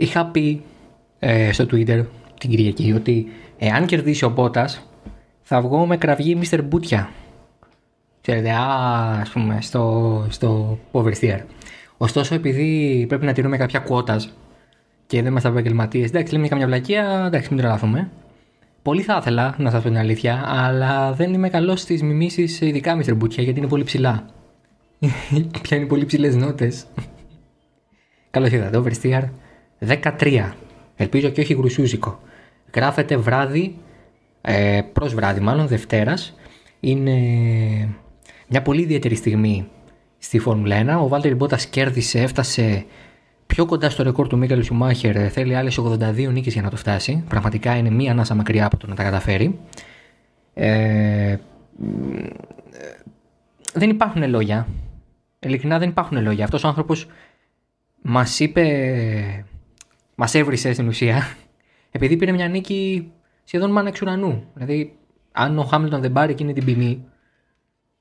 Είχα 0.00 0.26
πει 0.26 0.62
ε, 1.18 1.52
στο 1.52 1.64
Twitter 1.64 2.04
την 2.40 2.50
Κυριακή 2.50 2.92
ότι 2.96 3.28
εάν 3.58 3.86
κερδίσει 3.86 4.24
ο 4.24 4.28
Μπότας, 4.28 4.86
θα 5.42 5.60
βγω 5.60 5.86
με 5.86 5.96
κραυγή 5.96 6.38
Mr. 6.42 6.60
Μπούτια. 6.64 7.10
Ξέρετε, 8.20 8.50
α, 8.50 8.64
ας 9.20 9.30
πούμε, 9.30 9.58
στο, 9.60 10.26
στο 10.28 10.78
Oversteer. 10.92 11.38
Ωστόσο, 11.96 12.34
επειδή 12.34 13.04
πρέπει 13.08 13.24
να 13.24 13.32
τηρούμε 13.32 13.56
κάποια 13.56 13.78
κουότα 13.80 14.20
και 15.06 15.22
δεν 15.22 15.30
είμαστε 15.30 15.48
επαγγελματίες, 15.48 16.08
εντάξει, 16.08 16.32
λέμε 16.34 16.48
καμιά 16.48 16.66
βλακεία, 16.66 17.24
εντάξει, 17.26 17.48
μην 17.48 17.58
τρελαθούμε. 17.58 18.10
Πολύ 18.82 19.02
θα 19.02 19.16
ήθελα 19.20 19.54
να 19.58 19.70
σας 19.70 19.82
πω 19.82 19.88
την 19.88 19.98
αλήθεια, 19.98 20.42
αλλά 20.46 21.12
δεν 21.12 21.32
είμαι 21.34 21.48
καλός 21.48 21.80
στις 21.80 22.02
μιμήσεις, 22.02 22.60
ειδικά 22.60 23.00
Mr. 23.00 23.16
Μπούτια, 23.16 23.42
γιατί 23.42 23.58
είναι 23.58 23.68
πολύ 23.68 23.84
ψηλά. 23.84 24.24
Πιάνει 25.62 25.86
πολύ 25.86 26.04
ψηλές 26.04 26.36
νότες. 26.36 26.86
Καλώς 28.30 28.50
ήρθατε, 28.50 28.82
Oversteer 28.82 29.28
13. 29.86 30.52
Ελπίζω 30.96 31.28
και 31.28 31.40
όχι 31.40 31.54
γρουσούζικο. 31.54 32.20
Γράφεται 32.74 33.16
βράδυ, 33.16 33.76
ε, 34.40 34.80
προς 34.92 35.14
βράδυ 35.14 35.40
μάλλον, 35.40 35.66
Δευτέρας. 35.66 36.34
Είναι 36.80 37.14
μια 38.48 38.62
πολύ 38.62 38.82
ιδιαίτερη 38.82 39.14
στιγμή 39.14 39.68
στη 40.18 40.38
Φόρμουλα 40.38 40.76
1. 40.76 41.02
Ο 41.02 41.08
Βάλτερ 41.08 41.36
Μπότας 41.36 41.66
κέρδισε, 41.66 42.20
έφτασε 42.20 42.84
πιο 43.46 43.66
κοντά 43.66 43.90
στο 43.90 44.02
ρεκόρ 44.02 44.26
του 44.26 44.38
Μίκαλ 44.38 44.62
Σουμάχερ. 44.62 45.32
Θέλει 45.32 45.56
άλλες 45.56 45.78
82 45.78 46.30
νίκες 46.32 46.52
για 46.52 46.62
να 46.62 46.70
το 46.70 46.76
φτάσει. 46.76 47.24
Πραγματικά 47.28 47.76
είναι 47.76 47.90
μία 47.90 48.10
ανάσα 48.10 48.34
μακριά 48.34 48.66
από 48.66 48.76
το 48.76 48.86
να 48.86 48.94
τα 48.94 49.02
καταφέρει. 49.02 49.58
Ε, 50.54 51.36
δεν 53.72 53.90
υπάρχουν 53.90 54.28
λόγια. 54.28 54.66
Ειλικρινά 55.38 55.78
δεν 55.78 55.88
υπάρχουν 55.88 56.22
λόγια. 56.22 56.44
Αυτός 56.44 56.64
ο 56.64 56.68
άνθρωπος 56.68 57.06
μας 58.02 58.40
είπε, 58.40 59.44
μας 60.20 60.34
έβρισε 60.34 60.72
στην 60.72 60.88
ουσία, 60.88 61.36
επειδή 61.96 62.16
πήρε 62.16 62.32
μια 62.32 62.48
νίκη 62.48 63.12
σχεδόν 63.44 63.70
μάνα 63.70 63.88
εξ 63.88 64.02
ουρανού. 64.02 64.44
Δηλαδή, 64.54 64.98
αν 65.32 65.58
ο 65.58 65.62
Χάμιλτον 65.62 66.00
δεν 66.00 66.12
πάρει 66.12 66.32
εκείνη 66.32 66.52
την 66.52 66.64
ποινή, 66.64 67.04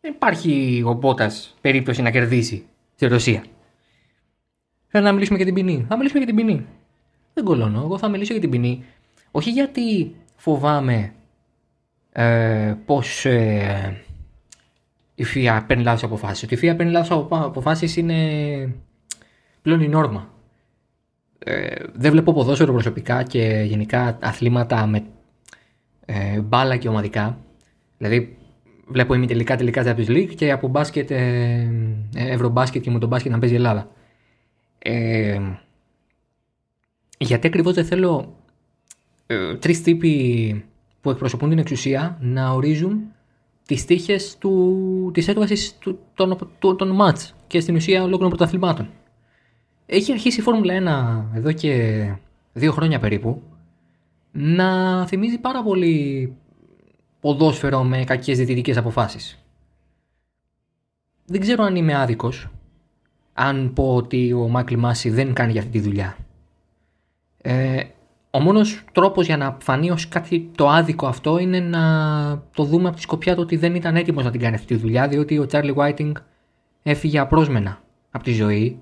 δεν 0.01 0.11
υπάρχει 0.11 0.83
ο 0.85 0.93
Μπότας 0.93 1.55
περίπτωση 1.61 2.01
να 2.01 2.11
κερδίσει 2.11 2.65
στη 2.95 3.07
Ρωσία. 3.07 3.43
Θέλω 4.87 5.03
να 5.05 5.11
μιλήσουμε 5.11 5.37
για 5.37 5.45
την 5.45 5.55
ποινή. 5.55 5.85
Θα 5.89 5.97
μιλήσουμε 5.97 6.23
για 6.23 6.33
την 6.33 6.45
ποινή. 6.45 6.65
Δεν 7.33 7.43
κολώνω. 7.43 7.81
Εγώ 7.81 7.97
θα 7.97 8.07
μιλήσω 8.07 8.31
για 8.31 8.41
την 8.41 8.49
ποινή. 8.49 8.83
Όχι 9.31 9.49
γιατί 9.49 10.15
φοβάμαι 10.35 11.13
ε, 12.11 12.75
πώς 12.85 13.25
ε, 13.25 14.03
η 15.15 15.23
ΦΙΑ 15.23 15.63
παίρνει 15.67 15.83
λάθος 15.83 16.03
αποφάσεις. 16.03 16.43
Ότι 16.43 16.53
η 16.53 16.57
ΦΙΑ 16.57 16.75
παίρνει 16.75 16.91
λάθος 16.91 17.27
αποφάσεις 17.29 17.95
είναι 17.95 18.15
πλέον 19.61 19.81
η 19.81 19.87
νόρμα. 19.87 20.37
Ε, 21.49 21.83
δεν 21.93 22.11
βλέπω 22.11 22.33
ποδόσφαιρο 22.33 22.71
προσωπικά 22.71 23.23
και 23.23 23.63
γενικά 23.67 24.17
αθλήματα 24.21 24.87
με 24.87 25.03
ε, 26.05 26.39
μπάλα 26.39 26.77
και 26.77 26.87
ομαδικά. 26.87 27.37
Δηλαδή, 27.97 28.37
βλέπω 28.87 29.13
ημιτελικά 29.13 29.55
τελικά 29.55 29.83
Champions 29.85 30.09
League 30.09 30.35
και 30.35 30.51
από 30.51 30.67
μπάσκετ, 30.67 31.11
ε, 31.11 31.17
ε, 32.15 32.31
ευρωμπάσκετ 32.31 32.81
και 32.81 32.91
με 32.91 32.99
τον 32.99 33.09
μπάσκετ 33.09 33.31
να 33.31 33.39
παίζει 33.39 33.53
η 33.53 33.57
Ελλάδα. 33.57 33.91
Ε, 34.79 35.39
γιατί 37.17 37.47
ακριβώς 37.47 37.73
δεν 37.73 37.85
θέλω 37.85 38.35
ε, 39.27 39.55
τρεις 39.55 39.81
τύποι 39.81 40.65
που 41.01 41.09
εκπροσωπούν 41.09 41.49
την 41.49 41.59
εξουσία 41.59 42.17
να 42.21 42.51
ορίζουν 42.51 43.01
τις 43.65 43.85
τύχες 43.85 44.37
της 45.11 45.27
έκβασης 45.27 45.77
των, 46.13 46.37
των, 46.59 46.77
των 46.77 46.89
μάτς 46.89 47.35
και 47.47 47.59
στην 47.59 47.75
ουσία 47.75 47.99
ολόκληρων 48.03 48.29
πρωταθλημάτων. 48.29 48.89
Έχει 49.91 50.11
αρχίσει 50.11 50.39
η 50.39 50.43
Φόρμουλα 50.43 51.27
1 51.33 51.37
εδώ 51.37 51.51
και 51.51 52.03
δύο 52.53 52.71
χρόνια 52.71 52.99
περίπου 52.99 53.41
να 54.31 55.05
θυμίζει 55.07 55.37
πάρα 55.37 55.63
πολύ 55.63 56.33
ποδόσφαιρο 57.19 57.83
με 57.83 58.03
κακές 58.03 58.37
διαιτητικές 58.37 58.77
αποφάσεις. 58.77 59.39
Δεν 61.25 61.39
ξέρω 61.41 61.63
αν 61.63 61.75
είμαι 61.75 61.95
άδικος 61.95 62.47
αν 63.33 63.73
πω 63.73 63.95
ότι 63.95 64.33
ο 64.33 64.47
Μάικλ 64.47 64.75
Μάση 64.75 65.09
δεν 65.09 65.33
κάνει 65.33 65.51
για 65.51 65.61
αυτή 65.61 65.71
τη 65.71 65.79
δουλειά. 65.79 66.17
Ε, 67.41 67.83
ο 68.31 68.39
μόνος 68.39 68.83
τρόπος 68.91 69.25
για 69.25 69.37
να 69.37 69.57
φανεί 69.61 69.91
ως 69.91 70.07
κάτι 70.07 70.49
το 70.55 70.69
άδικο 70.69 71.07
αυτό 71.07 71.37
είναι 71.37 71.59
να 71.59 71.81
το 72.55 72.63
δούμε 72.63 72.87
από 72.87 72.95
τη 72.95 73.01
σκοπιά 73.01 73.35
του 73.35 73.41
ότι 73.41 73.55
δεν 73.55 73.75
ήταν 73.75 73.95
έτοιμος 73.95 74.23
να 74.23 74.31
την 74.31 74.39
κάνει 74.39 74.55
αυτή 74.55 74.75
τη 74.75 74.81
δουλειά 74.81 75.07
διότι 75.07 75.37
ο 75.37 75.45
Τσάρλι 75.45 75.71
Βάιτινγκ 75.71 76.15
έφυγε 76.83 77.19
απρόσμενα 77.19 77.81
από 78.11 78.23
τη 78.23 78.33
ζωή 78.33 78.79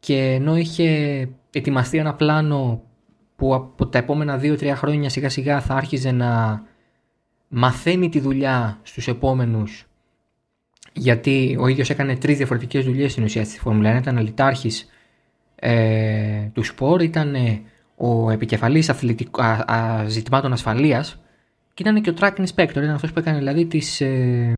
και 0.00 0.16
ενώ 0.16 0.56
είχε 0.56 1.28
ετοιμαστεί 1.52 1.98
ένα 1.98 2.14
πλάνο 2.14 2.82
που 3.36 3.54
από 3.54 3.86
τα 3.86 3.98
επόμενα 3.98 4.40
2-3 4.42 4.72
χρόνια 4.74 5.08
σιγά 5.08 5.28
σιγά 5.28 5.60
θα 5.60 5.74
άρχιζε 5.74 6.10
να 6.10 6.62
μαθαίνει 7.48 8.08
τη 8.08 8.20
δουλειά 8.20 8.78
στους 8.82 9.08
επόμενους 9.08 9.86
γιατί 10.92 11.56
ο 11.60 11.66
ίδιος 11.66 11.90
έκανε 11.90 12.16
τρεις 12.16 12.36
διαφορετικές 12.36 12.84
δουλειές 12.84 13.12
στην 13.12 13.24
ουσία 13.24 13.44
στη 13.44 13.58
Φόρμουλα 13.58 13.96
1 13.96 14.00
ήταν 14.00 14.18
αλυτάρχης 14.18 14.88
ε, 15.54 16.48
του 16.52 16.62
σπορ, 16.62 17.02
ήταν 17.02 17.34
ο 17.96 18.30
επικεφαλής 18.30 18.90
α, 18.90 18.94
α, 19.72 20.04
ζητημάτων 20.08 20.52
ασφαλείας 20.52 21.20
και 21.74 21.82
ήταν 21.82 22.02
και 22.02 22.10
ο 22.10 22.14
track 22.20 22.34
inspector, 22.34 22.70
ήταν 22.70 22.90
αυτός 22.90 23.12
που 23.12 23.18
έκανε 23.18 23.38
δηλαδή 23.38 23.66
τις 23.66 24.00
ε, 24.00 24.52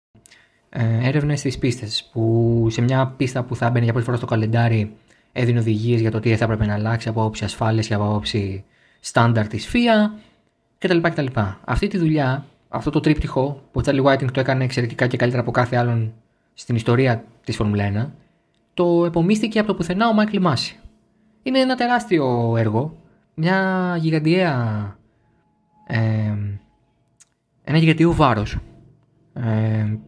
ε, 0.69 1.09
έρευνες 1.09 1.39
στις 1.39 1.59
πίστες 1.59 2.09
που 2.13 2.67
σε 2.71 2.81
μια 2.81 3.15
πίστα 3.17 3.43
που 3.43 3.57
θα 3.57 3.71
μπαίνει 3.71 3.85
για 3.85 3.93
πρώτη 3.93 4.07
φορά 4.07 4.19
στο 4.19 4.27
καλεντάρι 4.27 4.93
έδινε 5.33 5.59
οδηγίες 5.59 6.01
για 6.01 6.11
το 6.11 6.21
τι 6.21 6.37
θα 6.37 6.45
έπρεπε 6.45 6.67
να 6.67 6.75
αλλάξει 6.75 7.09
από 7.09 7.21
άποψη 7.21 7.45
ασφάλειας 7.45 7.87
και 7.87 7.95
από 7.95 8.05
άποψη 8.05 8.65
στάνταρ 9.01 9.47
της 9.47 9.71
FIA 9.73 10.21
κτλ. 10.79 11.01
κτλ. 11.01 11.27
Αυτή 11.65 11.87
τη 11.87 11.99
δουλειά, 11.99 12.45
αυτό 12.69 12.91
το 12.91 13.01
τρίπτυχο 13.01 13.51
που 13.51 13.79
ο 13.79 13.81
Τσάλι 13.81 14.03
Whiting 14.07 14.31
το 14.33 14.41
έκανε 14.41 14.65
εξαιρετικά 14.65 15.07
και 15.07 15.17
καλύτερα 15.17 15.43
από 15.43 15.51
κάθε 15.51 15.77
άλλον 15.77 16.13
στην 16.55 16.77
ιστορία 16.77 17.25
της 17.45 17.57
Φόρμουλα 17.57 18.07
1, 18.07 18.11
το 18.75 19.05
επομίστηκε 19.05 19.59
από 19.59 19.69
το 19.69 19.75
πουθενά 19.75 20.09
ο 20.09 20.13
Μάικλ 20.13 20.41
Μάση. 20.41 20.79
Είναι 21.43 21.59
ένα 21.59 21.75
τεράστιο 21.75 22.57
έργο, 22.57 22.97
μια 23.35 23.97
γιγαντιαία. 24.01 24.97
Ε, 25.87 26.35
ένα 27.65 27.79
γιγαντιαίο 27.79 28.13
βάρος. 28.13 28.59
Ε, 29.33 29.99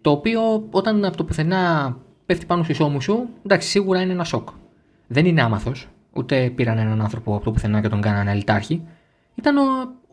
το 0.00 0.10
οποίο 0.10 0.68
όταν 0.70 1.04
από 1.04 1.16
το 1.16 1.24
πουθενά 1.24 1.96
πέφτει 2.28 2.46
πάνω 2.46 2.62
στου 2.62 2.74
ώμου 2.78 3.00
σου, 3.00 3.28
εντάξει, 3.44 3.68
σίγουρα 3.68 4.00
είναι 4.00 4.12
ένα 4.12 4.24
σοκ. 4.24 4.48
Δεν 5.06 5.26
είναι 5.26 5.42
άμαθος, 5.42 5.88
ούτε 6.12 6.50
πήραν 6.50 6.78
έναν 6.78 7.00
άνθρωπο 7.00 7.34
από 7.34 7.44
το 7.44 7.50
πουθενά 7.50 7.80
και 7.80 7.88
τον 7.88 8.00
κάνανε 8.00 8.30
αλυτάρχη. 8.30 8.82
Ήταν 9.34 9.56
ο, 9.56 9.62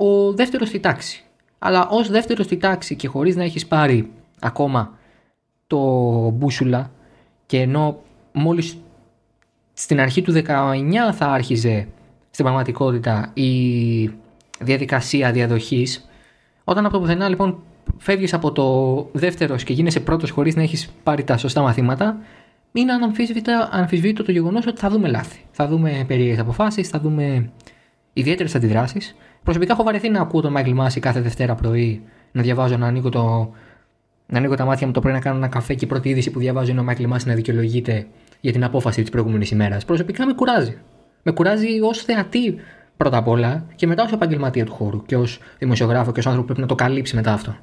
ο 0.05 0.33
δεύτερος 0.33 0.67
στη 0.67 0.79
τάξη. 0.79 1.23
Αλλά 1.59 1.87
ως 1.89 2.09
δεύτερος 2.09 2.45
στη 2.45 2.57
τάξη 2.57 2.95
και 2.95 3.07
χωρίς 3.07 3.35
να 3.35 3.43
έχεις 3.43 3.67
πάρει 3.67 4.11
ακόμα 4.39 4.97
το 5.67 5.79
μπούσουλα 6.29 6.91
και 7.45 7.61
ενώ 7.61 8.01
μόλις 8.31 8.77
στην 9.73 9.99
αρχή 9.99 10.21
του 10.21 10.33
19 10.33 10.41
θα 11.11 11.25
άρχιζε 11.25 11.87
στην 12.29 12.45
πραγματικότητα 12.45 13.31
η 13.33 14.09
διαδικασία 14.59 15.31
διαδοχής 15.31 16.09
όταν 16.63 16.85
από 16.85 16.93
το 16.93 16.99
πουθενά 16.99 17.29
λοιπόν 17.29 17.63
φεύγεις 17.97 18.33
από 18.33 18.51
το 18.51 19.09
δεύτερος 19.11 19.63
και 19.63 19.73
γίνεσαι 19.73 19.99
πρώτος 19.99 20.29
χωρίς 20.29 20.55
να 20.55 20.61
έχεις 20.61 20.89
πάρει 21.03 21.23
τα 21.23 21.37
σωστά 21.37 21.61
μαθήματα, 21.61 22.17
είναι 22.71 22.91
αναμφισβήτητο 23.71 24.23
το 24.23 24.31
γεγονός 24.31 24.67
ότι 24.67 24.79
θα 24.79 24.89
δούμε 24.89 25.07
λάθη. 25.07 25.39
Θα 25.51 25.67
δούμε 25.67 26.03
περίεργες 26.07 26.39
αποφάσεις, 26.39 26.87
θα 26.87 26.99
δούμε 26.99 27.49
ιδιαίτερες 28.13 28.55
αντιδράσεις. 28.55 29.15
Προσωπικά 29.43 29.73
έχω 29.73 29.83
βαρεθεί 29.83 30.09
να 30.09 30.21
ακούω 30.21 30.41
τον 30.41 30.51
Μάικλ 30.51 30.71
Μάση 30.71 30.99
κάθε 30.99 31.21
Δευτέρα 31.21 31.55
πρωί 31.55 32.01
να 32.31 32.41
διαβάζω, 32.41 32.77
να 32.77 32.87
ανοίγω, 32.87 33.09
το... 33.09 33.51
να 34.25 34.37
ανοίγω 34.37 34.55
τα 34.55 34.65
μάτια 34.65 34.87
μου 34.87 34.93
το 34.93 34.99
πρωί 34.99 35.13
να 35.13 35.19
κάνω 35.19 35.37
ένα 35.37 35.47
καφέ 35.47 35.73
και 35.73 35.85
η 35.85 35.87
πρώτη 35.87 36.09
είδηση 36.09 36.31
που 36.31 36.39
διαβάζω 36.39 36.71
είναι 36.71 36.79
ο 36.79 36.83
Μάικλ 36.83 37.05
Μάση 37.05 37.27
να 37.27 37.33
δικαιολογείται 37.33 38.07
για 38.41 38.51
την 38.51 38.63
απόφαση 38.63 39.01
της 39.01 39.09
προηγούμενης 39.09 39.51
ημέρας. 39.51 39.85
Προσωπικά 39.85 40.25
με 40.25 40.33
κουράζει. 40.33 40.77
Με 41.23 41.31
κουράζει 41.31 41.79
ως 41.81 42.01
θεατή 42.03 42.55
πρώτα 42.97 43.17
απ' 43.17 43.27
όλα 43.27 43.65
και 43.75 43.87
μετά 43.87 44.03
ως 44.03 44.11
επαγγελματία 44.11 44.65
του 44.65 44.73
χώρου 44.73 45.05
και 45.05 45.15
ως 45.15 45.39
δημοσιογράφο 45.57 46.11
και 46.11 46.19
ως 46.19 46.25
άνθρωπο 46.25 46.47
που 46.47 46.53
πρέπει 46.53 46.61
να 46.61 46.75
το 46.75 46.83
καλύψει 46.83 47.15
μετά 47.15 47.33
αυτό 47.33 47.55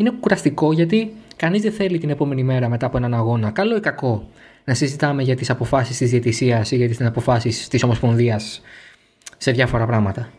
είναι 0.00 0.12
κουραστικό 0.20 0.72
γιατί 0.72 1.12
κανείς 1.36 1.62
δεν 1.62 1.72
θέλει 1.72 1.98
την 1.98 2.10
επόμενη 2.10 2.42
μέρα 2.42 2.68
μετά 2.68 2.86
από 2.86 2.96
έναν 2.96 3.14
αγώνα, 3.14 3.50
καλό 3.50 3.76
ή 3.76 3.80
κακό, 3.80 4.28
να 4.64 4.74
συζητάμε 4.74 5.22
για 5.22 5.36
τις 5.36 5.50
αποφάσεις 5.50 5.96
της 5.96 6.10
διαιτησίας 6.10 6.70
ή 6.70 6.76
για 6.76 6.88
τις 6.88 7.00
αποφάσεις 7.00 7.68
της 7.68 7.82
Ομοσπονδίας 7.82 8.62
σε 9.36 9.50
διάφορα 9.50 9.86
πράγματα. 9.86 10.30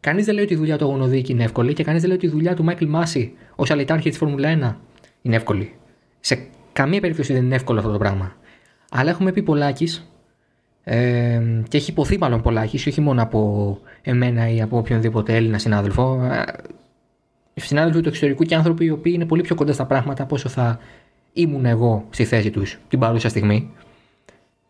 Κανείς 0.00 0.24
δεν 0.24 0.34
λέει 0.34 0.44
ότι 0.44 0.52
η 0.52 0.56
δουλειά 0.56 0.78
του 0.78 0.84
αγωνοδίκη 0.84 1.32
είναι 1.32 1.44
εύκολη 1.44 1.72
και 1.72 1.84
κανείς 1.84 2.00
δεν 2.00 2.08
λέει 2.08 2.18
ότι 2.18 2.26
η 2.26 2.30
δουλειά 2.30 2.54
του 2.54 2.64
Μάικλ 2.64 2.86
Μάση 2.86 3.32
ως 3.56 3.70
αλυτάρχη 3.70 4.08
της 4.08 4.18
Φόρμουλα 4.18 4.48
1 4.48 4.76
είναι 5.22 5.36
εύκολη. 5.36 5.74
Σε 6.20 6.46
καμία 6.72 7.00
περίπτωση 7.00 7.32
δεν 7.32 7.44
είναι 7.44 7.54
εύκολο 7.54 7.78
αυτό 7.78 7.92
το 7.92 7.98
πράγμα. 7.98 8.36
Αλλά 8.90 9.10
έχουμε 9.10 9.32
πει 9.32 9.42
πολλάκι 9.42 9.88
ε, 10.84 11.40
και 11.68 11.76
έχει 11.76 11.90
υποθεί 11.90 12.18
μάλλον 12.18 12.42
πολλάκι, 12.42 12.88
όχι 12.88 13.00
μόνο 13.00 13.22
από 13.22 13.78
εμένα 14.02 14.48
ή 14.48 14.62
από 14.62 14.78
οποιονδήποτε 14.78 15.36
Έλληνα 15.36 15.58
συνάδελφο 15.58 16.30
συνάδελφοι 17.54 18.00
του 18.00 18.08
εξωτερικού 18.08 18.44
και 18.44 18.54
άνθρωποι 18.54 18.84
οι 18.84 18.90
οποίοι 18.90 19.12
είναι 19.16 19.26
πολύ 19.26 19.42
πιο 19.42 19.54
κοντά 19.54 19.72
στα 19.72 19.84
πράγματα 19.84 20.22
από 20.22 20.34
όσο 20.34 20.48
θα 20.48 20.78
ήμουν 21.32 21.64
εγώ 21.64 22.06
στη 22.10 22.24
θέση 22.24 22.50
τους 22.50 22.78
την 22.88 22.98
παρούσα 22.98 23.28
στιγμή. 23.28 23.70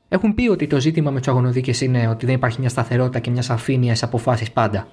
Έχουν 0.09 0.35
πει 0.35 0.49
ότι 0.49 0.67
το 0.67 0.81
ζήτημα 0.81 1.11
με 1.11 1.19
τους 1.19 1.29
αγωνοδίκες 1.29 1.81
είναι 1.81 2.09
ότι 2.09 2.27
δεν 2.27 2.35
υπάρχει 2.35 2.61
μια 2.61 2.69
σταθερότητα 2.69 3.19
και 3.19 3.31
μια 3.31 3.43
σαφήνεια 3.43 3.94
σε 3.94 4.05
αποφάσεις 4.05 4.50
πάντα. 4.50 4.87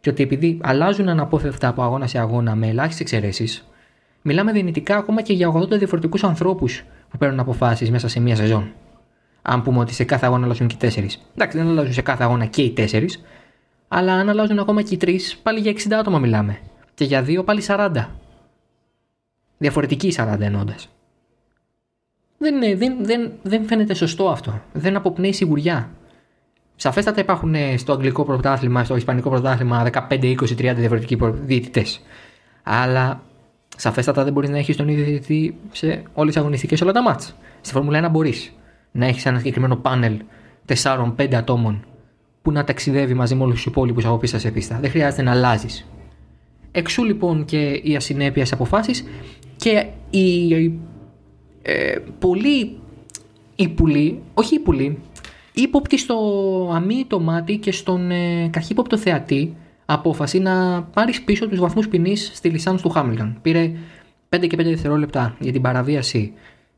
Και 0.00 0.10
ότι 0.10 0.22
επειδή 0.22 0.58
αλλάζουν 0.62 1.08
αναπόφευκτα 1.08 1.68
από 1.68 1.82
αγώνα 1.82 2.06
σε 2.06 2.18
αγώνα 2.18 2.54
με 2.54 2.68
ελάχιστες 2.68 3.00
εξαιρέσεις, 3.00 3.68
μιλάμε 4.22 4.52
δυνητικά 4.52 4.96
ακόμα 4.96 5.22
και 5.22 5.32
για 5.32 5.52
80 5.52 5.68
διαφορετικούς 5.68 6.24
ανθρώπους 6.24 6.84
που 7.10 7.18
παίρνουν 7.18 7.40
αποφάσεις 7.40 7.90
μέσα 7.90 8.08
σε 8.08 8.20
μία 8.20 8.36
σεζόν. 8.36 8.72
Αν 9.42 9.62
πούμε 9.62 9.78
ότι 9.78 9.92
σε 9.92 10.04
κάθε 10.04 10.26
αγώνα 10.26 10.44
αλλάζουν 10.44 10.66
και 10.66 10.86
οι 10.86 10.90
4. 10.90 11.20
Εντάξει, 11.34 11.58
δεν 11.58 11.68
αλλάζουν 11.68 11.92
σε 11.92 12.02
κάθε 12.02 12.24
αγώνα 12.24 12.46
και 12.46 12.62
οι 12.62 12.74
4, 12.76 13.06
αλλά 13.88 14.12
αν 14.12 14.28
αλλάζουν 14.28 14.58
ακόμα 14.58 14.82
και 14.82 14.94
οι 14.94 14.98
3, 15.04 15.18
πάλι 15.42 15.60
για 15.60 15.72
60 15.72 15.92
άτομα 15.92 16.18
μιλάμε. 16.18 16.58
Και 16.94 17.04
για 17.04 17.24
2 17.24 17.44
πάλι 17.44 17.62
40. 17.66 18.06
Διαφορετική 19.58 20.14
40 20.16 20.36
ενώντα. 20.40 20.74
Δεν, 22.38 22.78
δεν, 22.78 22.96
δεν, 23.04 23.32
δεν 23.42 23.64
φαίνεται 23.64 23.94
σωστό 23.94 24.28
αυτό. 24.28 24.60
Δεν 24.72 24.96
αποπνέει 24.96 25.32
σιγουριά. 25.32 25.90
Σαφέστατα 26.76 27.20
υπάρχουν 27.20 27.54
ε, 27.54 27.76
στο 27.76 27.92
αγγλικό 27.92 28.24
πρωτάθλημα, 28.24 28.84
στο 28.84 28.96
ισπανικό 28.96 29.30
πρωτάθλημα 29.30 29.90
15, 29.92 29.98
20, 30.10 30.36
30 30.36 30.74
διαφορετικοί 30.76 31.18
διαιτητές. 31.32 32.00
Αλλά 32.62 33.22
σαφέστατα 33.76 34.24
δεν 34.24 34.32
μπορείς 34.32 34.50
να 34.50 34.58
έχεις 34.58 34.76
τον 34.76 34.88
ίδιο 34.88 35.04
διαιτητή 35.04 35.56
σε 35.72 36.02
όλες 36.14 36.32
τις 36.32 36.42
αγωνιστικές 36.42 36.80
όλα 36.80 36.92
τα 36.92 37.02
μάτσα. 37.02 37.32
Στη 37.60 37.72
Φόρμουλα 37.72 38.08
1 38.08 38.10
μπορείς 38.10 38.52
να 38.92 39.06
έχεις 39.06 39.26
ένα 39.26 39.38
συγκεκριμένο 39.38 39.76
πάνελ 39.76 40.20
4-5 40.82 41.34
ατόμων 41.34 41.84
που 42.42 42.52
να 42.52 42.64
ταξιδεύει 42.64 43.14
μαζί 43.14 43.34
με 43.34 43.42
όλους 43.42 43.54
τους 43.54 43.66
υπόλοιπους 43.66 44.04
από 44.04 44.16
πίστα 44.16 44.38
σε 44.38 44.50
πίστα. 44.50 44.78
Δεν 44.80 44.90
χρειάζεται 44.90 45.22
να 45.22 45.30
αλλάζεις. 45.30 45.86
Εξού 46.76 47.04
λοιπόν 47.04 47.44
και 47.44 47.80
η 47.82 47.96
ασυνέπεια 47.96 48.44
σε 48.44 48.54
αποφάσεις 48.54 49.04
και 49.56 49.86
η 50.10 50.54
ε, 51.62 51.96
πολύ 52.18 52.78
υπουλή, 53.56 54.22
όχι 54.34 54.54
υπουλή, 54.54 54.98
ύποπτη 55.52 55.98
στο 55.98 56.16
αμύ 56.74 57.04
το 57.06 57.20
μάτι 57.20 57.56
και 57.56 57.72
στον 57.72 58.10
ε, 58.10 58.48
καχύποπτο 58.50 58.98
θεατή 58.98 59.56
απόφαση 59.84 60.38
να 60.38 60.82
πάρεις 60.82 61.22
πίσω 61.22 61.48
τους 61.48 61.58
βαθμούς 61.58 61.88
ποινής 61.88 62.30
στη 62.34 62.48
λισάνς 62.48 62.82
του 62.82 62.88
Χάμιλτον. 62.88 63.38
Πήρε 63.42 63.72
5 64.36 64.46
και 64.46 64.56
5 64.60 64.64
δευτερόλεπτα 64.64 65.36
για 65.38 65.52
την 65.52 65.62
παραβίαση, 65.62 66.32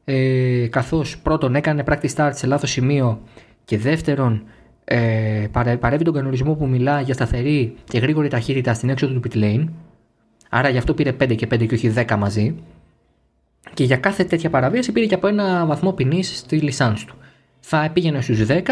ε, 0.05 0.67
καθώς 0.71 1.19
πρώτον 1.19 1.55
έκανε 1.55 1.85
practice 1.87 2.15
start 2.15 2.31
σε 2.33 2.47
λάθος 2.47 2.71
σημείο 2.71 3.21
και 3.65 3.79
δεύτερον 3.79 4.43
ε, 4.85 5.47
παρεύει 5.81 6.05
τον 6.05 6.15
κανονισμό 6.15 6.55
που 6.55 6.67
μιλά 6.67 7.01
για 7.01 7.15
σταθερή 7.15 7.75
και 7.85 7.99
γρήγορη 7.99 8.29
ταχύτητα 8.29 8.75
στην 8.75 8.89
έξοδο 8.89 9.13
του 9.13 9.21
pit 9.29 9.37
lane. 9.37 9.65
Άρα 10.49 10.69
γι' 10.69 10.79
αυτό 10.79 10.95
πήρε 10.95 11.13
5 11.13 11.35
και 11.35 11.47
5 11.47 11.67
και 11.67 11.75
όχι 11.75 11.93
10 11.97 12.17
μαζί. 12.19 12.55
Και 13.75 13.85
για 13.85 13.97
κάθε 13.97 14.25
τέτοια 14.25 14.51
παραβίαση 14.51 14.93
πήρε 14.93 15.07
και 15.07 15.15
από 15.15 15.27
ένα 15.27 15.67
βαθμό 15.67 15.93
ποινής 15.93 16.39
στη 16.39 16.57
λισάνς 16.57 17.05
του. 17.05 17.15
Θα 17.61 17.91
πήγαινε 17.93 18.21
στους 18.21 18.47
10, 18.49 18.63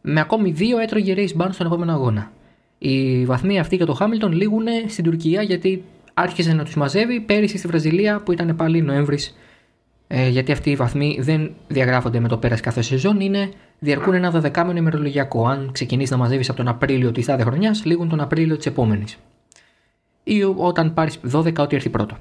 με 0.00 0.20
ακόμη 0.20 0.54
2 0.58 0.62
έτρωγε 0.82 1.14
race 1.16 1.42
ban 1.42 1.48
στον 1.50 1.66
επόμενο 1.66 1.92
αγώνα. 1.92 2.30
Οι 2.78 3.24
βαθμοί 3.24 3.58
αυτοί 3.58 3.76
για 3.76 3.86
το 3.86 3.92
Χάμιλτον 3.92 4.32
λήγουν 4.32 4.64
στην 4.88 5.04
Τουρκία 5.04 5.42
γιατί 5.42 5.84
άρχισε 6.14 6.52
να 6.52 6.64
τους 6.64 6.74
μαζεύει 6.74 7.20
πέρυσι 7.20 7.58
στη 7.58 7.66
Βραζιλία 7.66 8.22
που 8.22 8.32
ήταν 8.32 8.56
πάλι 8.56 8.82
Νοέμβρης. 8.82 9.36
Ε, 10.06 10.28
γιατί 10.28 10.52
αυτοί 10.52 10.70
οι 10.70 10.76
βαθμοί 10.76 11.18
δεν 11.20 11.50
διαγράφονται 11.68 12.20
με 12.20 12.28
το 12.28 12.36
πέρας 12.36 12.60
κάθε 12.60 12.82
σεζόν, 12.82 13.20
είναι, 13.20 13.50
διαρκούν 13.78 14.14
ένα 14.14 14.30
δεκάμενο 14.30 14.78
ημερολογιακό. 14.78 15.46
Αν 15.46 15.70
ξεκινήσει 15.72 16.12
να 16.12 16.18
μαζεύεις 16.18 16.48
από 16.48 16.56
τον 16.56 16.68
Απρίλιο 16.68 17.12
τη 17.12 17.24
τάδε 17.24 17.42
χρονιάς, 17.42 17.84
λήγουν 17.84 18.08
τον 18.08 18.20
Απρίλιο 18.20 18.56
της 18.56 18.66
επόμενης. 18.66 19.18
Ή 20.24 20.42
όταν 20.42 20.94
πάρεις 20.94 21.20
12, 21.32 21.58
ό,τι 21.58 21.76
έρθει 21.76 21.88
πρώτο. 21.88 22.16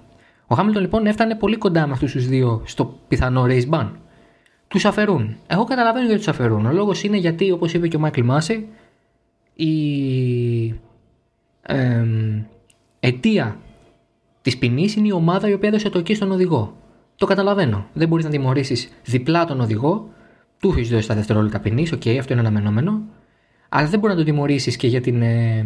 Ο 0.48 0.56
Χάμιλτον 0.56 0.82
λοιπόν 0.82 1.06
έφτανε 1.06 1.36
πολύ 1.36 1.56
κοντά 1.56 1.88
με 1.88 1.94
αυτούς 1.94 2.12
τους 2.12 2.28
δύο 2.28 2.62
στο 2.66 3.00
πιθανό 3.08 3.46
race 3.48 3.70
ban. 3.70 3.90
Τους 4.68 4.86
αφαιρούν. 4.86 5.36
Εγώ 5.48 5.64
καταλαβαίνω 5.64 6.06
γιατί 6.06 6.20
τους 6.20 6.28
αφαιρούν. 6.28 6.66
Ο 6.66 6.72
λόγος 6.72 7.04
είναι 7.04 7.18
γιατί, 7.18 7.52
όπως 7.52 7.74
είπε 7.74 7.88
και 7.88 7.96
ο 7.96 8.00
Μάικλ 8.00 8.22
Μάση, 8.22 8.68
η 9.54 10.68
ε, 11.62 12.06
αιτία 13.00 13.58
της 14.42 14.58
ποινής 14.58 14.96
είναι 14.96 15.08
η 15.08 15.12
ομάδα 15.12 15.50
η 15.50 15.54
οποία 15.54 15.70
έδωσε 15.70 15.90
το 15.90 16.00
εκεί 16.00 16.14
στον 16.16 16.32
οδηγό. 16.32 16.76
Το 17.16 17.26
καταλαβαίνω. 17.26 17.86
Δεν 17.94 18.08
μπορείς 18.08 18.26
να 18.26 18.32
τιμωρήσεις 18.32 18.90
διπλά 19.04 19.46
τον 19.46 19.62
οδηγό. 19.62 20.10
Του 20.60 20.70
έχεις 20.70 20.90
δώσει 20.90 21.08
τα 21.08 21.16
δευτερόλεπτα 21.16 21.60
ποινής. 21.60 21.92
OK, 21.92 22.02
okay, 22.06 22.18
αυτό 22.18 22.34
είναι 22.34 22.42
αναμενόμενο. 22.42 23.02
Αλλά 23.70 23.88
δεν 23.88 24.00
μπορείς 24.00 24.16
να 24.16 24.24
τον 24.24 24.32
τιμωρήσεις 24.34 24.76
και 24.76 24.88
για 24.88 25.02
την 25.02 25.22
ε, 25.22 25.66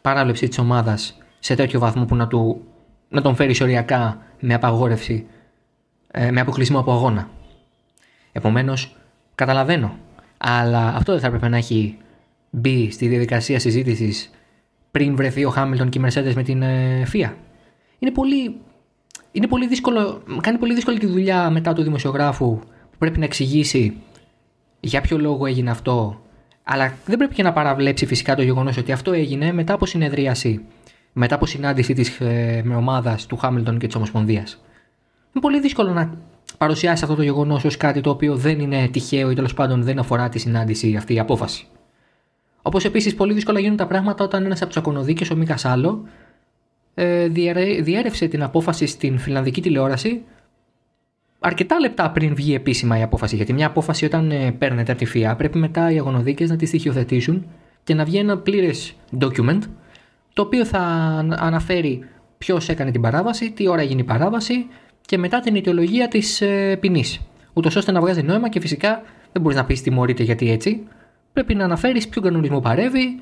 παράληψη 0.00 0.48
της 0.48 0.58
ομάδας 0.58 1.18
σε 1.46 1.54
τέτοιο 1.54 1.80
βαθμό 1.80 2.04
που 2.04 2.16
να 2.16 2.26
του 2.26 2.60
να 3.08 3.22
τον 3.22 3.34
φέρει 3.34 3.56
οριακά 3.62 4.18
με 4.40 4.54
απαγόρευση, 4.54 5.26
ε, 6.10 6.30
με 6.30 6.40
αποκλεισμό 6.40 6.78
από 6.78 6.92
αγώνα. 6.92 7.28
Επομένως, 8.32 8.96
καταλαβαίνω. 9.34 9.96
Αλλά 10.36 10.94
αυτό 10.96 11.12
δεν 11.12 11.20
θα 11.20 11.26
έπρεπε 11.26 11.48
να 11.48 11.56
έχει 11.56 11.96
μπει 12.50 12.90
στη 12.90 13.08
διαδικασία 13.08 13.58
συζήτησης 13.58 14.30
πριν 14.90 15.16
βρεθεί 15.16 15.44
ο 15.44 15.50
Χάμιλτον 15.50 15.88
και 15.88 15.98
η 15.98 16.02
Mercedes 16.06 16.32
με 16.34 16.42
την 16.42 16.62
ε, 16.62 17.02
FIA. 17.12 17.30
Είναι 17.98 18.10
πολύ, 18.10 18.56
είναι 19.32 19.46
πολύ 19.46 19.66
δύσκολο, 19.66 20.22
κάνει 20.40 20.58
πολύ 20.58 20.74
δύσκολη 20.74 20.98
τη 20.98 21.06
δουλειά 21.06 21.50
μετά 21.50 21.72
του 21.72 21.82
δημοσιογράφου 21.82 22.58
που 22.90 22.98
πρέπει 22.98 23.18
να 23.18 23.24
εξηγήσει 23.24 23.96
για 24.80 25.00
ποιο 25.00 25.18
λόγο 25.18 25.46
έγινε 25.46 25.70
αυτό. 25.70 26.20
Αλλά 26.62 26.94
δεν 27.06 27.18
πρέπει 27.18 27.34
και 27.34 27.42
να 27.42 27.52
παραβλέψει 27.52 28.06
φυσικά 28.06 28.34
το 28.34 28.42
γεγονός 28.42 28.76
ότι 28.76 28.92
αυτό 28.92 29.12
έγινε 29.12 29.52
μετά 29.52 29.72
από 29.72 29.86
συνεδρίαση 29.86 30.64
μετά 31.18 31.34
από 31.34 31.46
συνάντηση 31.46 31.92
της 31.92 32.20
ε, 32.20 32.64
ομάδας 32.76 33.26
του 33.26 33.36
Χάμιλτον 33.36 33.78
και 33.78 33.86
της 33.86 33.96
Ομοσπονδίας. 33.96 34.64
Είναι 35.32 35.40
πολύ 35.40 35.60
δύσκολο 35.60 35.92
να 35.92 36.18
παρουσιάσεις 36.58 37.02
αυτό 37.02 37.14
το 37.14 37.22
γεγονός 37.22 37.64
ως 37.64 37.76
κάτι 37.76 38.00
το 38.00 38.10
οποίο 38.10 38.36
δεν 38.36 38.60
είναι 38.60 38.88
τυχαίο 38.88 39.30
ή 39.30 39.34
τέλος 39.34 39.54
πάντων 39.54 39.82
δεν 39.82 39.98
αφορά 39.98 40.28
τη 40.28 40.38
συνάντηση 40.38 40.96
αυτή 40.96 41.14
η 41.14 41.18
απόφαση. 41.18 41.66
Όπως 42.62 42.84
επίσης 42.84 43.14
πολύ 43.14 43.32
δύσκολα 43.32 43.60
γίνουν 43.60 43.76
τα 43.76 43.86
πράγματα 43.86 44.24
όταν 44.24 44.44
ένας 44.44 44.58
από 44.58 44.66
τους 44.66 44.76
ακονοδίκες, 44.76 45.30
ο 45.30 45.36
Μίκας 45.36 45.64
Άλλο, 45.64 46.02
ε, 46.94 47.28
διέρευσε 47.80 48.26
την 48.26 48.42
απόφαση 48.42 48.86
στην 48.86 49.18
φιλανδική 49.18 49.62
τηλεόραση 49.62 50.22
αρκετά 51.38 51.80
λεπτά 51.80 52.10
πριν 52.10 52.34
βγει 52.34 52.54
επίσημα 52.54 52.98
η 52.98 53.02
απόφαση. 53.02 53.36
Γιατί 53.36 53.52
μια 53.52 53.66
απόφαση 53.66 54.04
όταν 54.04 54.30
ε, 54.30 54.50
παίρνεται 54.50 54.92
από 54.92 55.00
τη 55.00 55.06
ΦΙΑ 55.06 55.36
πρέπει 55.36 55.58
μετά 55.58 55.90
οι 55.90 55.98
αγωνοδίκε 55.98 56.44
να 56.46 56.56
τη 56.56 56.66
στοιχειοθετήσουν 56.66 57.46
και 57.84 57.94
να 57.94 58.04
βγει 58.04 58.18
ένα 58.18 58.38
πλήρες 58.38 58.94
document 59.20 59.60
το 60.36 60.42
οποίο 60.42 60.64
θα 60.64 60.80
αναφέρει 61.38 62.04
ποιος 62.38 62.68
έκανε 62.68 62.90
την 62.90 63.00
παράβαση, 63.00 63.50
τι 63.50 63.68
ώρα 63.68 63.80
έγινε 63.80 64.00
η 64.00 64.04
παράβαση 64.04 64.66
και 65.00 65.18
μετά 65.18 65.40
την 65.40 65.56
αιτιολογία 65.56 66.08
της 66.08 66.40
ε, 66.40 66.76
ποινής. 66.80 67.20
Ούτως 67.52 67.76
ώστε 67.76 67.92
να 67.92 68.00
βγάζει 68.00 68.22
νόημα 68.22 68.48
και 68.48 68.60
φυσικά 68.60 69.02
δεν 69.32 69.42
μπορείς 69.42 69.56
να 69.56 69.64
πεις 69.64 69.82
τιμωρείται 69.82 70.22
γιατί 70.22 70.50
έτσι. 70.50 70.86
Πρέπει 71.32 71.54
να 71.54 71.64
αναφέρεις 71.64 72.08
ποιο 72.08 72.22
κανονισμό 72.22 72.60
παρεύει, 72.60 73.20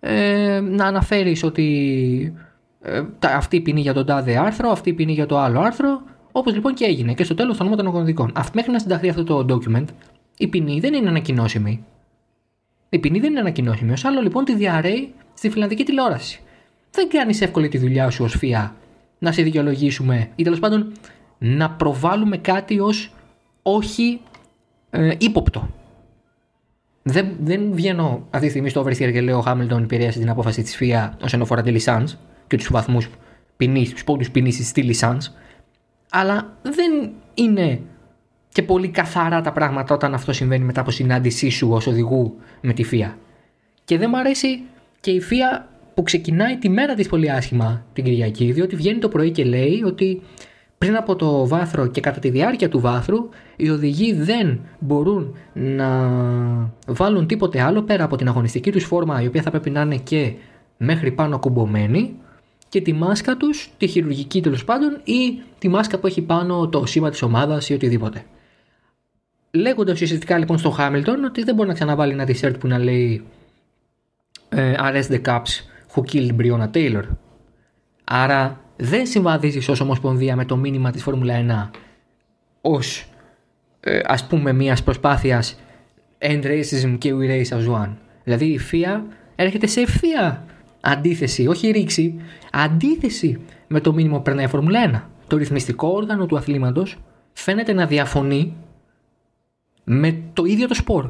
ε, 0.00 0.60
να 0.60 0.86
αναφέρεις 0.86 1.42
ότι 1.42 2.34
ε, 2.80 3.02
αυτή 3.20 3.56
η 3.56 3.60
ποινή 3.60 3.80
για 3.80 3.94
τον 3.94 4.06
τάδε 4.06 4.36
άρθρο, 4.36 4.70
αυτή 4.70 4.88
η 4.88 4.92
ποινή 4.92 5.12
για 5.12 5.26
το 5.26 5.38
άλλο 5.38 5.60
άρθρο, 5.60 6.02
όπως 6.32 6.54
λοιπόν 6.54 6.74
και 6.74 6.84
έγινε. 6.84 7.14
Και 7.14 7.24
στο 7.24 7.34
τέλος 7.34 7.56
το 7.56 7.64
νόμο 7.64 7.76
των 7.76 7.86
ογκονδικών. 7.86 8.32
Μέχρι 8.52 8.72
να 8.72 8.78
συνταχθεί 8.78 9.08
αυτό 9.08 9.24
το 9.24 9.46
document, 9.48 9.86
η 10.36 10.46
ποινή 10.46 10.80
δεν 10.80 10.94
είναι 10.94 11.08
ανακοινώσιμη. 11.08 11.84
Η 12.88 12.98
ποινή 12.98 13.20
δεν 13.20 13.30
είναι 13.30 13.40
ανακοινώσιμη. 13.40 13.92
Ω 13.92 13.96
άλλο 14.02 14.20
λοιπόν 14.20 14.44
τη 14.44 14.54
διαρρέει 14.54 15.12
στη 15.34 15.50
φιλανδική 15.50 15.84
τηλεόραση 15.84 16.38
δεν 16.94 17.08
κάνεις 17.08 17.40
εύκολη 17.40 17.68
τη 17.68 17.78
δουλειά 17.78 18.10
σου 18.10 18.24
ως 18.24 18.36
φιά 18.38 18.74
να 19.18 19.32
σε 19.32 19.42
δικαιολογήσουμε 19.42 20.28
ή 20.34 20.42
τέλος 20.42 20.58
πάντων 20.58 20.92
να 21.38 21.70
προβάλλουμε 21.70 22.36
κάτι 22.36 22.80
ως 22.80 23.12
όχι 23.62 24.20
ε, 24.90 25.14
ύποπτο. 25.18 25.68
Δεν, 27.02 27.36
δεν 27.40 27.72
βγαίνω 27.72 28.26
αυτή 28.30 28.44
τη 28.44 28.50
στιγμή 28.50 28.68
στο 28.68 28.82
Oversteer 28.82 29.12
και 29.12 29.20
λέω 29.20 29.40
Χάμιλτον 29.40 29.82
επηρέασε 29.82 30.18
την 30.18 30.30
απόφαση 30.30 30.62
της 30.62 30.76
ΦΙΑ 30.76 31.16
όσον 31.22 31.42
αφορά 31.42 31.62
τη 31.62 31.70
Λισάνς 31.70 32.16
και 32.46 32.56
τους 32.56 32.68
βαθμούς 32.70 33.08
ποινής, 33.56 33.90
τους 33.90 34.04
πόντους 34.04 34.30
ποινή 34.30 34.52
στη 34.52 34.82
Λισάνς. 34.82 35.30
Αλλά 36.10 36.56
δεν 36.62 37.10
είναι 37.34 37.80
και 38.48 38.62
πολύ 38.62 38.88
καθαρά 38.88 39.40
τα 39.40 39.52
πράγματα 39.52 39.94
όταν 39.94 40.14
αυτό 40.14 40.32
συμβαίνει 40.32 40.64
μετά 40.64 40.80
από 40.80 40.90
συνάντησή 40.90 41.48
σου 41.48 41.68
ως 41.70 41.86
οδηγού 41.86 42.36
με 42.60 42.72
τη 42.72 42.82
ΦΙΑ. 42.82 43.16
Και 43.84 43.98
δεν 43.98 44.08
μου 44.12 44.18
αρέσει 44.18 44.62
και 45.00 45.10
η 45.10 45.20
ΦΙΑ 45.20 45.68
που 45.94 46.02
ξεκινάει 46.02 46.56
τη 46.56 46.68
μέρα 46.68 46.94
της 46.94 47.08
πολύ 47.08 47.30
άσχημα 47.30 47.86
την 47.92 48.04
Κυριακή, 48.04 48.52
διότι 48.52 48.76
βγαίνει 48.76 48.98
το 48.98 49.08
πρωί 49.08 49.30
και 49.30 49.44
λέει 49.44 49.82
ότι 49.86 50.22
πριν 50.78 50.96
από 50.96 51.16
το 51.16 51.46
βάθρο 51.46 51.86
και 51.86 52.00
κατά 52.00 52.20
τη 52.20 52.30
διάρκεια 52.30 52.68
του 52.68 52.80
βάθρου 52.80 53.28
οι 53.56 53.70
οδηγοί 53.70 54.12
δεν 54.12 54.60
μπορούν 54.78 55.36
να 55.52 55.88
βάλουν 56.86 57.26
τίποτε 57.26 57.60
άλλο 57.60 57.82
πέρα 57.82 58.04
από 58.04 58.16
την 58.16 58.28
αγωνιστική 58.28 58.72
τους 58.72 58.84
φόρμα 58.84 59.22
η 59.22 59.26
οποία 59.26 59.42
θα 59.42 59.50
πρέπει 59.50 59.70
να 59.70 59.80
είναι 59.80 59.96
και 59.96 60.32
μέχρι 60.76 61.10
πάνω 61.10 61.38
κουμπωμένη 61.38 62.14
και 62.68 62.80
τη 62.80 62.92
μάσκα 62.92 63.36
τους, 63.36 63.70
τη 63.78 63.86
χειρουργική 63.86 64.42
τέλος 64.42 64.64
πάντων 64.64 65.00
ή 65.04 65.42
τη 65.58 65.68
μάσκα 65.68 65.98
που 65.98 66.06
έχει 66.06 66.22
πάνω 66.22 66.68
το 66.68 66.86
σήμα 66.86 67.10
της 67.10 67.22
ομάδας 67.22 67.68
ή 67.68 67.74
οτιδήποτε. 67.74 68.24
Λέγοντας 69.50 70.00
ουσιαστικά 70.00 70.38
λοιπόν 70.38 70.58
στο 70.58 70.70
Χάμιλτον 70.70 71.24
ότι 71.24 71.42
δεν 71.42 71.54
μπορεί 71.54 71.68
να 71.68 71.74
ξαναβάλει 71.74 72.12
ένα 72.12 72.26
t-shirt 72.28 72.54
που 72.60 72.66
να 72.66 72.78
λέει 72.78 73.24
ε, 74.48 74.74
Arrest 74.78 75.10
the 75.10 75.20
Caps 75.22 75.73
who 75.94 76.02
killed 76.02 76.36
Breonna 76.36 76.70
Taylor. 76.70 77.04
Άρα 78.04 78.60
δεν 78.76 79.06
συμβαδίζεις 79.06 79.68
ως 79.68 79.80
Ομοσπονδία 79.80 80.36
με 80.36 80.44
το 80.44 80.56
μήνυμα 80.56 80.90
της 80.90 81.02
Φόρμουλα 81.02 81.70
1 81.72 81.78
ως 82.60 83.06
ε, 83.80 84.00
ας 84.04 84.26
πούμε 84.26 84.52
μιας 84.52 84.82
προσπάθειας 84.82 85.58
end 86.18 86.44
racism 86.44 86.96
και 86.98 87.14
we 87.14 87.28
race 87.28 87.56
as 87.58 87.82
one. 87.82 87.90
Δηλαδή 88.24 88.44
η 88.44 88.60
FIA 88.70 89.00
έρχεται 89.34 89.66
σε 89.66 89.80
ευθεία 89.80 90.44
αντίθεση, 90.80 91.46
όχι 91.46 91.70
ρήξη, 91.70 92.20
αντίθεση 92.52 93.40
με 93.66 93.80
το 93.80 93.92
μήνυμα 93.92 94.16
που 94.16 94.22
περνάει 94.22 94.44
η 94.44 94.48
Φόρμουλα 94.48 95.06
1. 95.06 95.10
Το 95.26 95.36
ρυθμιστικό 95.36 95.88
όργανο 95.88 96.26
του 96.26 96.36
αθλήματος 96.36 96.96
φαίνεται 97.32 97.72
να 97.72 97.86
διαφωνεί 97.86 98.56
με 99.84 100.22
το 100.32 100.44
ίδιο 100.44 100.68
το 100.68 100.74
σπορ. 100.74 101.08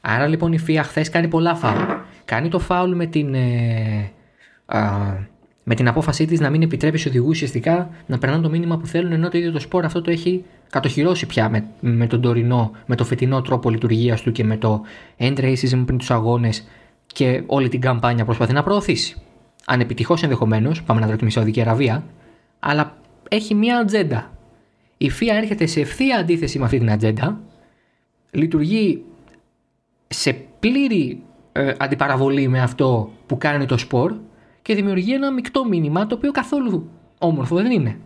Άρα 0.00 0.26
λοιπόν 0.26 0.52
η 0.52 0.58
FIA 0.66 0.80
χθες 0.82 1.10
κάνει 1.10 1.28
πολλά 1.28 1.54
φάουλ. 1.54 1.82
Κάνει 2.24 2.48
το 2.48 2.58
φάουλ 2.58 2.94
με 2.94 3.06
την, 3.06 3.34
ε, 3.34 4.12
με 5.64 5.74
την 5.74 5.88
απόφασή 5.88 6.24
της 6.24 6.40
να 6.40 6.50
μην 6.50 6.62
επιτρέπει 6.62 6.98
στους 6.98 7.10
οδηγούς 7.10 7.30
ουσιαστικά 7.30 7.90
να 8.06 8.18
περνάνε 8.18 8.42
το 8.42 8.50
μήνυμα 8.50 8.78
που 8.78 8.86
θέλουν, 8.86 9.12
ενώ 9.12 9.28
το 9.28 9.38
ίδιο 9.38 9.52
το 9.52 9.60
σπορ 9.60 9.84
αυτό 9.84 10.02
το 10.02 10.10
έχει 10.10 10.44
κατοχυρώσει 10.70 11.26
πια 11.26 11.48
με, 11.48 11.66
με 11.80 12.06
τον 12.06 12.20
τωρινό, 12.20 12.70
με 12.86 12.94
το 12.96 13.04
φετινό 13.04 13.42
τρόπο 13.42 13.70
λειτουργίας 13.70 14.22
του 14.22 14.32
και 14.32 14.44
με 14.44 14.56
το 14.56 14.82
end 15.18 15.38
racism 15.38 15.82
πριν 15.86 15.98
τους 15.98 16.10
αγώνες 16.10 16.68
και 17.06 17.42
όλη 17.46 17.68
την 17.68 17.80
καμπάνια 17.80 18.24
προσπαθεί 18.24 18.52
να 18.52 18.62
προωθήσει. 18.62 19.16
Ανεπιτυχώς 19.66 20.22
ενδεχομένως, 20.22 20.82
πάμε 20.82 21.00
να 21.00 21.06
δούμε 21.06 21.18
τη 21.18 21.30
Σαουδική 21.30 21.60
Αραβία, 21.60 22.04
αλλά 22.58 22.96
έχει 23.28 23.54
μία 23.54 23.78
ατζέντα. 23.78 24.30
Η 24.98 25.10
FIA 25.20 25.34
έρχεται 25.36 25.66
σε 25.66 25.80
ευθεία 25.80 26.16
αντίθεση 26.16 26.58
με 26.58 26.64
αυτή 26.64 26.78
την 26.78 26.90
ατζέντα, 26.90 27.40
λειτουργεί 28.30 29.02
σε 30.08 30.32
πλήρη 30.32 31.22
ε, 31.52 31.72
αντιπαραβολή 31.78 32.48
με 32.48 32.60
αυτό 32.60 33.10
που 33.26 33.38
κάνει 33.38 33.66
το 33.66 33.78
σπορ 33.78 34.14
και 34.62 34.74
δημιουργεί 34.74 35.14
ένα 35.14 35.32
μεικτό 35.32 35.64
μήνυμα 35.64 36.06
το 36.06 36.14
οποίο 36.14 36.30
καθόλου 36.30 36.90
όμορφο 37.18 37.56
δεν 37.56 37.70
είναι. 37.70 37.98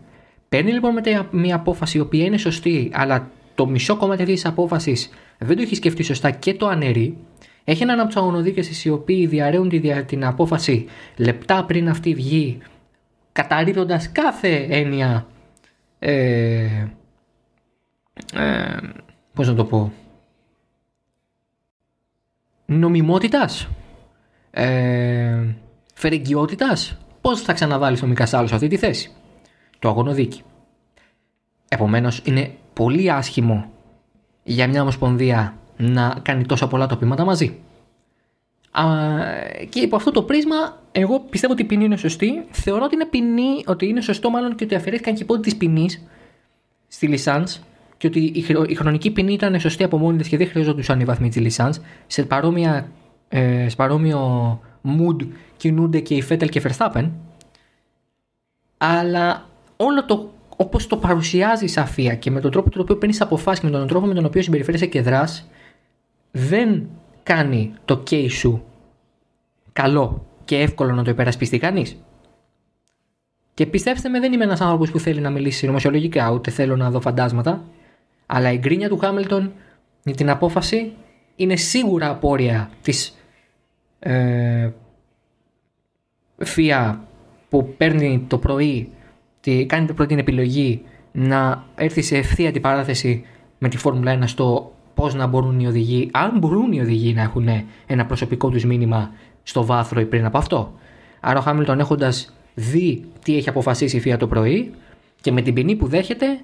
Παίρνει 0.49 0.71
λοιπόν 0.71 0.93
μετά 0.93 1.27
μια 1.31 1.55
απόφαση 1.55 1.97
η 1.97 2.01
οποία 2.01 2.25
είναι 2.25 2.37
σωστή, 2.37 2.89
αλλά 2.93 3.29
το 3.55 3.67
μισό 3.67 3.95
κομμάτι 3.97 4.23
της 4.23 4.45
απόφασης 4.45 5.09
δεν 5.37 5.55
το 5.55 5.61
έχει 5.61 5.75
σκεφτεί 5.75 6.03
σωστά 6.03 6.31
και 6.31 6.53
το 6.53 6.67
αναιρεί. 6.67 7.17
Έχει 7.63 7.83
έναν 7.83 7.99
από 7.99 8.07
τους 8.07 8.17
αγωνοδίκες 8.17 8.83
οι 8.83 8.89
οποίοι 8.89 9.25
διαρρέουν 9.25 9.71
την 10.05 10.25
απόφαση 10.25 10.85
λεπτά 11.17 11.65
πριν 11.65 11.89
αυτή 11.89 12.13
βγει, 12.13 12.57
καταρρύπτοντας 13.31 14.11
κάθε 14.11 14.65
έννοια. 14.69 15.27
Ε, 15.99 16.87
ε, 18.33 18.77
πώς 19.33 19.47
να 19.47 19.53
το 19.55 19.65
πω 19.65 19.93
νομιμότητας 22.65 23.67
ε, 24.51 25.55
φερεγγιότητας. 25.93 26.97
Πώς 27.21 27.41
θα 27.41 27.53
ξαναβάλεις 27.53 27.99
τον 27.99 28.09
Μικασάλο 28.09 28.47
σε 28.47 28.55
αυτή 28.55 28.67
τη 28.67 28.77
θέση; 28.77 29.11
Το 29.79 29.89
αγωνοδίκη 29.89 30.41
επομένως 31.73 32.21
είναι 32.23 32.51
πολύ 32.73 33.11
άσχημο 33.11 33.71
για 34.43 34.67
μια 34.67 34.81
ομοσπονδία 34.81 35.57
να 35.77 36.19
κάνει 36.21 36.45
τόσα 36.45 36.67
πολλά 36.67 36.87
τοπήματα 36.87 37.25
μαζί. 37.25 37.59
Α, 38.71 38.83
και 39.69 39.79
υπό 39.79 39.95
αυτό 39.95 40.11
το 40.11 40.23
πρίσμα, 40.23 40.81
εγώ 40.91 41.19
πιστεύω 41.19 41.53
ότι 41.53 41.61
η 41.61 41.65
ποινή 41.65 41.85
είναι 41.85 41.97
σωστή. 41.97 42.45
Θεωρώ 42.51 42.83
ότι 42.83 42.95
είναι 42.95 43.05
ποινή, 43.05 43.63
ότι 43.65 43.87
είναι 43.87 44.01
σωστό 44.01 44.29
μάλλον 44.29 44.55
και 44.55 44.63
ότι 44.63 44.75
αφαιρέθηκαν 44.75 45.13
και 45.13 45.25
πόντι 45.25 45.41
της 45.41 45.55
ποινής 45.55 46.03
στη 46.87 47.07
Λισάντ 47.07 47.47
και 48.03 48.09
ότι 48.09 48.45
η 48.67 48.75
χρονική 48.75 49.11
ποινή 49.11 49.33
ήταν 49.33 49.59
σωστή 49.59 49.83
από 49.83 49.97
μόνη 49.97 50.17
της 50.17 50.27
και 50.27 50.37
δεν 50.37 50.47
χρειαζόντουσαν 50.47 50.99
οι 50.99 51.03
βαθμοί 51.03 51.29
της 51.29 51.41
Λισάντ. 51.41 51.73
Σε, 52.07 52.23
παρόμοια, 52.23 52.91
ε, 53.29 53.69
σε 53.69 53.75
παρόμοιο 53.75 54.59
mood 54.83 55.27
κινούνται 55.57 55.99
και 55.99 56.15
οι 56.15 56.21
Φέτελ 56.21 56.49
και 56.49 56.61
Verstappen. 56.63 57.09
Αλλά 58.77 59.49
όλο 59.77 60.05
το 60.05 60.31
όπως 60.57 60.87
το 60.87 60.97
παρουσιάζει 60.97 61.65
η 61.65 61.67
Σαφία 61.67 62.15
και 62.15 62.31
με 62.31 62.39
τον 62.39 62.51
τρόπο 62.51 62.69
τον 62.69 62.81
οποίο 62.81 62.95
παίρνεις 62.95 63.21
αποφάσεις 63.21 63.59
και 63.59 63.65
με 63.65 63.77
τον 63.77 63.87
τρόπο 63.87 64.05
με 64.05 64.13
τον 64.13 64.25
οποίο 64.25 64.41
συμπεριφέρεσαι 64.41 64.85
και 64.85 65.01
δράς, 65.01 65.49
δεν 66.31 66.87
κάνει 67.23 67.73
το 67.85 68.03
case 68.09 68.29
σου 68.29 68.63
καλό 69.73 70.25
και 70.45 70.57
εύκολο 70.57 70.93
να 70.93 71.03
το 71.03 71.09
υπερασπιστεί 71.09 71.57
κανείς. 71.57 71.97
Και 73.53 73.65
πιστέψτε 73.65 74.09
με, 74.09 74.19
δεν 74.19 74.33
είμαι 74.33 74.43
ένας 74.43 74.61
άνθρωπος 74.61 74.91
που 74.91 74.99
θέλει 74.99 75.19
να 75.19 75.29
μιλήσει 75.29 75.57
συνωμοσιολογικά, 75.57 76.31
ούτε 76.31 76.51
θέλω 76.51 76.75
να 76.75 76.91
δω 76.91 77.01
φαντάσματα. 77.01 77.63
Αλλά 78.35 78.51
η 78.51 78.57
γκρίνια 78.57 78.89
του 78.89 78.97
Χάμιλτον 78.97 79.51
για 80.03 80.15
την 80.15 80.29
απόφαση 80.29 80.93
είναι 81.35 81.55
σίγουρα 81.55 82.09
απόρρια 82.09 82.69
της 82.81 83.17
ε, 83.99 84.69
ΦΙΑ 86.37 87.07
που 87.49 87.73
παίρνει 87.77 88.25
το 88.27 88.37
πρωί, 88.37 88.91
τη, 89.39 89.65
κάνει 89.65 89.87
το 89.87 89.93
πρωί 89.93 90.07
την 90.07 90.17
επιλογή 90.17 90.81
να 91.11 91.65
έρθει 91.75 92.01
σε 92.01 92.17
ευθεία 92.17 92.49
αντιπαράθεση 92.49 93.25
με 93.57 93.69
τη 93.69 93.77
Φόρμουλα 93.77 94.19
1 94.19 94.23
στο 94.25 94.73
πώς 94.93 95.13
να 95.13 95.27
μπορούν 95.27 95.59
οι 95.59 95.67
οδηγοί, 95.67 96.09
αν 96.13 96.37
μπορούν 96.37 96.71
οι 96.71 96.79
οδηγοί 96.79 97.13
να 97.13 97.21
έχουν 97.21 97.47
ένα 97.85 98.05
προσωπικό 98.05 98.49
τους 98.49 98.65
μήνυμα 98.65 99.11
στο 99.43 99.65
βάθρο 99.65 99.99
ή 99.99 100.05
πριν 100.05 100.25
από 100.25 100.37
αυτό. 100.37 100.73
Άρα 101.19 101.39
ο 101.39 101.41
Χάμιλτον 101.41 101.79
έχοντας 101.79 102.33
δει 102.53 103.03
τι 103.23 103.37
έχει 103.37 103.49
αποφασίσει 103.49 103.97
η 103.97 103.99
ΦΙΑ 103.99 104.17
το 104.17 104.27
πρωί 104.27 104.73
και 105.21 105.31
με 105.31 105.41
την 105.41 105.53
ποινή 105.53 105.75
που 105.75 105.87
δέχεται 105.87 106.39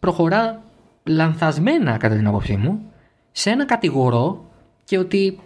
προχωρά 0.00 0.62
λανθασμένα 1.08 1.96
κατά 1.96 2.16
την 2.16 2.26
άποψή 2.26 2.56
μου 2.56 2.92
σε 3.32 3.50
ένα 3.50 3.64
κατηγορώ 3.64 4.44
και 4.84 4.98
ότι 4.98 5.38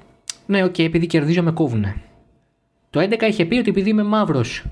ναι, 0.47 0.65
OK, 0.65 0.75
okay, 0.75 0.85
επειδή 0.85 1.07
κερδίζω 1.07 1.43
με 1.43 1.53
κόβουνε. 1.53 2.03
Το 2.91 3.01
11 3.01 3.23
είχε 3.23 3.45
πει 3.45 3.57
ότι 3.57 3.71
επειδή 3.71 3.91
είμαι 3.91 4.03
μαύρος 4.03 4.65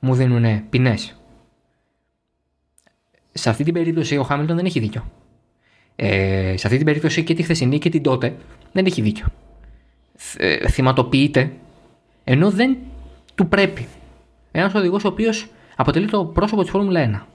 μου 0.00 0.14
δίνουν 0.14 0.68
ποινές. 0.68 1.16
Σε 3.32 3.50
αυτή 3.50 3.64
την 3.64 3.74
περίπτωση 3.74 4.16
ο 4.16 4.22
Χάμιλτον 4.22 4.56
δεν 4.56 4.64
έχει 4.64 4.80
δίκιο. 4.80 5.10
Ε, 5.96 6.54
σε 6.56 6.66
αυτή 6.66 6.76
την 6.76 6.86
περίπτωση 6.86 7.24
και 7.24 7.34
τη 7.34 7.42
χθεσινή 7.42 7.78
και 7.78 7.88
την 7.88 8.02
τότε 8.02 8.36
δεν 8.72 8.86
έχει 8.86 9.02
δίκιο. 9.02 9.26
Ε, 10.36 10.68
θυματοποιείται 10.68 11.52
ενώ 12.24 12.50
δεν 12.50 12.76
του 13.34 13.48
πρέπει. 13.48 13.86
Ένας 14.52 14.74
οδηγός 14.74 15.04
ο 15.04 15.08
οποίος 15.08 15.48
αποτελεί 15.76 16.06
το 16.06 16.24
πρόσωπο 16.24 16.62
της 16.62 16.70
Φόρμουλα 16.70 17.24
1. 17.24 17.26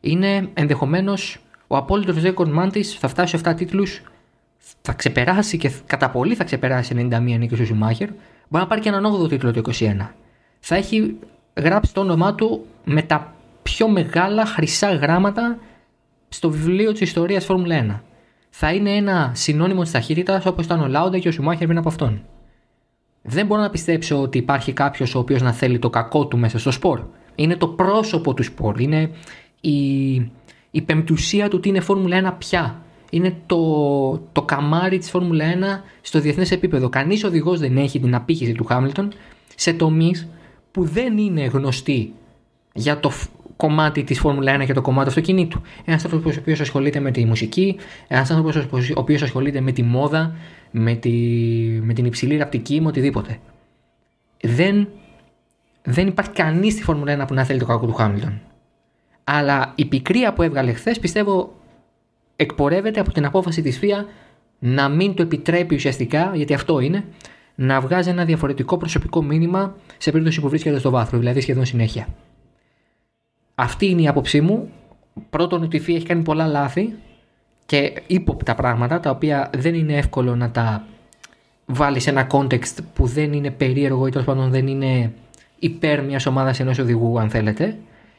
Είναι 0.00 0.48
ενδεχομένως 0.54 1.38
ο 1.68 1.76
απόλυτος 1.76 2.22
ρεκόρ 2.22 2.48
μάντη 2.48 2.82
θα 2.82 3.08
φτάσει 3.08 3.36
σε 3.36 3.50
7 3.50 3.54
τίτλους, 3.56 4.02
θα 4.80 4.92
ξεπεράσει 4.92 5.58
και 5.58 5.70
κατά 5.86 6.10
πολύ 6.10 6.34
θα 6.34 6.44
ξεπεράσει 6.44 7.08
91 7.12 7.20
νίκη 7.20 7.56
του 7.56 7.66
Σουμάχερ. 7.66 8.08
Μπορεί 8.48 8.62
να 8.62 8.66
πάρει 8.66 8.80
και 8.80 8.88
έναν 8.88 9.22
8ο 9.22 9.28
τίτλο 9.28 9.52
το 9.52 9.62
21. 9.78 10.08
Θα 10.60 10.74
έχει 10.74 11.16
γράψει 11.54 11.94
το 11.94 12.00
όνομά 12.00 12.34
του 12.34 12.66
με 12.84 13.02
τα 13.02 13.34
πιο 13.62 13.88
μεγάλα 13.88 14.46
χρυσά 14.46 14.94
γράμματα 14.94 15.58
στο 16.28 16.50
βιβλίο 16.50 16.92
της 16.92 17.00
ιστορίας 17.00 17.44
Φόρμουλα 17.44 17.86
1. 17.86 18.00
Θα 18.50 18.72
είναι 18.72 18.90
ένα 18.90 19.32
συνώνυμο 19.34 19.82
της 19.82 19.90
ταχύτητας 19.90 20.46
όπως 20.46 20.64
ήταν 20.64 20.80
ο 20.80 20.86
Λάουντα 20.86 21.18
και 21.18 21.28
ο 21.28 21.32
Σουμάχερ 21.32 21.66
πριν 21.66 21.78
από 21.78 21.88
αυτόν. 21.88 22.22
Δεν 23.22 23.46
μπορώ 23.46 23.60
να 23.60 23.70
πιστέψω 23.70 24.20
ότι 24.20 24.38
υπάρχει 24.38 24.72
κάποιος 24.72 25.14
ο 25.14 25.18
οποίος 25.18 25.42
να 25.42 25.52
θέλει 25.52 25.78
το 25.78 25.90
κακό 25.90 26.26
του 26.26 26.38
μέσα 26.38 26.58
στο 26.58 26.70
σπορ. 26.70 27.02
Είναι 27.34 27.56
το 27.56 27.68
πρόσωπο 27.68 28.34
του 28.34 28.42
σπορ. 28.42 28.80
Είναι 28.80 29.10
η, 29.60 30.16
η 30.70 30.82
πεμπτουσία 30.82 31.48
του 31.48 31.60
τι 31.60 31.68
είναι 31.68 31.80
Φόρμουλα 31.80 32.34
1 32.34 32.38
πια. 32.38 32.82
Είναι 33.10 33.36
το, 33.46 33.58
το 34.32 34.42
καμάρι 34.42 34.98
της 34.98 35.10
Φόρμουλα 35.10 35.44
1 35.80 35.82
στο 36.00 36.20
διεθνές 36.20 36.50
επίπεδο. 36.50 36.88
Κανείς 36.88 37.24
οδηγός 37.24 37.58
δεν 37.58 37.76
έχει 37.76 38.00
την 38.00 38.14
απήχηση 38.14 38.52
του 38.52 38.64
Χάμιλτον 38.64 39.12
σε 39.54 39.72
τομείς 39.72 40.28
που 40.70 40.84
δεν 40.84 41.18
είναι 41.18 41.44
γνωστοί 41.44 42.12
για 42.74 43.00
το 43.00 43.12
κομμάτι 43.56 44.04
της 44.04 44.18
Φόρμουλα 44.18 44.56
1 44.62 44.66
και 44.66 44.72
το 44.72 44.80
κομμάτι 44.80 45.04
του 45.04 45.10
αυτοκινήτου. 45.10 45.60
Ένας 45.84 46.04
άνθρωπος 46.04 46.36
ο 46.36 46.40
οποίος 46.40 46.60
ασχολείται 46.60 47.00
με 47.00 47.10
τη 47.10 47.24
μουσική, 47.24 47.76
ένας 48.08 48.30
άνθρωπος 48.30 48.56
ο 48.56 48.92
οποίο 48.94 49.18
ασχολείται 49.22 49.60
με 49.60 49.72
τη 49.72 49.82
μόδα, 49.82 50.36
με, 50.70 50.94
τη, 50.94 51.10
με 51.82 51.92
την 51.92 52.04
υψηλή 52.04 52.36
ραπτική, 52.36 52.80
με 52.80 52.86
οτιδήποτε. 52.86 53.38
Δεν, 54.42 54.88
δεν 55.82 56.06
υπάρχει 56.06 56.30
κανείς 56.30 56.72
στη 56.72 56.82
Φόρμουλα 56.82 57.24
1 57.24 57.26
που 57.26 57.34
να 57.34 57.44
θέλει 57.44 57.58
το 57.58 57.66
κακό 57.66 57.86
του 57.86 57.94
Χάμιλτον. 57.94 58.40
Αλλά 59.30 59.72
η 59.74 59.84
πικρία 59.84 60.32
που 60.32 60.42
έβγαλε 60.42 60.72
χθες 60.72 60.98
πιστεύω 60.98 61.54
εκπορεύεται 62.36 63.00
από 63.00 63.12
την 63.12 63.24
απόφαση 63.24 63.62
της 63.62 63.78
ΦΙΑ 63.78 64.06
να 64.58 64.88
μην 64.88 65.14
το 65.14 65.22
επιτρέπει 65.22 65.74
ουσιαστικά, 65.74 66.30
γιατί 66.34 66.54
αυτό 66.54 66.80
είναι, 66.80 67.04
να 67.54 67.80
βγάζει 67.80 68.10
ένα 68.10 68.24
διαφορετικό 68.24 68.76
προσωπικό 68.76 69.22
μήνυμα 69.22 69.76
σε 69.98 70.10
περίπτωση 70.10 70.40
που 70.40 70.48
βρίσκεται 70.48 70.78
στο 70.78 70.90
βάθρο, 70.90 71.18
δηλαδή 71.18 71.40
σχεδόν 71.40 71.64
συνέχεια. 71.64 72.08
Αυτή 73.54 73.86
είναι 73.86 74.02
η 74.02 74.08
άποψή 74.08 74.40
μου. 74.40 74.70
Πρώτον, 75.30 75.62
ότι 75.62 75.76
η 75.76 75.80
ΦΙΑ 75.80 75.96
έχει 75.96 76.06
κάνει 76.06 76.22
πολλά 76.22 76.46
λάθη 76.46 76.94
και 77.66 78.02
ύποπτα 78.06 78.54
πράγματα, 78.54 79.00
τα 79.00 79.10
οποία 79.10 79.50
δεν 79.56 79.74
είναι 79.74 79.96
εύκολο 79.96 80.36
να 80.36 80.50
τα 80.50 80.84
βάλεις 81.66 82.02
σε 82.02 82.10
ένα 82.10 82.26
context 82.30 82.76
που 82.94 83.06
δεν 83.06 83.32
είναι 83.32 83.50
περίεργο 83.50 84.06
ή 84.06 84.10
τέλος 84.10 84.26
πάντων 84.26 84.50
δεν 84.50 84.66
είναι 84.66 85.12
υπέρ 85.58 86.04
μιας 86.04 86.26
ομάδας 86.26 86.60
ενός 86.60 86.78
οδηγού, 86.78 87.20
αν 87.20 87.30
θέλετε. 87.30 87.78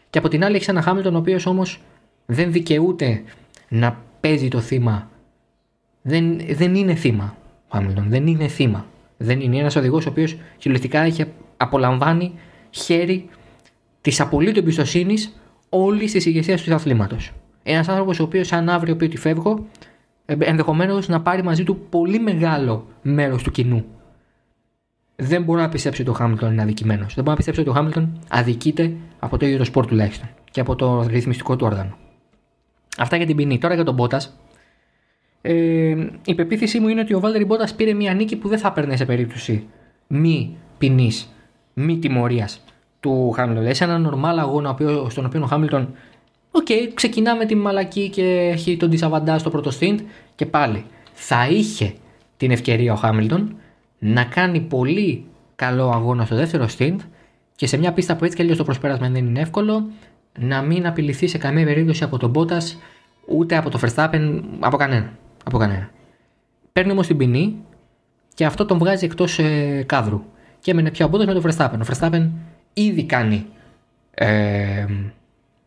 Και 0.10 0.18
από 0.18 0.28
την 0.28 0.44
άλλη 0.44 0.56
έχεις 0.56 0.68
ένα 0.68 0.82
Χάμιλτον 0.82 1.16
ο 1.16 1.18
οποίος 1.18 1.46
όμως 1.46 1.82
δεν 2.26 2.52
δικαιούται 2.52 3.24
να 3.70 4.04
παίζει 4.20 4.48
το 4.48 4.60
θύμα. 4.60 5.10
Δεν, 6.02 6.40
δεν 6.50 6.76
είναι 6.76 6.96
θύμα. 6.96 7.36
Ο 7.68 7.78
Χάμιλτον 7.78 8.10
δεν 8.10 8.28
είναι 8.28 8.48
θύμα. 8.48 8.86
Δεν 9.18 9.40
είναι 9.40 9.58
ένας 9.58 9.76
οδηγός 9.76 10.06
ο 10.06 10.10
οποίος 10.10 10.38
κυριολεκτικά 10.58 11.00
έχει 11.00 11.26
απολαμβάνει 11.58 12.34
χέρι 12.70 13.30
της 14.02 14.20
απολύτω 14.20 14.60
εμπιστοσύνης 14.60 15.40
όλης 15.70 16.12
της 16.12 16.26
ηγεσίας 16.26 16.62
του 16.62 16.74
αθλήματος. 16.74 17.32
Ένας 17.64 17.88
άνθρωπος 17.88 18.20
ο 18.20 18.24
οποίος, 18.24 18.54
αν 18.54 18.70
αύριο 18.70 18.96
πει 18.96 19.06
ότι 19.06 19.18
φεύγω, 19.18 19.66
ενδεχομένως 20.26 21.08
να 21.08 21.22
πάρει 21.22 21.44
μαζί 21.44 21.64
του 21.64 21.80
πολύ 21.90 22.20
μεγάλο 22.20 22.88
μέρος 23.02 23.44
του 23.44 23.52
κοινού. 23.52 23.86
Δεν 25.20 25.44
μπορώ 25.44 25.62
να 25.62 25.70
πιστέψω 25.70 26.02
ότι 26.02 26.12
ο 26.12 26.14
Χάμιλτον 26.14 26.52
είναι 26.52 26.62
αδικημένος. 26.62 27.14
Δεν 27.14 27.24
μπορώ 27.24 27.30
να 27.30 27.36
πιστέψω 27.36 27.62
ότι 27.62 27.70
ο 27.70 27.74
Χάμιλτον 27.74 28.20
αδικείται 28.28 28.94
από 29.20 29.38
το 29.38 29.46
ίδιο 29.46 29.58
το 29.58 29.64
σπορ 29.64 29.86
τουλάχιστον 29.86 30.30
και 30.52 30.60
από 30.60 30.76
το 30.76 31.06
ρυθμιστικό 31.08 31.56
του 31.56 31.66
όργανο. 31.66 31.98
Αυτά 32.98 33.16
για 33.16 33.26
την 33.26 33.36
ποινή. 33.36 33.58
Τώρα 33.58 33.74
για 33.74 33.84
τον 33.84 33.94
Μπότας. 33.94 34.40
Ε, 35.42 35.96
η 36.26 36.36
πεποίθησή 36.36 36.80
μου 36.80 36.88
είναι 36.88 37.02
ότι 37.02 37.14
ο 37.14 37.20
Βάλτερη 37.20 37.46
Μπότας 37.46 37.76
πήρε 37.76 37.94
μια 37.94 38.14
νίκη 38.14 38.36
που 38.36 38.48
δεν 38.48 38.58
θα 38.58 38.72
παίρνει 38.72 38.98
σε 38.98 39.06
περίπτωση 39.06 39.68
μη 40.08 40.58
ποινής, 40.78 41.30
μη 41.74 41.98
τιμωρίας 41.98 42.64
του 43.00 43.32
Χάμιλτον. 43.32 43.76
σε 43.76 43.84
ένα 43.84 43.98
νορμάλ 43.98 44.40
αγώνα 44.40 44.78
στον 45.10 45.26
οποίο 45.26 45.42
ο 45.44 45.46
Χάμιλτον 45.46 45.94
OK, 46.52 46.66
okay, 46.70 46.92
ξεκινάμε 46.94 47.46
τη 47.46 47.56
μαλακή 47.56 48.10
και 48.10 48.50
έχει 48.54 48.78
τον 48.78 48.90
Τισαβαντά 48.90 49.38
στο 49.38 49.50
πρώτο 49.50 49.72
stint 49.80 49.98
και 50.36 50.46
πάλι 50.46 50.86
θα 51.14 51.48
είχε 51.50 51.94
την 52.38 52.52
ευκαιρία 52.52 52.94
ο 52.94 52.96
Χάμιλτον 52.96 53.56
να 54.00 54.24
κάνει 54.24 54.60
πολύ 54.60 55.26
καλό 55.56 55.90
αγώνα 55.90 56.26
στο 56.26 56.36
δεύτερο 56.36 56.68
stint 56.78 56.98
και 57.56 57.68
σε 57.68 57.78
μια 57.78 57.94
πίστα 57.94 58.16
που 58.16 58.24
έτσι 58.24 58.36
και 58.36 58.42
αλλιώς 58.42 58.58
το 58.58 58.64
προσπέρασμα 58.64 59.10
δεν 59.10 59.26
είναι 59.26 59.40
εύκολο 59.40 59.90
να 60.40 60.62
μην 60.62 60.88
απειληθεί 60.88 61.28
σε 61.28 61.38
καμία 61.38 61.66
περίπτωση 61.66 62.04
από 62.04 62.18
τον 62.18 62.30
Μπότας 62.30 62.78
ούτε 63.26 63.56
από 63.58 63.70
το 63.70 63.80
Verstappen, 63.82 64.42
από 64.60 64.78
κανένα. 64.78 65.12
Από 65.44 65.58
κανένα. 65.58 65.90
Παίρνει 66.74 66.92
όμως 66.92 67.08
την 67.08 67.18
ποινή 67.18 67.56
και 68.34 68.46
αυτό 68.46 68.66
τον 68.66 68.78
βγάζει 68.78 69.06
εκτός 69.06 69.40
ε, 69.40 69.84
κάδρου. 69.86 70.22
Και 70.60 70.72
έμενε 70.72 70.92
πια 70.92 71.06
ο 71.06 71.10
Μπότας 71.10 71.26
με 71.26 71.34
τον 71.34 71.44
Verstappen. 71.52 71.80
Ο 71.82 71.86
Verstappen 71.92 72.30
ήδη 72.74 73.04
κάνει 73.04 73.46
ε, 74.12 74.86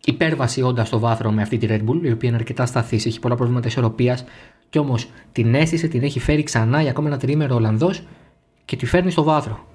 υπέρβαση 0.05 0.63
όντας 0.63 0.87
στο 0.87 0.99
βάθρο 0.99 1.31
με 1.31 1.43
αυτή 1.43 1.59
τη 1.59 1.67
Red 1.71 1.91
Bull, 1.91 2.01
η 2.03 2.11
οποία 2.11 2.29
είναι 2.29 2.37
αρκετά 2.37 2.67
σταθής, 2.67 3.07
έχει 3.07 3.21
πολλά 3.21 3.37
προβλήματα 3.37 3.69
ισορροπίας. 3.69 4.25
Και 4.71 4.79
όμως 4.79 5.09
την 5.33 5.55
αίσθηση 5.55 5.89
την 5.89 6.03
έχει 6.03 6.21
φέρει 6.21 6.43
ξανά 6.43 6.81
για 6.81 6.91
ακόμα 6.91 7.09
ένα 7.09 7.19
τριήμερο 7.19 7.55
Ολλανδός 7.55 8.03
και 8.65 8.77
τη 8.77 8.87
φέρνει 8.87 9.11
στο 9.11 9.23
βάθρο. 9.23 9.67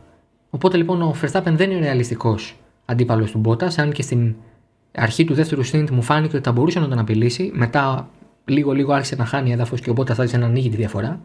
Οπότε 0.49 0.77
λοιπόν 0.77 1.01
ο 1.01 1.15
Verstappen 1.21 1.51
δεν 1.51 1.71
είναι 1.71 1.79
ρεαλιστικός 1.79 2.55
αντίπαλος 2.85 3.31
του 3.31 3.37
Μπότας, 3.37 3.77
αν 3.77 3.91
και 3.91 4.01
στην 4.01 4.35
αρχή 4.95 5.25
του 5.25 5.33
δεύτερου 5.33 5.65
stint 5.65 5.89
μου 5.91 6.01
φάνηκε 6.01 6.35
ότι 6.35 6.45
θα 6.45 6.51
μπορούσε 6.51 6.79
να 6.79 6.87
τον 6.87 6.99
απειλήσει. 6.99 7.51
Μετά 7.53 8.09
λίγο-λίγο 8.45 8.93
άρχισε 8.93 9.15
να 9.15 9.25
χάνει 9.25 9.51
έδαφος 9.51 9.81
και 9.81 9.89
ο 9.89 9.93
Μπότας 9.93 10.19
άρχισε 10.19 10.37
να 10.37 10.45
ανοίγει 10.45 10.69
τη 10.69 10.75
διαφορά. 10.75 11.21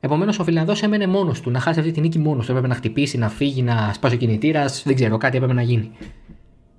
Επομένως 0.00 0.38
ο 0.38 0.44
Φιλανδός 0.44 0.82
έμενε 0.82 1.06
μόνος 1.06 1.40
του, 1.40 1.50
να 1.50 1.60
χάσει 1.60 1.78
αυτή 1.78 1.92
τη 1.92 2.00
νίκη 2.00 2.18
μόνος 2.18 2.44
του. 2.44 2.50
Έπρεπε 2.50 2.68
να 2.68 2.74
χτυπήσει, 2.74 3.18
να 3.18 3.28
φύγει, 3.28 3.62
να 3.62 3.92
σπάσει 3.92 4.14
ο 4.14 4.18
κινητήρας, 4.18 4.82
δεν 4.86 4.94
ξέρω, 4.94 5.16
κάτι 5.16 5.36
έπρεπε 5.36 5.54
να 5.54 5.62
γίνει. 5.62 5.90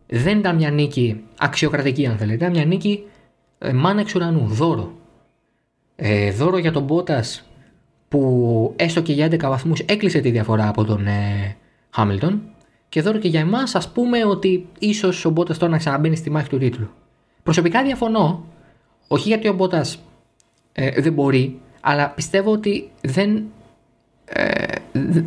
Δεν 0.08 0.38
ήταν 0.38 0.56
μια 0.56 0.72
νίκη 0.72 1.24
αξιοκρατική, 1.40 2.06
αν 2.06 2.18
θέλετε, 2.18 2.36
ήταν 2.36 2.52
μια 2.52 2.66
νίκη 2.66 3.04
ε, 3.58 3.74
μάνα 3.74 4.00
εξ 4.00 4.16
ουρανού, 4.16 4.46
δώρο. 4.48 4.92
Ε, 5.96 6.32
δώρο 6.32 6.58
για 6.58 6.72
τον 6.72 6.84
Μπότας 6.84 7.50
που 8.10 8.74
έστω 8.76 9.02
και 9.02 9.14
για 9.14 9.28
11 9.28 9.40
βαθμούς 9.40 9.80
έκλεισε 9.80 10.20
τη 10.20 10.32
διαφορά 10.32 10.68
από 10.68 10.84
τον 10.84 11.08
ε, 11.08 11.56
Χάμιλτον. 11.90 12.42
Και 12.90 13.02
δώρο 13.02 13.18
και 13.18 13.28
για 13.28 13.40
εμάς, 13.40 13.76
ας 13.76 13.92
πούμε 13.92 14.26
ότι 14.26 14.68
ίσως 14.80 15.26
ο 15.26 15.30
Μπότας 15.30 15.58
τώρα 15.58 15.72
να 15.72 15.78
ξαναμπαίνει 15.78 16.16
στη 16.16 16.30
μάχη 16.30 16.50
του 16.50 16.58
τίτλου. 16.58 16.90
Προσωπικά 17.44 17.84
διαφωνώ, 17.84 18.46
όχι 19.08 19.28
γιατί 19.28 19.48
ο 19.48 19.54
Μπότας 19.54 20.00
ε, 20.72 21.02
δεν 21.02 21.14
μπορεί, 21.14 21.60
αλλά 21.82 22.10
πιστεύω 22.10 22.52
ότι 22.52 22.90
δεν. 23.02 23.44
Ε, 24.26 24.66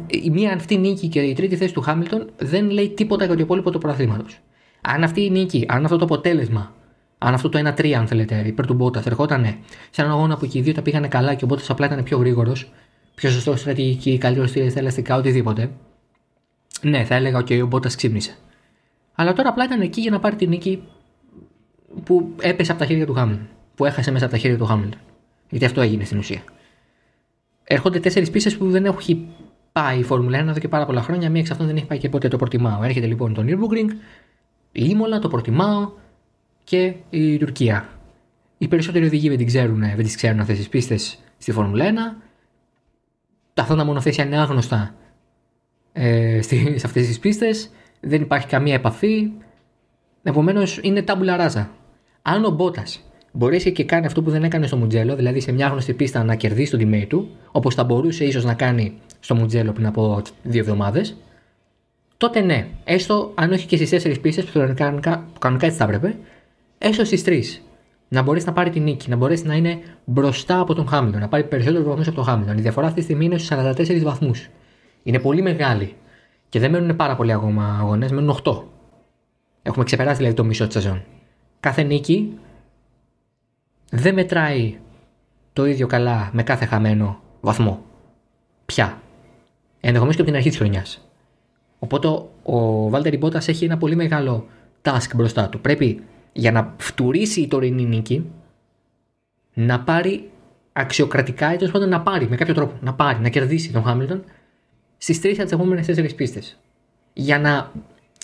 η 0.06 0.30
μία 0.30 0.52
αυτή 0.52 0.76
νίκη 0.76 1.08
και 1.08 1.20
η 1.20 1.32
τρίτη 1.32 1.56
θέση 1.56 1.72
του 1.72 1.80
Χάμιλτον 1.80 2.30
δεν 2.36 2.70
λέει 2.70 2.88
τίποτα 2.88 3.24
για 3.24 3.34
το 3.34 3.40
υπόλοιπο 3.40 3.70
του 3.70 3.78
πρωταθλήματο. 3.78 4.24
Αν 4.80 5.02
αυτή 5.02 5.24
η 5.24 5.30
νίκη, 5.30 5.64
αν 5.68 5.84
αυτό 5.84 5.96
το 5.96 6.04
αποτέλεσμα, 6.04 6.74
αν 7.22 7.34
αυτό 7.34 7.48
το 7.48 7.58
1-3, 7.58 7.90
αν 7.92 8.06
θέλετε, 8.06 8.42
υπέρ 8.46 8.66
του 8.66 8.74
Μπότα, 8.74 9.02
ερχόταν 9.06 9.44
σε 9.90 10.02
έναν 10.02 10.12
αγώνα 10.12 10.36
που 10.36 10.46
και 10.46 10.58
οι 10.58 10.62
δύο 10.62 10.72
τα 10.72 10.82
πήγανε 10.82 11.08
καλά 11.08 11.34
και 11.34 11.44
ο 11.44 11.46
Μπότα 11.46 11.62
απλά 11.68 11.86
ήταν 11.86 12.02
πιο 12.02 12.18
γρήγορος, 12.18 12.72
πιο 13.14 13.30
σωστός 13.30 13.60
στρατηγική, 13.60 14.18
καλύτερο 14.18 14.46
στη 14.46 14.72
ελαστικά, 14.74 15.16
οτιδήποτε, 15.16 15.70
ναι, 16.82 17.04
θα 17.04 17.14
έλεγα 17.14 17.38
ότι 17.38 17.60
ο 17.60 17.66
Μπότα 17.66 17.88
ξύπνησε. 17.88 18.36
Αλλά 19.14 19.32
τώρα 19.32 19.48
απλά 19.48 19.64
ήταν 19.64 19.80
εκεί 19.80 20.00
για 20.00 20.10
να 20.10 20.20
πάρει 20.20 20.36
τη 20.36 20.46
νίκη 20.46 20.82
που 22.04 22.34
έπεσε 22.40 22.70
από 22.70 22.80
τα 22.80 22.86
χέρια 22.86 23.06
του 23.06 23.14
Χάμιλτον. 23.14 23.48
Που 23.74 23.84
έχασε 23.84 24.10
μέσα 24.10 24.24
από 24.24 24.34
τα 24.34 24.40
χέρια 24.40 24.58
του 24.58 24.64
Χάμιλτον. 24.64 25.00
Γιατί 25.50 25.64
αυτό 25.64 25.80
έγινε 25.80 26.04
στην 26.04 26.18
ουσία. 26.18 26.42
Έρχονται 27.64 28.00
τέσσερις 28.00 28.30
πίστες 28.30 28.56
που 28.56 28.70
δεν 28.70 28.84
έχει 28.84 29.26
πάει 29.72 29.98
η 29.98 30.02
Φόρμουλα 30.02 30.38
1 30.44 30.48
εδώ 30.48 30.58
και 30.58 30.68
πάρα 30.68 30.86
πολλά 30.86 31.02
χρόνια. 31.02 31.30
Μία 31.30 31.40
εξ 31.40 31.50
αυτών 31.50 31.66
δεν 31.66 31.76
έχει 31.76 31.86
πάει 31.86 31.98
και 31.98 32.08
ποτέ 32.08 32.28
το 32.28 32.36
προτιμάω. 32.36 32.82
Έρχεται 32.82 33.06
λοιπόν 33.06 33.34
το 33.34 33.44
Nürburgring, 33.46 33.88
η 34.72 34.86
Ήμολα, 34.88 35.18
το 35.18 35.28
προτιμάω 35.28 35.90
και 36.70 36.94
η 37.10 37.38
Τουρκία. 37.38 37.88
Οι 38.58 38.68
περισσότεροι 38.68 39.04
οδηγοί 39.04 39.28
δεν, 39.28 39.46
ξέρουν, 39.46 39.80
δεν 39.80 40.04
τις 40.04 40.16
ξέρουν 40.16 40.40
αυτές 40.40 40.56
τις 40.56 40.68
πίστες 40.68 41.18
στη 41.38 41.52
Φόρμουλα 41.52 41.84
1. 41.84 42.22
Αυτά 43.54 43.74
τα 43.74 43.84
μονοθέσια 43.84 44.24
είναι 44.24 44.38
άγνωστα 44.40 44.94
ε, 45.92 46.40
σε 46.42 46.82
αυτές 46.84 47.06
τις 47.06 47.18
πίστες. 47.18 47.70
Δεν 48.00 48.22
υπάρχει 48.22 48.46
καμία 48.46 48.74
επαφή. 48.74 49.30
Επομένως 50.22 50.78
είναι 50.82 51.02
τάμπουλα 51.02 51.36
ράζα. 51.36 51.70
Αν 52.22 52.44
ο 52.44 52.50
Μπότας 52.50 53.00
μπορέσει 53.32 53.72
και 53.72 53.84
κάνει 53.84 54.06
αυτό 54.06 54.22
που 54.22 54.30
δεν 54.30 54.44
έκανε 54.44 54.66
στο 54.66 54.76
Μουτζέλο, 54.76 55.16
δηλαδή 55.16 55.40
σε 55.40 55.52
μια 55.52 55.68
γνωστή 55.68 55.92
πίστα 55.92 56.24
να 56.24 56.34
κερδίσει 56.34 56.70
τον 56.70 56.80
teammate 56.80 57.06
του, 57.08 57.28
όπως 57.50 57.74
θα 57.74 57.84
μπορούσε 57.84 58.24
ίσως 58.24 58.44
να 58.44 58.54
κάνει 58.54 58.98
στο 59.20 59.34
Μουτζέλο 59.34 59.72
πριν 59.72 59.86
από 59.86 60.22
δύο 60.42 60.60
εβδομάδες, 60.60 61.16
τότε 62.16 62.40
ναι, 62.40 62.66
έστω 62.84 63.32
αν 63.34 63.52
όχι 63.52 63.66
και 63.66 63.76
στις 63.76 63.90
τέσσερις 63.90 64.20
πίστες 64.20 64.44
που 64.44 64.72
κανονικά, 64.74 65.26
κανονικά 65.38 65.66
έτσι 65.66 65.78
θα 65.78 65.84
έπρεπε, 65.84 66.16
έστω 66.82 67.04
στις 67.04 67.24
τρεις. 67.24 67.62
Να 68.08 68.22
μπορέσει 68.22 68.46
να 68.46 68.52
πάρει 68.52 68.70
την 68.70 68.82
νίκη, 68.82 69.10
να 69.10 69.16
μπορέσει 69.16 69.46
να 69.46 69.54
είναι 69.54 69.78
μπροστά 70.04 70.58
από 70.58 70.74
τον 70.74 70.88
Χάμιλτον, 70.88 71.20
να 71.20 71.28
πάρει 71.28 71.44
περισσότερου 71.44 71.84
βαθμού 71.84 72.02
από 72.02 72.14
τον 72.14 72.24
Χάμιλτον. 72.24 72.58
Η 72.58 72.60
διαφορά 72.60 72.86
αυτή 72.86 72.98
τη 72.98 73.04
στιγμή 73.04 73.24
είναι 73.24 73.38
στους 73.38 73.58
44 73.58 74.02
βαθμούς. 74.02 74.48
Είναι 75.02 75.18
πολύ 75.18 75.42
μεγάλη. 75.42 75.96
Και 76.48 76.58
δεν 76.58 76.70
μένουν 76.70 76.96
πάρα 76.96 77.16
πολλοί 77.16 77.32
ακόμα 77.32 77.78
αγώνες, 77.80 78.10
μένουν 78.10 78.30
8. 78.44 78.62
Έχουμε 79.62 79.84
ξεπεράσει 79.84 80.16
δηλαδή 80.16 80.36
το 80.36 80.44
μισό 80.44 80.64
της 80.64 80.74
σεζόν. 80.74 81.02
Κάθε 81.60 81.82
νίκη 81.82 82.38
δεν 83.90 84.14
μετράει 84.14 84.78
το 85.52 85.66
ίδιο 85.66 85.86
καλά 85.86 86.30
με 86.32 86.42
κάθε 86.42 86.64
χαμένο 86.64 87.20
βαθμό. 87.40 87.82
Πια. 88.66 89.00
Ενδεχομένως 89.80 90.16
και 90.16 90.22
από 90.22 90.30
την 90.30 90.38
αρχή 90.38 90.48
της 90.48 90.58
χρονιάς. 90.58 91.08
Οπότε 91.78 92.08
ο 92.42 92.88
Βάλτερ 92.88 93.18
Μπότας 93.18 93.48
έχει 93.48 93.64
ένα 93.64 93.76
πολύ 93.76 93.96
μεγάλο 93.96 94.46
task 94.82 95.14
μπροστά 95.14 95.48
του. 95.48 95.60
Πρέπει 95.60 96.02
για 96.32 96.52
να 96.52 96.74
φτουρήσει 96.76 97.40
η 97.40 97.48
τωρινή 97.48 97.84
νίκη 97.84 98.30
να 99.54 99.80
πάρει 99.80 100.30
αξιοκρατικά 100.72 101.52
ή 101.52 101.56
τέλος 101.56 101.72
πάντων 101.72 101.88
να 101.88 102.00
πάρει 102.00 102.28
με 102.28 102.36
κάποιο 102.36 102.54
τρόπο. 102.54 102.78
Να 102.80 102.94
πάρει, 102.94 103.20
να 103.20 103.28
κερδίσει 103.28 103.72
τον 103.72 103.82
Χάμιλτον 103.82 104.24
στις 104.98 105.20
τρεις 105.20 105.34
από 105.34 105.42
τις 105.42 105.52
επόμενες 105.52 105.86
τέσσερις 105.86 106.14
πίστες. 106.14 106.58
Για 107.12 107.38
να 107.38 107.72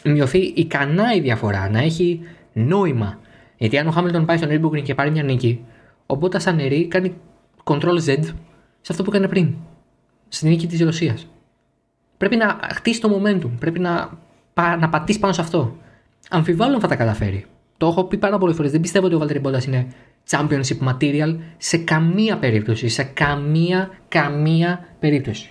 μειωθεί 0.05 0.39
ικανά 0.39 1.15
η 1.15 1.21
διαφορά, 1.21 1.71
να 1.71 1.79
έχει 1.79 2.21
νόημα. 2.53 3.19
Γιατί 3.57 3.79
αν 3.79 3.87
ο 3.87 3.91
Χάμιλτον 3.91 4.25
πάει 4.25 4.37
στον 4.37 4.49
Nürburgring 4.51 4.83
και 4.83 4.95
πάρει 4.95 5.11
μια 5.11 5.23
νίκη, 5.23 5.65
ο 6.07 6.15
Μπότας 6.15 6.43
σαν 6.43 6.57
νερή 6.57 6.87
κάνει 6.87 7.15
Ctrl 7.65 7.99
Z 8.07 8.23
σε 8.81 8.93
αυτό 8.93 9.03
που 9.03 9.11
έκανε 9.11 9.29
πριν. 9.29 9.55
Στην 10.29 10.49
νίκη 10.49 10.67
της 10.67 10.81
Ρωσίας. 10.81 11.27
Πρέπει 12.17 12.37
να 12.37 12.59
χτίσει 12.75 13.01
το 13.01 13.21
momentum. 13.21 13.51
Πρέπει 13.59 13.79
να, 13.79 14.19
να 14.55 14.89
πατήσει 14.89 15.19
πάνω 15.19 15.33
σε 15.33 15.41
αυτό. 15.41 15.77
Αμφιβάλλω 16.31 16.75
αν 16.75 16.81
θα 16.81 16.89
τα 16.89 16.97
καταφέρει. 16.97 17.47
Το 17.77 17.87
έχω 17.87 18.05
πει 18.05 18.17
πάρα 18.17 18.39
πολλές 18.39 18.57
φορές. 18.57 18.71
Δεν 18.71 18.81
πιστεύω 18.81 19.07
ότι 19.07 19.15
ο 19.15 19.19
Βαλτερή 19.19 19.39
Μπότα 19.39 19.63
είναι 19.67 19.87
championship 20.31 20.89
material 20.89 21.37
σε 21.57 21.77
καμία 21.77 22.39
περίπτωση. 22.39 22.89
Σε 22.89 23.03
καμία, 23.03 23.91
καμία 24.09 24.89
περίπτωση. 24.99 25.51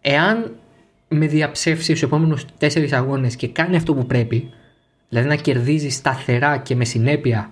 Εάν 0.00 0.54
με 1.08 1.26
διαψεύσει 1.26 1.84
στους 1.84 2.02
επόμενους 2.02 2.44
τέσσερις 2.58 2.92
αγώνες 2.92 3.36
και 3.36 3.48
κάνει 3.48 3.76
αυτό 3.76 3.94
που 3.94 4.06
πρέπει, 4.06 4.50
δηλαδή 5.08 5.28
να 5.28 5.36
κερδίζει 5.36 5.88
σταθερά 5.88 6.56
και 6.56 6.74
με 6.74 6.84
συνέπεια 6.84 7.50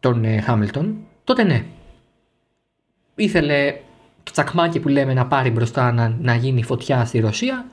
τον 0.00 0.40
Χάμιλτον, 0.40 0.96
τότε 1.24 1.44
ναι. 1.44 1.64
Ήθελε 3.14 3.74
το 4.22 4.32
τσακμάκι 4.32 4.80
που 4.80 4.88
λέμε 4.88 5.14
να 5.14 5.26
πάρει 5.26 5.50
μπροστά 5.50 5.92
να, 5.92 6.16
να 6.20 6.34
γίνει 6.34 6.62
φωτιά 6.62 7.04
στη 7.04 7.18
Ρωσία 7.18 7.66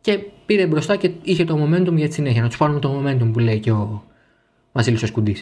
και 0.00 0.18
πήρε 0.46 0.66
μπροστά 0.66 0.96
και 0.96 1.10
είχε 1.22 1.44
το 1.44 1.64
momentum 1.64 1.94
για 1.94 2.08
τη 2.08 2.14
συνέχεια. 2.14 2.42
Να 2.42 2.48
τους 2.48 2.56
πάρουμε 2.56 2.78
το 2.78 3.00
momentum 3.00 3.30
που 3.32 3.38
λέει 3.38 3.58
και 3.58 3.70
ο 3.70 4.04
Βασίλης 4.72 5.02
ο 5.02 5.06
Σκουντή. 5.06 5.36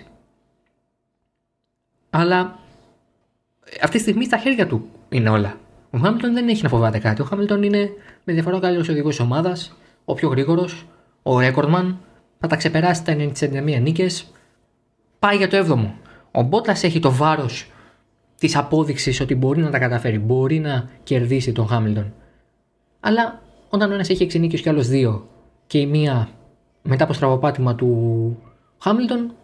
Αλλά 2.10 2.58
αυτή 3.82 3.96
τη 3.96 4.02
στιγμή 4.02 4.24
στα 4.24 4.38
χέρια 4.38 4.66
του 4.66 4.88
είναι 5.08 5.28
όλα. 5.28 5.56
Ο 5.90 5.98
Χάμιλτον 5.98 6.32
δεν 6.32 6.48
έχει 6.48 6.62
να 6.62 6.68
φοβάται 6.68 6.98
κάτι. 6.98 7.20
Ο 7.20 7.24
Χάμιλτον 7.24 7.62
είναι 7.62 7.90
με 8.24 8.32
διαφορά 8.32 8.56
ο 8.56 8.60
καλύτερος 8.60 8.88
οδηγός 8.88 9.16
της 9.16 9.24
ομάδας, 9.24 9.76
ο 10.04 10.14
πιο 10.14 10.28
γρήγορος, 10.28 10.86
ο 11.22 11.40
ρέκορμαν. 11.40 11.98
Θα 12.38 12.46
τα 12.46 12.56
ξεπεράσει 12.56 13.04
τα 13.04 13.12
91 13.12 13.80
νίκες. 13.80 14.32
Πάει 15.18 15.36
για 15.36 15.48
το 15.48 15.56
7ο. 15.56 15.90
Ο 16.30 16.42
Μπότλα 16.42 16.76
έχει 16.82 17.00
το 17.00 17.12
βάρος 17.12 17.70
της 18.38 18.56
απόδειξης 18.56 19.20
ότι 19.20 19.34
μπορεί 19.34 19.60
να 19.60 19.70
τα 19.70 19.78
καταφέρει. 19.78 20.18
Μπορεί 20.18 20.58
να 20.58 20.88
κερδίσει 21.02 21.52
τον 21.52 21.66
Χάμιλτον. 21.66 22.12
Αλλά 23.00 23.42
όταν 23.68 23.90
ο 23.90 23.94
ένας 23.94 24.08
έχει 24.08 24.24
6 24.24 24.38
νίκες 24.38 24.60
και 24.60 24.68
άλλος 24.68 24.88
2 24.88 25.22
και 25.66 25.78
η 25.78 25.86
μία 25.86 26.28
μετά 26.82 27.04
από 27.04 27.12
στραβοπάτημα 27.12 27.74
του 27.74 28.36
Χάμιλτον, 28.82 29.34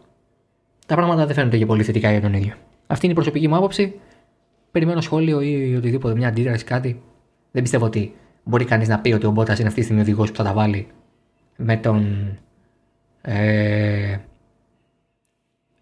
τα 0.86 0.94
πράγματα 0.94 1.26
δεν 1.26 1.34
φαίνονται 1.34 1.58
και 1.58 1.66
πολύ 1.66 1.82
θετικά 1.82 2.10
για 2.10 2.20
τον 2.20 2.34
ίδιο. 2.34 2.54
Αυτή 2.86 3.04
είναι 3.04 3.14
η 3.14 3.16
προσωπική 3.16 3.48
μου 3.48 3.56
άποψη. 3.56 4.00
Περιμένω 4.70 5.00
σχόλιο 5.00 5.40
ή 5.40 5.74
οτιδήποτε, 5.76 6.14
μια 6.14 6.28
αντίδραση, 6.28 6.64
κάτι. 6.64 7.02
Δεν 7.50 7.62
πιστεύω 7.62 7.84
ότι 7.84 8.14
μπορεί 8.44 8.64
κανείς 8.64 8.88
να 8.88 8.98
πει 8.98 9.12
ότι 9.12 9.26
ο 9.26 9.30
Μπότας 9.30 9.58
είναι 9.58 9.68
αυτή 9.68 9.80
τη 9.80 9.86
στιγμή 9.86 10.02
ο 10.02 10.04
οδηγός 10.04 10.30
που 10.30 10.36
θα 10.36 10.44
τα 10.44 10.52
βάλει 10.52 10.86
με 11.56 11.76
τον 11.76 12.28
ε, 13.20 14.18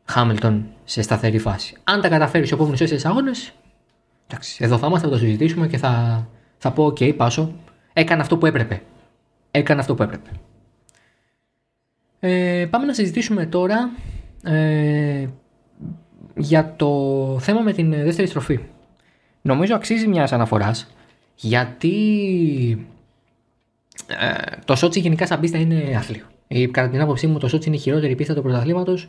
Χάμιλτον 0.05 0.67
σε 0.85 1.03
σταθερή 1.03 1.39
φάση. 1.39 1.77
Αν 1.85 2.01
τα 2.01 2.09
καταφέρεις 2.09 2.49
στου 2.49 2.57
επόμενου 2.57 2.77
4 2.79 2.99
αγώνες, 3.05 3.53
εντάξει, 4.27 4.65
εδώ 4.65 4.79
θα 4.79 4.87
είμαστε, 4.87 5.07
θα 5.07 5.13
το 5.13 5.19
συζητήσουμε 5.19 5.67
και 5.69 5.77
θα, 5.77 6.27
θα 6.59 6.73
πω: 6.73 6.85
OK, 6.87 7.17
πάσο. 7.17 7.55
Έκανε 7.93 8.21
αυτό 8.21 8.37
που 8.37 8.47
έπρεπε. 8.47 8.83
Έκανε 9.51 9.81
αυτό 9.81 9.95
που 9.95 10.03
έπρεπε. 10.03 10.31
Ε, 12.27 12.67
πάμε 12.71 12.87
να 12.87 12.93
συζητήσουμε 12.93 13.47
τώρα 13.47 13.91
ε, 14.43 15.27
για 16.37 16.75
το 16.77 16.91
θέμα 17.41 17.61
με 17.61 17.73
την 17.73 17.91
δεύτερη 17.91 18.29
στροφή. 18.29 18.59
Νομίζω 19.43 19.75
αξίζει 19.75 20.09
μιας 20.09 20.33
αναφοράς 20.33 20.95
γιατί 21.35 22.87
ε, 24.07 24.57
το 24.65 24.75
Σότσι 24.75 25.01
γενικά 25.01 25.27
σαν 25.27 25.41
πίστα 25.41 25.59
είναι 25.59 25.95
άθλιο. 25.97 26.25
Ε, 26.49 26.67
κατά 26.67 26.89
την 26.89 27.01
άποψή 27.01 27.27
μου, 27.27 27.39
το 27.39 27.49
Σότσι 27.49 27.69
είναι 27.69 27.77
η 27.77 27.81
χειρότερη 27.81 28.15
πίστα 28.15 28.35
του 28.35 28.43
πρωταθλήματος. 28.43 29.07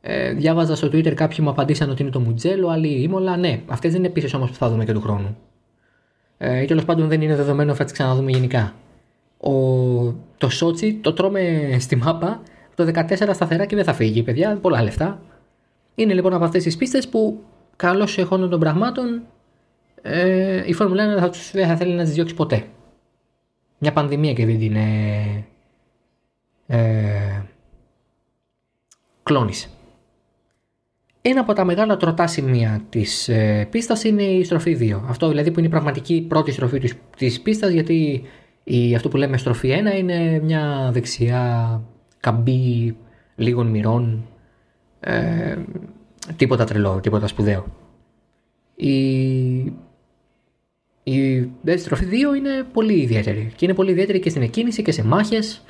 Ε, 0.00 0.32
διάβαζα 0.32 0.76
στο 0.76 0.86
Twitter 0.86 1.14
κάποιοι 1.14 1.38
μου 1.40 1.48
απαντήσαν 1.48 1.90
ότι 1.90 2.02
είναι 2.02 2.10
το 2.10 2.20
Μουτζέλο, 2.20 2.68
άλλοι 2.68 2.88
η 2.88 3.00
Ήμολα. 3.02 3.36
Ναι, 3.36 3.60
αυτές 3.66 3.92
δεν 3.92 4.00
είναι 4.00 4.12
πίστες 4.12 4.34
όμως 4.34 4.50
που 4.50 4.56
θα 4.56 4.68
δούμε 4.68 4.84
και 4.84 4.92
του 4.92 5.00
χρόνου. 5.00 5.36
Ε, 6.38 6.64
Τέλος 6.64 6.84
πάντων, 6.84 7.08
δεν 7.08 7.20
είναι 7.20 7.36
δεδομένο 7.36 7.74
θα 7.74 7.84
τι 7.84 7.92
ξαναδούμε 7.92 8.30
γενικά. 8.30 8.74
Ο, 9.46 10.14
το 10.38 10.48
Σότσι 10.48 10.94
το 10.94 11.12
τρώμε 11.12 11.76
στη 11.80 11.96
μάπα 11.96 12.42
το 12.74 12.90
14 12.94 13.30
σταθερά 13.32 13.66
και 13.66 13.76
δεν 13.76 13.84
θα 13.84 13.92
φύγει, 13.92 14.22
παιδιά. 14.22 14.58
Πολλά 14.60 14.82
λεφτά. 14.82 15.20
Είναι 15.94 16.14
λοιπόν 16.14 16.32
από 16.32 16.44
αυτές 16.44 16.62
τις 16.62 16.76
πίστες 16.76 17.08
που 17.08 17.42
καλώς 17.76 18.18
εχόντων 18.18 18.50
των 18.50 18.60
πραγμάτων 18.60 19.22
ε, 20.02 20.62
η 20.66 20.72
Φόρμουλα 20.72 21.04
1 21.04 21.08
δεν 21.08 21.18
θα, 21.18 21.30
δεν 21.52 21.66
θα 21.66 21.76
θέλει 21.76 21.94
να 21.94 22.02
τις 22.02 22.12
διώξει 22.12 22.34
ποτέ. 22.34 22.64
Μια 23.78 23.92
πανδημία 23.92 24.32
και 24.32 24.46
δεν 24.46 24.58
την 24.58 24.76
ε, 24.76 25.44
ε, 26.66 27.42
κλώνησε. 29.22 29.68
Ένα 31.22 31.40
από 31.40 31.52
τα 31.52 31.64
μεγάλα 31.64 31.96
τροτά 31.96 32.26
σημεία 32.26 32.84
της 32.88 33.28
ε, 33.28 33.66
πίστας 33.70 34.04
είναι 34.04 34.22
η 34.22 34.44
στροφή 34.44 34.76
2. 34.80 35.00
Αυτό 35.08 35.28
δηλαδή 35.28 35.50
που 35.50 35.58
είναι 35.58 35.68
η 35.68 35.70
πραγματική 35.70 36.26
πρώτη 36.28 36.52
στροφή 36.52 36.94
της 37.16 37.40
πίστας, 37.40 37.70
γιατί 37.70 38.22
η, 38.68 38.94
αυτό 38.94 39.08
που 39.08 39.16
λέμε 39.16 39.36
στροφή 39.36 39.82
1 39.94 39.98
είναι 39.98 40.40
μια 40.42 40.90
δεξιά 40.92 41.82
καμπή 42.20 42.96
λίγων 43.36 43.66
μοιρών. 43.66 44.26
Ε, 45.00 45.56
τίποτα 46.36 46.64
τρελό, 46.64 47.00
τίποτα 47.00 47.26
σπουδαίο. 47.26 47.66
Η 48.74 49.72
η 51.08 51.38
δεύτερη 51.38 51.78
στροφή 51.78 52.06
2 52.32 52.36
είναι 52.36 52.66
πολύ 52.72 53.00
ιδιαίτερη. 53.00 53.52
Και 53.56 53.64
είναι 53.64 53.74
πολύ 53.74 53.90
ιδιαίτερη 53.90 54.20
και 54.20 54.30
στην 54.30 54.42
εκκίνηση 54.42 54.82
και 54.82 54.92
σε 54.92 55.04
μάχες. 55.04 55.62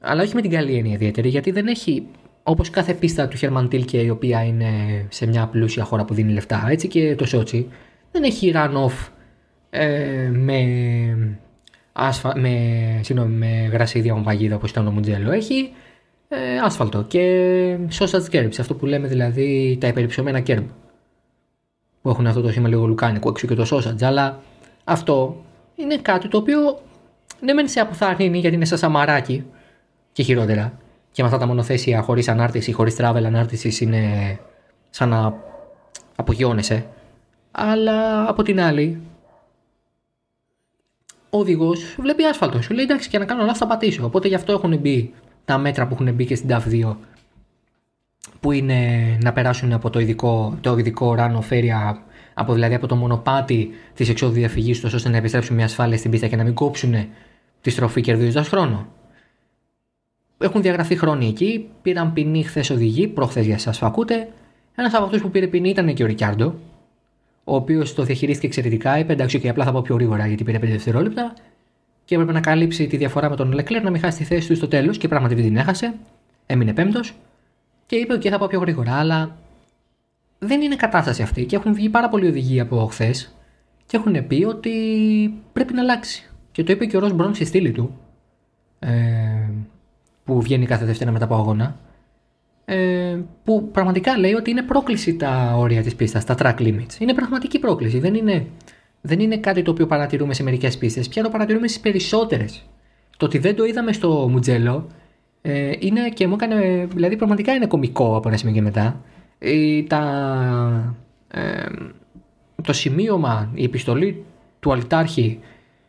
Αλλά 0.00 0.22
όχι 0.22 0.34
με 0.34 0.40
την 0.40 0.50
καλή 0.50 0.76
έννοια 0.76 0.94
ιδιαίτερη, 0.94 1.28
γιατί 1.28 1.50
δεν 1.50 1.66
έχει 1.66 2.06
όπως 2.42 2.70
κάθε 2.70 2.94
πίστα 2.94 3.28
του 3.28 3.36
Χέρμαν 3.36 3.68
Τίλκε, 3.68 3.98
η 3.98 4.08
οποία 4.08 4.44
είναι 4.44 4.70
σε 5.08 5.26
μια 5.26 5.46
πλούσια 5.46 5.84
χώρα 5.84 6.04
που 6.04 6.14
δίνει 6.14 6.32
λεφτά, 6.32 6.66
έτσι 6.68 6.88
και 6.88 7.14
το 7.14 7.26
Σότσι, 7.26 7.68
δεν 8.12 8.22
έχει 8.22 8.52
run-off 8.54 9.08
ε, 9.70 10.30
με, 10.32 11.38
ασφα... 12.06 12.38
με, 12.38 12.50
συγνώμη, 13.02 13.34
με 13.34 13.68
γρασίδια 13.72 14.14
παγίδα 14.14 14.56
όπως 14.56 14.70
ήταν 14.70 14.84
το 14.84 14.90
Μουτζέλο. 14.90 15.30
Έχει 15.30 15.72
ε, 16.28 16.58
άσφαλτο 16.64 17.02
και 17.02 17.76
sausage 17.98 18.34
curbs, 18.34 18.54
αυτό 18.60 18.74
που 18.74 18.86
λέμε 18.86 19.08
δηλαδή 19.08 19.78
τα 19.80 19.86
υπερυψωμένα 19.86 20.40
κέρμπ 20.40 20.66
που 22.02 22.08
έχουν 22.08 22.26
αυτό 22.26 22.40
το 22.40 22.50
σήμα 22.50 22.68
λίγο 22.68 22.86
λουκάνικο 22.86 23.28
έξω 23.28 23.46
και 23.46 23.54
το 23.54 23.66
sausage, 23.70 24.02
αλλά 24.02 24.40
αυτό 24.84 25.44
είναι 25.76 25.96
κάτι 25.96 26.28
το 26.28 26.36
οποίο 26.36 26.80
δεν 27.40 27.54
μένει 27.54 27.68
σε 27.68 27.80
αποθαρρύνει 27.80 28.38
γιατί 28.38 28.56
είναι 28.56 28.64
σαν 28.64 28.78
σαμαράκι 28.78 29.44
και 30.12 30.22
χειρότερα. 30.22 30.78
Και 31.12 31.22
με 31.22 31.28
αυτά 31.28 31.40
τα 31.40 31.46
μονοθέσια 31.46 32.02
χωρίς 32.02 32.28
ανάρτηση, 32.28 32.72
χωρίς 32.72 32.96
travel 32.98 33.22
ανάρτησης 33.26 33.80
είναι 33.80 34.38
σαν 34.90 35.08
να 35.08 35.34
απογειώνεσαι. 36.16 36.86
Αλλά 37.50 38.28
από 38.28 38.42
την 38.42 38.60
άλλη, 38.60 39.00
ο 41.30 41.38
οδηγός 41.38 41.96
βλέπει 41.98 42.24
άσφαλτο. 42.24 42.62
Σου 42.62 42.74
λέει 42.74 42.84
εντάξει 42.84 43.08
και 43.08 43.18
να 43.18 43.24
κάνω 43.24 43.44
λάθο 43.44 43.56
θα 43.56 43.66
πατήσω. 43.66 44.04
Οπότε 44.04 44.28
γι' 44.28 44.34
αυτό 44.34 44.52
έχουν 44.52 44.78
μπει 44.78 45.14
τα 45.44 45.58
μέτρα 45.58 45.86
που 45.86 45.94
έχουν 45.94 46.14
μπει 46.14 46.24
και 46.24 46.34
στην 46.34 46.48
DAF 46.52 46.86
2 46.90 46.96
που 48.40 48.52
είναι 48.52 48.78
να 49.22 49.32
περάσουν 49.32 49.72
από 49.72 49.90
το 49.90 50.00
ειδικό, 50.00 50.58
το 50.60 50.78
ειδικό 50.78 51.14
ράνο 51.14 51.40
φέρια, 51.40 52.02
από, 52.34 52.52
δηλαδή 52.52 52.74
από 52.74 52.86
το 52.86 52.96
μονοπάτι 52.96 53.70
της 53.94 54.08
εξόδου 54.08 54.32
διαφυγής 54.32 54.84
ώστε 54.84 55.08
να 55.08 55.16
επιστρέψουν 55.16 55.56
μια 55.56 55.64
ασφάλεια 55.64 55.96
στην 55.96 56.10
πίστα 56.10 56.26
και 56.26 56.36
να 56.36 56.44
μην 56.44 56.54
κόψουν 56.54 56.94
τη 57.60 57.70
στροφή 57.70 58.00
κερδίζοντας 58.00 58.48
χρόνο. 58.48 58.86
Έχουν 60.38 60.62
διαγραφεί 60.62 60.96
χρόνοι 60.96 61.28
εκεί, 61.28 61.68
πήραν 61.82 62.12
ποινή 62.12 62.42
χθες 62.42 62.70
οδηγοί, 62.70 63.08
προχθές 63.08 63.46
για 63.46 63.54
εσά 63.54 63.70
που 63.70 63.86
ακούτε. 63.86 64.28
Ένας 64.74 64.94
από 64.94 65.04
αυτούς 65.04 65.20
που 65.20 65.30
πήρε 65.30 65.46
ποινή 65.46 65.68
ήταν 65.68 65.94
και 65.94 66.02
ο 66.02 66.06
Ρικιάρντο, 66.06 66.54
ο 67.44 67.54
οποίος 67.54 67.94
το 67.94 68.02
διαχειρίστηκε 68.02 68.46
εξαιρετικά. 68.46 68.98
Είπε 68.98 69.12
εντάξει, 69.12 69.40
και 69.40 69.48
απλά 69.48 69.64
θα 69.64 69.72
πω 69.72 69.82
πιο 69.82 69.94
γρήγορα 69.94 70.26
γιατί 70.26 70.44
πήρε 70.44 70.58
5 70.58 70.60
δευτερόλεπτα 70.60 71.34
και 72.04 72.14
έπρεπε 72.14 72.32
να 72.32 72.40
καλύψει 72.40 72.86
τη 72.86 72.96
διαφορά 72.96 73.30
με 73.30 73.36
τον 73.36 73.52
Λεκλέρ 73.52 73.82
να 73.82 73.90
μην 73.90 74.00
χάσει 74.00 74.18
τη 74.18 74.24
θέση 74.24 74.48
του 74.48 74.56
στο 74.56 74.68
τέλος 74.68 74.98
και 74.98 75.08
πράγματι 75.08 75.34
την 75.34 75.56
έχασε. 75.56 75.94
Έμεινε 76.46 76.72
πέμπτος 76.72 77.14
και 77.86 77.96
είπε: 77.96 78.14
OK, 78.14 78.28
θα 78.28 78.38
πάω 78.38 78.48
πιο 78.48 78.60
γρήγορα. 78.60 78.94
Αλλά 78.94 79.36
δεν 80.38 80.60
είναι 80.60 80.76
κατάσταση 80.76 81.22
αυτή. 81.22 81.44
Και 81.44 81.56
έχουν 81.56 81.74
βγει 81.74 81.88
πάρα 81.88 82.08
πολλοί 82.08 82.26
οδηγοί 82.26 82.60
από 82.60 82.86
χθες 82.86 83.34
και 83.86 83.96
έχουν 83.96 84.26
πει 84.26 84.44
ότι 84.44 84.72
πρέπει 85.52 85.72
να 85.72 85.80
αλλάξει. 85.80 86.30
Και 86.52 86.64
το 86.64 86.72
είπε 86.72 86.86
και 86.86 86.96
ο 86.96 87.00
Ρο 87.00 87.10
Μπρόν 87.10 87.34
στη 87.34 87.44
στήλη 87.44 87.72
του, 87.72 87.98
ε, 88.78 88.90
που 90.24 90.40
βγαίνει 90.40 90.66
κάθε 90.66 90.84
Δευτέρα 90.84 91.10
μετά 91.10 91.24
από 91.24 91.34
αγώνα. 91.34 91.76
Ε, 92.72 93.18
που 93.44 93.68
πραγματικά 93.72 94.18
λέει 94.18 94.32
ότι 94.32 94.50
είναι 94.50 94.62
πρόκληση 94.62 95.16
τα 95.16 95.54
όρια 95.56 95.82
της 95.82 95.94
πίστας, 95.94 96.24
τα 96.24 96.34
track 96.38 96.54
limits. 96.58 96.98
Είναι 96.98 97.14
πραγματική 97.14 97.58
πρόκληση. 97.58 97.98
Δεν 97.98 98.14
είναι, 98.14 98.46
δεν 99.00 99.20
είναι 99.20 99.36
κάτι 99.36 99.62
το 99.62 99.70
οποίο 99.70 99.86
παρατηρούμε 99.86 100.34
σε 100.34 100.42
μερικές 100.42 100.78
πίστες, 100.78 101.08
πια 101.08 101.22
το 101.22 101.28
παρατηρούμε 101.28 101.68
στις 101.68 101.80
περισσότερες. 101.80 102.66
Το 103.16 103.26
ότι 103.26 103.38
δεν 103.38 103.56
το 103.56 103.64
είδαμε 103.64 103.92
στο 103.92 104.28
Μουτζέλο 104.30 104.86
ε, 105.42 105.72
είναι 105.78 106.08
και 106.08 106.26
μου 106.26 106.34
έκανε, 106.34 106.88
δηλαδή 106.94 107.16
πραγματικά 107.16 107.52
είναι 107.52 107.66
κωμικό 107.66 108.16
από 108.16 108.28
ένα 108.28 108.36
σημείο 108.36 108.54
και 108.54 108.62
μετά. 108.62 109.00
Ε, 109.38 109.82
τα, 109.82 110.96
ε, 111.28 111.66
το 112.62 112.72
σημείωμα, 112.72 113.50
η 113.54 113.64
επιστολή 113.64 114.24
του 114.60 114.72
Αλτάρχη 114.72 115.40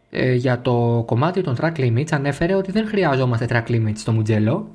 ε, 0.09 0.33
για 0.33 0.61
το 0.61 1.03
κομμάτι 1.05 1.41
των 1.41 1.55
track 1.61 1.77
limits 1.77 2.11
ανέφερε 2.11 2.55
ότι 2.55 2.71
δεν 2.71 2.87
χρειάζομαστε 2.87 3.47
track 3.49 3.71
limits 3.71 3.95
στο 3.95 4.11
Μουτζέλο 4.11 4.69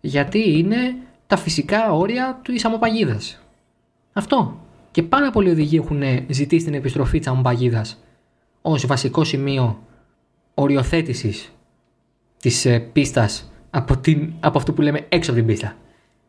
γιατί 0.00 0.58
είναι 0.58 0.96
τα 1.28 1.36
φυσικά 1.36 1.92
όρια 1.92 2.40
του 2.42 2.52
Ισαμοπαγίδας. 2.52 3.38
Αυτό. 4.12 4.60
Και 4.90 5.02
πάρα 5.02 5.30
πολλοί 5.30 5.50
οδηγοί 5.50 5.76
έχουν 5.76 6.02
ζητήσει 6.28 6.64
την 6.64 6.74
επιστροφή 6.74 7.18
της 7.18 7.28
Αμοπαγίδας 7.28 8.04
ως 8.62 8.86
βασικό 8.86 9.24
σημείο 9.24 9.82
οριοθέτησης 10.54 11.52
της 12.40 12.64
ε, 12.64 12.78
πίστας 12.78 13.52
από, 13.70 13.96
την, 13.96 14.32
από 14.40 14.58
αυτό 14.58 14.72
που 14.72 14.82
λέμε 14.82 15.06
έξω 15.08 15.30
από 15.30 15.38
την 15.38 15.48
πίστα. 15.48 15.76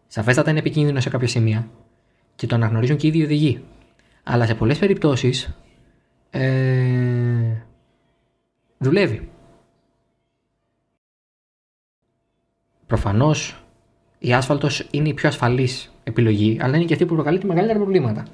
Σαφέστατα 0.08 0.50
είναι 0.50 0.60
επικίνδυνο 0.60 1.00
σε 1.00 1.10
κάποια 1.10 1.28
σημεία 1.28 1.70
και 2.36 2.48
το 2.48 2.56
αναγνωρίζουν 2.56 2.98
και 2.98 3.08
οι 3.08 3.10
ίδιοι 3.10 3.24
οδηγοί. 3.24 3.64
Αλλά 4.24 4.46
σε 4.46 4.56
πολλές 4.56 4.78
περιπτώσεις 4.78 5.58
ε, 6.30 7.64
δουλεύει. 8.78 9.30
Προφανώς 12.88 13.64
η 14.20 14.34
άσφαλτος 14.34 14.88
είναι 14.92 15.10
η 15.10 15.14
πιο 15.14 15.30
ασφαλής 15.30 15.92
επιλογή, 16.04 16.58
αλλά 16.62 16.76
είναι 16.76 16.86
και 16.86 16.94
αυτή 16.94 17.06
που 17.06 17.14
προκαλεί 17.14 17.38
τη 17.38 17.46
μεγαλύτερα 17.46 17.80
προβλήματα. 17.80 18.26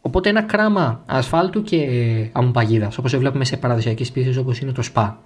Οπότε 0.00 0.28
ένα 0.28 0.42
κράμα 0.42 1.02
ασφάλτου 1.06 1.62
και 1.62 1.88
αμμοπαγίδας, 2.32 2.98
όπως 2.98 3.16
βλέπουμε 3.16 3.44
σε 3.44 3.56
παραδοσιακές 3.56 4.12
πίστε 4.12 4.40
όπως 4.40 4.60
είναι 4.60 4.72
το 4.72 4.82
ΣΠΑ 4.82 5.18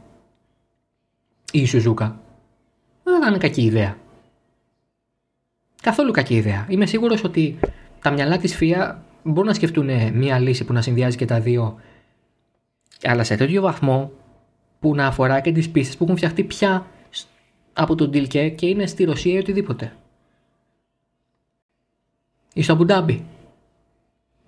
ή 1.52 1.60
η 1.60 1.66
Σουζούκα, 1.66 2.20
δεν 3.02 3.22
θα 3.22 3.28
είναι 3.28 3.38
κακή 3.38 3.62
ιδέα. 3.62 3.96
Καθόλου 5.82 6.10
κακή 6.10 6.34
ιδέα. 6.34 6.66
Είμαι 6.68 6.86
σίγουρος 6.86 7.24
ότι 7.24 7.58
τα 8.02 8.10
μυαλά 8.10 8.38
της 8.38 8.56
ΦΙΑ 8.56 9.02
μπορούν 9.22 9.46
να 9.46 9.54
σκεφτούν 9.54 9.90
μία 10.12 10.38
λύση 10.38 10.64
που 10.64 10.72
να 10.72 10.82
συνδυάζει 10.82 11.16
και 11.16 11.24
τα 11.24 11.40
δύο 11.40 11.78
αλλά 13.02 13.24
σε 13.24 13.36
τέτοιο 13.36 13.62
βαθμό 13.62 14.12
που 14.80 14.94
να 14.94 15.06
αφορά 15.06 15.40
και 15.40 15.52
τις 15.52 15.70
πίστες 15.70 15.96
που 15.96 16.04
έχουν 16.04 16.16
φτιαχτεί 16.16 16.42
πια 16.42 16.86
από 17.76 17.94
τον 17.94 18.10
Τίλκε 18.10 18.48
και 18.48 18.66
είναι 18.66 18.86
στη 18.86 19.04
Ρωσία 19.04 19.32
ή 19.32 19.38
οτιδήποτε. 19.38 19.96
Ή 22.54 22.62
στο 22.62 22.72
Αμπουντάμπι. 22.72 23.24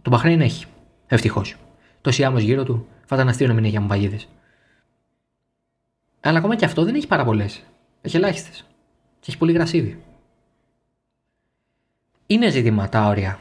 Το 0.03 0.11
Μπαχρέιν 0.11 0.41
έχει. 0.41 0.67
Ευτυχώς. 1.07 1.57
Το 2.01 2.11
Σιάμο 2.11 2.39
γύρω 2.39 2.65
του 2.65 2.87
θα 3.05 3.15
ήταν 3.15 3.29
αστείο 3.29 3.47
να 3.47 3.53
μην 3.53 3.65
έχει 3.65 3.77
αμπαγίδε. 3.77 4.21
Αλλά 6.21 6.39
ακόμα 6.39 6.57
και 6.57 6.65
αυτό 6.65 6.85
δεν 6.85 6.95
έχει 6.95 7.07
πάρα 7.07 7.25
πολλέ. 7.25 7.47
Έχει 8.01 8.17
ελάχιστες. 8.17 8.65
Και 9.21 9.27
έχει 9.29 9.39
πολύ 9.39 9.53
γρασίδι. 9.53 10.03
Είναι 12.27 12.51
ζήτημα 12.51 12.89
τα 12.89 13.07
όρια. 13.07 13.41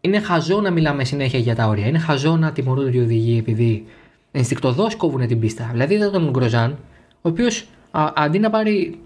είναι 0.00 0.20
χαζό 0.20 0.60
να 0.60 0.70
μιλάμε 0.70 1.04
συνέχεια 1.04 1.38
για 1.38 1.54
τα 1.54 1.66
όρια. 1.66 1.86
Είναι 1.86 1.98
χαζό 1.98 2.36
να 2.36 2.52
τιμωρούνται 2.52 2.96
οι 2.96 3.00
οδηγοί 3.00 3.38
επειδή 3.38 3.86
ενστικτοδός 4.30 4.96
κόβουν 4.96 5.26
την 5.26 5.40
πίστα. 5.40 5.68
Δηλαδή 5.70 5.94
είδα 5.94 6.10
τον 6.10 6.30
Γκροζάν, 6.30 6.78
ο 7.22 7.28
οποίος 7.28 7.66
αντί 7.92 8.38
να 8.38 8.50
πάρει. 8.50 9.00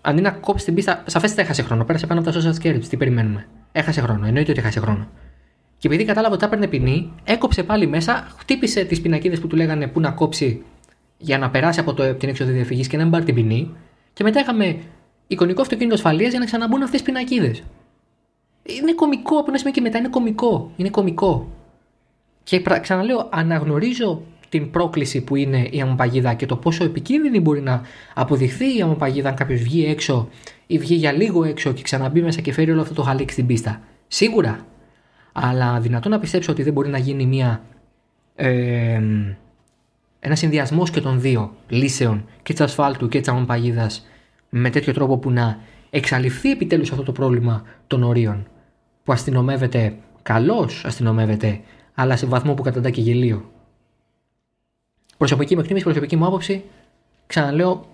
Αντί 0.00 0.20
να 0.20 0.30
κόψει 0.30 0.64
την 0.64 0.74
πίστα, 0.74 1.02
σαφέστατα 1.06 1.42
έχασε 1.42 1.62
χρόνο. 1.62 1.84
Πέρασε 1.84 2.06
πάνω 2.06 2.20
από 2.20 2.30
τα 2.30 2.40
social 2.40 2.62
scripts. 2.62 2.84
Τι 2.84 2.96
περιμένουμε; 2.96 3.46
Έχασε 3.72 4.00
χρόνο. 4.00 4.26
Εννοείται 4.26 4.50
ότι 4.50 4.60
έχασε 4.60 4.80
χρόνο. 4.80 5.08
Και 5.78 5.88
επειδή 5.88 6.04
κατάλαβε 6.04 6.34
ότι 6.34 6.42
θα 6.42 6.46
έπαιρνε 6.48 6.66
ποινή, 6.66 7.12
έκοψε 7.24 7.62
πάλι 7.62 7.86
μέσα, 7.86 8.26
χτύπησε 8.38 8.84
τις 8.84 9.00
πινακίδες 9.00 9.40
που 9.40 9.46
του 9.46 9.56
λέγανε 9.56 9.86
πού 9.86 10.00
να 10.00 10.10
κόψει 10.10 10.64
για 11.18 11.38
να 11.38 11.50
περάσει 11.50 11.80
από 11.80 11.94
το, 11.94 12.14
την 12.14 12.28
έξοδο 12.28 12.50
διαφυγής 12.52 12.88
και 12.88 12.96
να 12.96 13.02
μην 13.02 13.12
πάρει 13.12 13.24
την 13.24 13.34
ποινή. 13.34 13.74
Και 14.12 14.22
μετά 14.22 14.40
είχαμε 14.40 14.78
εικονικό 15.26 15.60
αυτοκίνητο 15.60 15.94
ασφαλείας 15.94 16.30
για 16.30 16.38
να 16.38 16.44
ξαναμπούν 16.44 16.82
αυτές 16.82 17.02
τις 17.02 17.12
πινακίδες. 17.12 17.62
Είναι 18.62 18.92
κωμικό 18.92 19.36
από 19.36 19.44
ένα 19.48 19.58
σημείο 19.58 19.72
και 19.72 19.80
μετά 19.80 19.98
είναι 19.98 20.08
κωμικό. 20.08 20.72
Είναι 20.76 20.90
κωμικό. 20.90 21.48
Και 22.44 22.62
ξαναλέω, 22.80 23.28
αναγνωρίζω 23.32 24.22
την 24.58 24.70
πρόκληση 24.70 25.20
που 25.20 25.36
είναι 25.36 25.68
η 25.70 25.80
αμοπαγίδα 25.80 26.34
και 26.34 26.46
το 26.46 26.56
πόσο 26.56 26.84
επικίνδυνη 26.84 27.40
μπορεί 27.40 27.60
να 27.60 27.82
αποδειχθεί 28.14 28.76
η 28.78 28.82
αμοπαγίδα 28.82 29.28
αν 29.28 29.34
κάποιος 29.34 29.60
βγει 29.60 29.86
έξω 29.86 30.28
ή 30.66 30.78
βγει 30.78 30.94
για 30.94 31.12
λίγο 31.12 31.44
έξω 31.44 31.72
και 31.72 31.82
ξαναμπεί 31.82 32.22
μέσα 32.22 32.40
και 32.40 32.52
φέρει 32.52 32.70
όλο 32.70 32.80
αυτό 32.80 32.94
το 32.94 33.02
χαλίκ 33.02 33.30
στην 33.30 33.46
πίστα. 33.46 33.80
Σίγουρα. 34.08 34.66
Αλλά 35.32 35.80
δυνατόν 35.80 36.10
να 36.10 36.18
πιστέψω 36.18 36.52
ότι 36.52 36.62
δεν 36.62 36.72
μπορεί 36.72 36.88
να 36.88 36.98
γίνει 36.98 37.26
μια. 37.26 37.62
Ε, 38.34 39.00
ένα 40.20 40.34
συνδυασμός 40.34 40.90
και 40.90 41.00
των 41.00 41.20
δύο 41.20 41.54
λύσεων 41.68 42.24
και 42.42 42.52
της 42.52 42.60
ασφάλτου 42.60 43.08
και 43.08 43.18
της 43.18 43.28
αμοπαγίδα 43.28 43.90
με 44.48 44.70
τέτοιο 44.70 44.92
τρόπο 44.92 45.18
που 45.18 45.30
να 45.30 45.58
εξαλειφθεί 45.90 46.50
επιτέλους 46.50 46.90
αυτό 46.90 47.02
το 47.02 47.12
πρόβλημα 47.12 47.62
των 47.86 48.02
ορίων 48.02 48.46
που 49.04 49.12
αστυνομεύεται, 49.12 49.94
καλώς 50.22 50.84
αστυνομεύεται, 50.84 51.60
αλλά 51.94 52.16
σε 52.16 52.26
βαθμό 52.26 52.54
που 52.54 52.62
καταντά 52.62 52.90
και 52.90 53.00
γελίο. 53.00 53.50
Προσωπική 55.16 55.54
μου 55.54 55.60
εκτίμηση, 55.60 55.84
προσωπική 55.84 56.16
μου 56.16 56.26
άποψη, 56.26 56.62
ξαναλέω, 57.26 57.86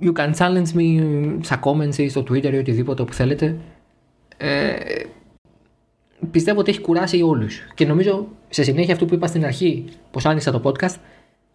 you 0.00 0.12
can 0.12 0.34
challenge 0.34 0.74
me 0.74 1.00
στα 1.40 1.60
comments 1.62 1.98
ή 1.98 2.08
στο 2.08 2.20
Twitter 2.20 2.52
ή 2.52 2.56
οτιδήποτε 2.56 3.04
που 3.04 3.12
θέλετε. 3.12 3.56
Ε, 4.36 4.74
πιστεύω 6.30 6.60
ότι 6.60 6.70
έχει 6.70 6.80
κουράσει 6.80 7.22
όλους. 7.22 7.60
Και 7.74 7.86
νομίζω 7.86 8.26
σε 8.48 8.62
συνέχεια 8.62 8.92
αυτό 8.92 9.06
που 9.06 9.14
είπα 9.14 9.26
στην 9.26 9.44
αρχή, 9.44 9.84
πως 10.10 10.26
άνοιξα 10.26 10.52
το 10.52 10.60
podcast, 10.64 10.94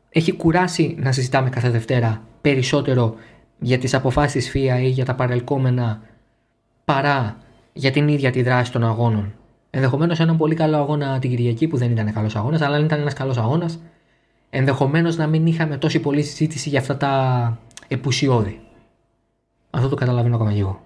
έχει 0.09 0.31
κουράσει 0.31 0.95
να 0.99 1.11
συζητάμε 1.11 1.49
κάθε 1.49 1.69
Δευτέρα 1.69 2.21
περισσότερο 2.41 3.15
για 3.59 3.77
τις 3.77 3.93
αποφάσεις 3.93 4.49
ΦΙΑ 4.49 4.81
ή 4.81 4.87
για 4.87 5.05
τα 5.05 5.15
παρελκόμενα 5.15 6.01
παρά 6.85 7.37
για 7.73 7.91
την 7.91 8.07
ίδια 8.07 8.31
τη 8.31 8.41
δράση 8.41 8.71
των 8.71 8.83
αγώνων. 8.83 9.33
Ενδεχομένως 9.69 10.19
έναν 10.19 10.37
πολύ 10.37 10.55
καλό 10.55 10.77
αγώνα 10.77 11.19
την 11.19 11.29
Κυριακή 11.29 11.67
που 11.67 11.77
δεν 11.77 11.91
ήταν 11.91 12.13
καλός 12.13 12.35
αγώνας, 12.35 12.61
αλλά 12.61 12.75
αν 12.75 12.83
ήταν 12.83 12.99
ένας 12.99 13.13
καλός 13.13 13.37
αγώνας, 13.37 13.79
ενδεχομένως 14.53 15.15
να 15.15 15.27
μην 15.27 15.45
είχαμε 15.45 15.77
τόση 15.77 15.99
πολλή 15.99 16.23
συζήτηση 16.23 16.69
για 16.69 16.79
αυτά 16.79 16.97
τα 16.97 17.57
επουσιώδη. 17.87 18.61
Αυτό 19.69 19.89
το 19.89 19.95
καταλαβαίνω 19.95 20.35
ακόμα 20.35 20.53
και 20.53 20.59
εγώ. 20.59 20.81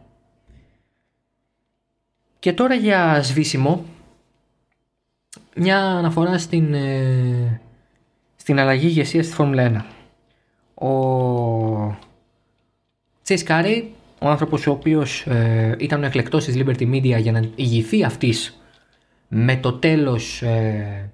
Και 2.40 2.54
τώρα 2.54 2.76
για 2.76 3.22
σβήσιμο, 3.24 3.86
μια 5.56 5.80
αναφορά 5.80 6.38
στην, 6.38 6.74
ε, 6.74 7.62
στην 8.36 8.60
αλλαγή 8.60 8.86
ηγεσίας 8.86 9.26
στη 9.26 9.36
Φόρμουλα 9.36 9.64
1. 9.64 9.86
Ο 10.88 11.98
Τσέις 13.24 13.44
Κάρι 13.44 13.94
ο 14.20 14.30
άνθρωπος 14.30 14.68
ο 14.68 14.72
οποίος 14.72 15.26
ε, 15.26 15.76
ήταν 15.80 16.04
ο 16.04 16.06
εκλεκτός 16.06 16.46
της 16.46 16.56
Liberty 16.58 16.92
Media 16.94 17.22
για 17.22 17.32
να 17.32 17.42
ηγηθεί 17.56 18.04
αυτής 18.04 18.60
με 19.28 19.56
το 19.56 19.74
τέλος 19.74 20.42
ε, 20.42 21.10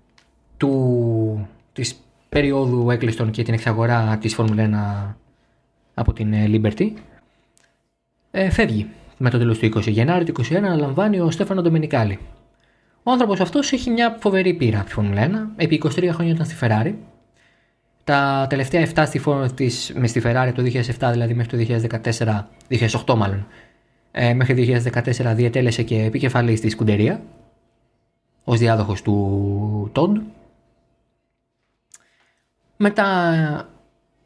του, 0.58 1.48
της 1.74 1.96
περίοδου 2.36 2.92
έκλειστον 2.92 3.32
και 3.32 3.44
την 3.44 3.54
εξαγορά 3.54 4.18
της 4.22 4.34
Φόρμουλα 4.34 5.14
1 5.14 5.16
από 5.94 6.14
την 6.14 6.34
ε, 6.34 6.46
Liberty 6.48 6.92
ε, 8.32 8.50
φεύγει 8.50 8.88
με 9.18 9.30
το 9.30 9.38
τέλος 9.38 9.60
του 9.60 9.66
20 9.66 9.82
Γενάρη 9.88 10.26
του 10.26 10.44
2021 10.44 10.56
αναλαμβάνει 10.56 11.20
ο 11.20 11.32
Στέφανο 11.32 11.62
Ντομινικάλη. 11.62 12.20
Ο 13.04 13.12
άνθρωπος 13.12 13.40
αυτός 13.40 13.72
έχει 13.72 13.90
μια 13.90 14.18
φοβερή 14.20 14.54
πείρα 14.54 14.78
από 14.78 14.88
τη 14.88 14.94
Φόρμουλα 14.94 15.28
1 15.28 15.32
επί 15.56 15.82
23 15.86 16.10
χρόνια 16.12 16.34
ήταν 16.34 16.46
στη 16.46 16.56
Ferrari 16.62 16.94
τα 18.04 18.46
τελευταία 18.50 18.88
7 18.96 19.04
στη 19.06 19.20
φόρμα 19.20 19.52
της, 19.52 19.94
με 19.96 20.08
στη 20.08 20.22
Ferrari 20.24 20.52
το 20.56 20.64
2007 21.00 21.10
δηλαδή 21.12 21.34
μέχρι 21.34 21.66
το 21.66 21.80
2014, 22.68 22.78
2008 23.06 23.16
μάλλον, 23.16 23.48
ε, 24.12 24.34
μέχρι 24.34 24.56
το 24.56 24.90
2014 24.94 25.34
διετέλεσε 25.36 25.84
και 25.84 26.04
επικεφαλής 26.04 26.58
στη 26.58 26.70
Σκουντερία 26.70 27.22
ως 28.44 28.60
διάδοχος 28.60 29.02
του 29.02 29.90
Τόντ. 29.92 30.18
Μετά 32.84 33.70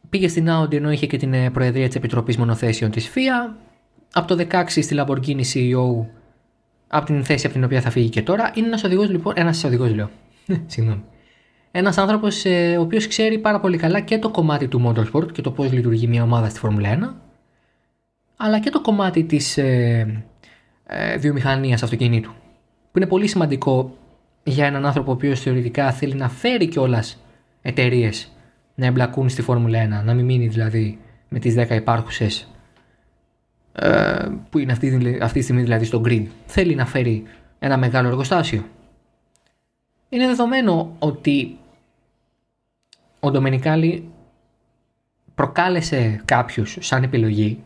πήγε 0.10 0.28
στην 0.28 0.48
Audi 0.50 0.74
ενώ 0.74 0.92
είχε 0.92 1.06
και 1.06 1.18
την 1.18 1.34
ε, 1.34 1.50
προεδρία 1.50 1.88
της 1.88 1.96
Επιτροπής 1.96 2.38
Μονοθέσεων 2.38 2.92
της 2.92 3.12
FIA. 3.16 3.56
Από 4.14 4.28
το 4.28 4.48
16 4.52 4.64
στη 4.68 4.96
Lamborghini 5.00 5.42
CEO 5.54 6.06
από 6.88 7.06
την 7.06 7.24
θέση 7.24 7.46
από 7.46 7.56
την 7.56 7.64
οποία 7.64 7.82
θα 7.82 7.90
φύγει 7.90 8.10
και 8.10 8.22
τώρα. 8.22 8.52
Είναι 8.54 8.68
ένας 8.68 8.84
οδηγός 8.84 9.10
λοιπόν, 9.10 9.34
ένας 9.38 9.64
οδηγός 9.64 9.94
λέω, 9.94 10.10
συγγνώμη, 10.66 11.04
ένας 11.72 11.98
άνθρωπος 11.98 12.46
ε, 12.46 12.78
ο 12.78 12.82
οποίος 12.82 13.08
ξέρει 13.08 13.40
πάρα 13.40 13.60
πολύ 13.60 13.78
καλά 13.78 14.00
και 14.00 14.20
το 14.20 14.30
κομμάτι 14.30 14.68
του 14.68 14.94
motorsport 14.94 15.32
και 15.32 15.42
το 15.42 15.52
πώς 15.52 15.72
λειτουργεί 15.72 16.08
μια 16.08 16.24
ομάδα 16.24 16.50
στη 16.50 16.60
Φόρμουλα 16.60 17.00
1, 17.00 17.14
αλλά 18.36 18.60
και 18.60 18.70
το 18.70 18.82
κομμάτι 18.82 19.24
της 19.24 19.58
ε, 19.58 20.24
ε, 20.86 21.18
βιομηχανίας 21.18 21.84
αυτοκινήτου. 21.84 22.32
Που 22.92 22.98
είναι 22.98 23.08
πολύ 23.08 23.28
σημαντικό 23.28 23.98
για 24.44 24.66
έναν 24.66 24.86
άνθρωπο 24.86 25.12
ο 25.12 25.14
οποίος 25.14 25.40
θεωρητικά 25.40 25.92
θέλει 25.92 26.14
να 26.14 26.30
φέρει 26.30 26.68
κιόλας 26.68 27.24
εταιρείες 27.62 28.30
να 28.76 28.86
εμπλακούν 28.86 29.30
στη 29.30 29.42
Φόρμουλα 29.42 30.02
1, 30.02 30.06
να 30.06 30.14
μην 30.14 30.26
μείνει 30.26 30.48
δηλαδή 30.48 31.00
με 31.30 31.40
τις 31.40 31.56
10 31.58 31.70
υπάρχουσες 31.70 32.48
ε, 33.74 34.28
που 34.50 34.58
είναι 34.60 34.72
αυτή, 34.72 35.18
αυτή 35.22 35.38
τη 35.38 35.44
στιγμή 35.44 35.62
δηλαδή 35.62 35.86
στο 35.86 36.02
grid. 36.06 36.26
Θέλει 36.46 36.76
να 36.76 36.86
φέρει 36.86 37.24
ένα 37.60 37.78
μεγάλο 37.78 38.08
εργοστάσιο. 38.08 38.66
Είναι 40.10 40.28
δεδομένο 40.28 40.96
ότι 41.00 41.58
ο 43.20 43.32
Ντομενικάλη 43.32 44.10
προκάλεσε 45.36 46.22
κάποιους 46.26 46.78
σαν 46.80 47.04
επιλογή 47.04 47.64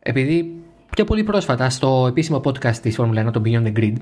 επειδή 0.00 0.54
πιο 0.90 1.04
πολύ 1.04 1.24
πρόσφατα 1.24 1.70
στο 1.70 2.06
επίσημο 2.08 2.40
podcast 2.44 2.76
της 2.76 2.96
Formula 2.98 3.26
1 3.26 3.32
το 3.32 3.42
Beyond 3.44 3.66
the 3.66 3.76
Grid 3.76 3.94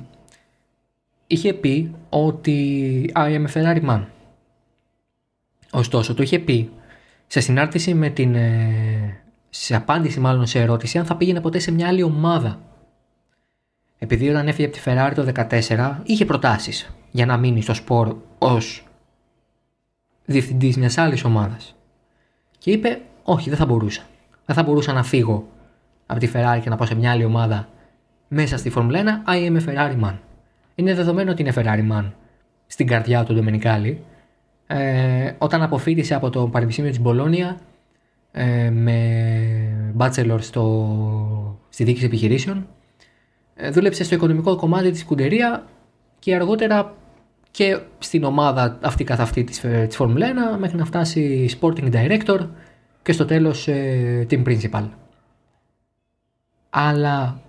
είχε 1.27 1.55
πει 1.55 1.95
ότι 2.09 3.11
I 3.15 3.29
am 3.29 3.45
a 3.47 3.53
Ferrari 3.53 3.89
man. 3.89 4.05
Ωστόσο 5.75 6.15
το 6.15 6.23
είχε 6.23 6.39
πει 6.39 6.71
σε 7.27 7.41
συνάρτηση 7.41 7.95
με 7.95 8.09
την 8.09 8.35
ε, 8.35 9.23
σε 9.51 9.77
απάντηση 9.77 10.21
μάλλον 10.21 10.47
σε 10.47 10.61
ερώτηση 10.61 10.99
αν 10.99 11.05
θα 11.05 11.17
πήγαινε 11.17 11.41
ποτέ 11.41 11.59
σε 11.59 11.71
μια 11.71 11.89
άλλη 11.89 12.03
ομάδα. 12.03 12.61
Επειδή 13.99 14.29
όταν 14.29 14.49
έφυγε 14.49 14.67
από 14.67 14.77
τη 14.77 14.83
Ferrari 14.85 15.13
το 15.15 15.33
2014 15.51 15.95
είχε 16.05 16.25
προτάσεις 16.25 16.91
για 17.11 17.27
να 17.27 17.37
μείνει 17.37 17.63
στο 17.63 17.75
σπορ 17.75 18.17
ως 18.39 18.87
διευθυντής 20.25 20.77
μιας 20.77 20.99
άλλης 20.99 21.25
ομάδας. 21.25 21.75
Και 22.59 22.71
είπε, 22.71 23.01
Όχι, 23.23 23.49
δεν 23.49 23.59
θα 23.59 23.67
μπορούσα. 23.67 24.03
Δεν 24.47 24.57
θα 24.57 24.63
μπορούσα 24.63 24.93
να 24.93 25.03
φύγω 25.03 25.47
από 26.07 26.21
τη 26.21 26.31
Ferrari 26.35 26.59
και 26.63 26.71
να 26.71 26.77
πάω 26.77 26.87
σε 26.87 26.95
μια 26.95 27.11
άλλη 27.11 27.25
ομάδα 27.25 27.69
μέσα 28.29 28.57
στη 28.57 28.71
Φόρμουλα 28.71 29.25
1. 29.27 29.31
I 29.31 29.51
am 29.51 29.57
a 29.57 29.69
Ferrari 29.69 30.05
man. 30.05 30.15
Είναι 30.75 30.95
δεδομένο 30.95 31.31
ότι 31.31 31.43
είναι 31.43 31.53
Ferrari 31.57 31.93
man 31.93 32.11
στην 32.67 32.87
καρδιά 32.87 33.25
του 33.25 33.35
Ντομενικάλη. 33.35 34.05
Ε, 34.67 35.33
όταν 35.39 35.63
αποφύτησε 35.63 36.15
από 36.15 36.31
το 36.31 36.49
Πανεπιστήμιο 36.49 36.91
της 36.91 37.01
Μπολόνια 37.01 37.59
ε, 38.33 38.71
με 38.71 39.95
bachelor 39.99 40.39
στο, 40.41 41.59
στη 41.69 41.85
διοίκηση 41.85 42.05
επιχειρήσεων 42.05 42.67
ε, 43.55 43.71
δούλεψε 43.71 44.05
στο 44.05 44.15
οικονομικό 44.15 44.57
κομμάτι 44.57 44.91
της 44.91 45.05
Κουντερία 45.05 45.67
και 46.19 46.35
αργότερα 46.35 46.95
και 47.51 47.81
στην 47.99 48.25
ομάδα 48.25 48.79
αυτή 48.83 49.05
καθ' 49.05 49.21
αυτή 49.21 49.45
της, 49.45 49.65
ε, 49.65 49.87
της 49.89 49.97
Formula 50.01 50.55
1 50.55 50.59
μέχρι 50.59 50.77
να 50.77 50.85
φτάσει 50.85 51.51
Sporting 51.61 51.93
Director 51.93 52.49
και 53.03 53.13
στο 53.13 53.25
τέλος 53.25 53.69
ε, 53.69 54.27
Team 54.31 54.45
Principal. 54.47 54.89
Αλλά 56.71 57.41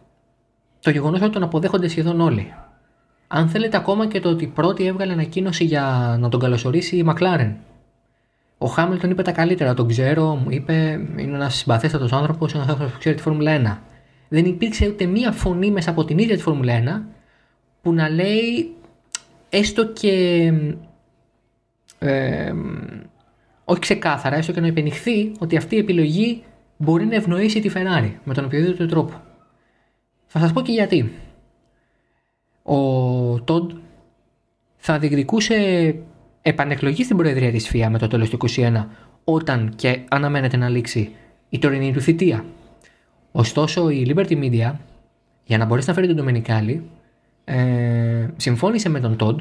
το 0.80 0.89
γεγονός 0.89 1.21
ότι 1.21 1.32
τον 1.32 1.43
αποδέχονται 1.43 1.88
σχεδόν 1.88 2.21
όλοι. 2.21 2.54
Αν 3.27 3.49
θέλετε 3.49 3.77
ακόμα 3.77 4.07
και 4.07 4.19
το 4.19 4.29
ότι 4.29 4.47
πρώτη 4.47 4.85
έβγαλε 4.85 5.11
ανακοίνωση 5.11 5.63
για 5.63 6.15
να 6.19 6.29
τον 6.29 6.39
καλωσορίσει 6.39 6.97
η 6.97 7.05
McLaren. 7.07 7.53
Ο 8.57 8.67
Χάμιλτον 8.67 9.09
είπε 9.09 9.21
τα 9.21 9.31
καλύτερα, 9.31 9.73
τον 9.73 9.88
ξέρω, 9.88 10.35
μου 10.35 10.49
είπε 10.49 10.73
είναι 11.17 11.35
ένας 11.35 11.55
συμπαθέστατος 11.55 12.13
άνθρωπος, 12.13 12.53
ένας 12.53 12.67
άνθρωπος 12.67 12.93
που 12.93 12.99
ξέρει 12.99 13.15
τη 13.15 13.21
Φόρμουλα 13.21 13.81
1. 13.81 13.81
Δεν 14.29 14.45
υπήρξε 14.45 14.88
ούτε 14.88 15.05
μία 15.05 15.31
φωνή 15.31 15.71
μέσα 15.71 15.89
από 15.89 16.05
την 16.05 16.17
ίδια 16.17 16.35
τη 16.35 16.41
Φόρμουλα 16.41 17.03
1 17.05 17.13
που 17.81 17.93
να 17.93 18.09
λέει 18.09 18.75
έστω 19.49 19.88
και 19.88 20.51
ε, 21.99 22.53
όχι 23.65 23.79
ξεκάθαρα, 23.79 24.35
έστω 24.35 24.51
και 24.51 24.61
να 24.61 24.67
υπενηχθεί 24.67 25.31
ότι 25.39 25.57
αυτή 25.57 25.75
η 25.75 25.79
επιλογή 25.79 26.43
μπορεί 26.77 27.05
να 27.05 27.15
ευνοήσει 27.15 27.59
τη 27.59 27.71
Ferrari 27.73 28.11
με 28.23 28.33
τον 28.33 28.45
οποιοδήποτε 28.45 28.85
τρόπο. 28.85 29.21
Θα 30.25 30.39
σας 30.39 30.53
πω 30.53 30.61
και 30.61 30.71
γιατί. 30.71 31.11
Ο 32.65 33.39
Τόντ 33.41 33.71
θα 34.78 34.99
διεκδικούσε 34.99 35.95
επανεκλογή 36.41 37.04
στην 37.04 37.17
Προεδρία 37.17 37.51
της 37.51 37.67
ΦΙΑ 37.67 37.89
με 37.89 37.97
το 37.97 38.08
τέλος 38.08 38.30
του 38.30 38.38
2021 38.49 38.86
όταν 39.23 39.73
και 39.75 39.99
αναμένεται 40.10 40.58
να 40.58 40.69
λήξει 40.69 41.12
η 41.49 41.60
τωρινή 41.60 41.93
του 41.93 42.01
θητεία. 42.01 42.45
Ωστόσο 43.32 43.89
η 43.89 44.13
Liberty 44.13 44.43
Media 44.43 44.73
για 45.45 45.58
να 45.58 45.65
μπορέσει 45.65 45.88
να 45.88 45.93
φέρει 45.93 46.08
τον 46.08 46.15
Ντομενικάλη 46.15 46.89
ε, 47.45 48.28
συμφώνησε 48.38 48.89
με 48.89 48.99
τον 48.99 49.15
Τόντ 49.15 49.39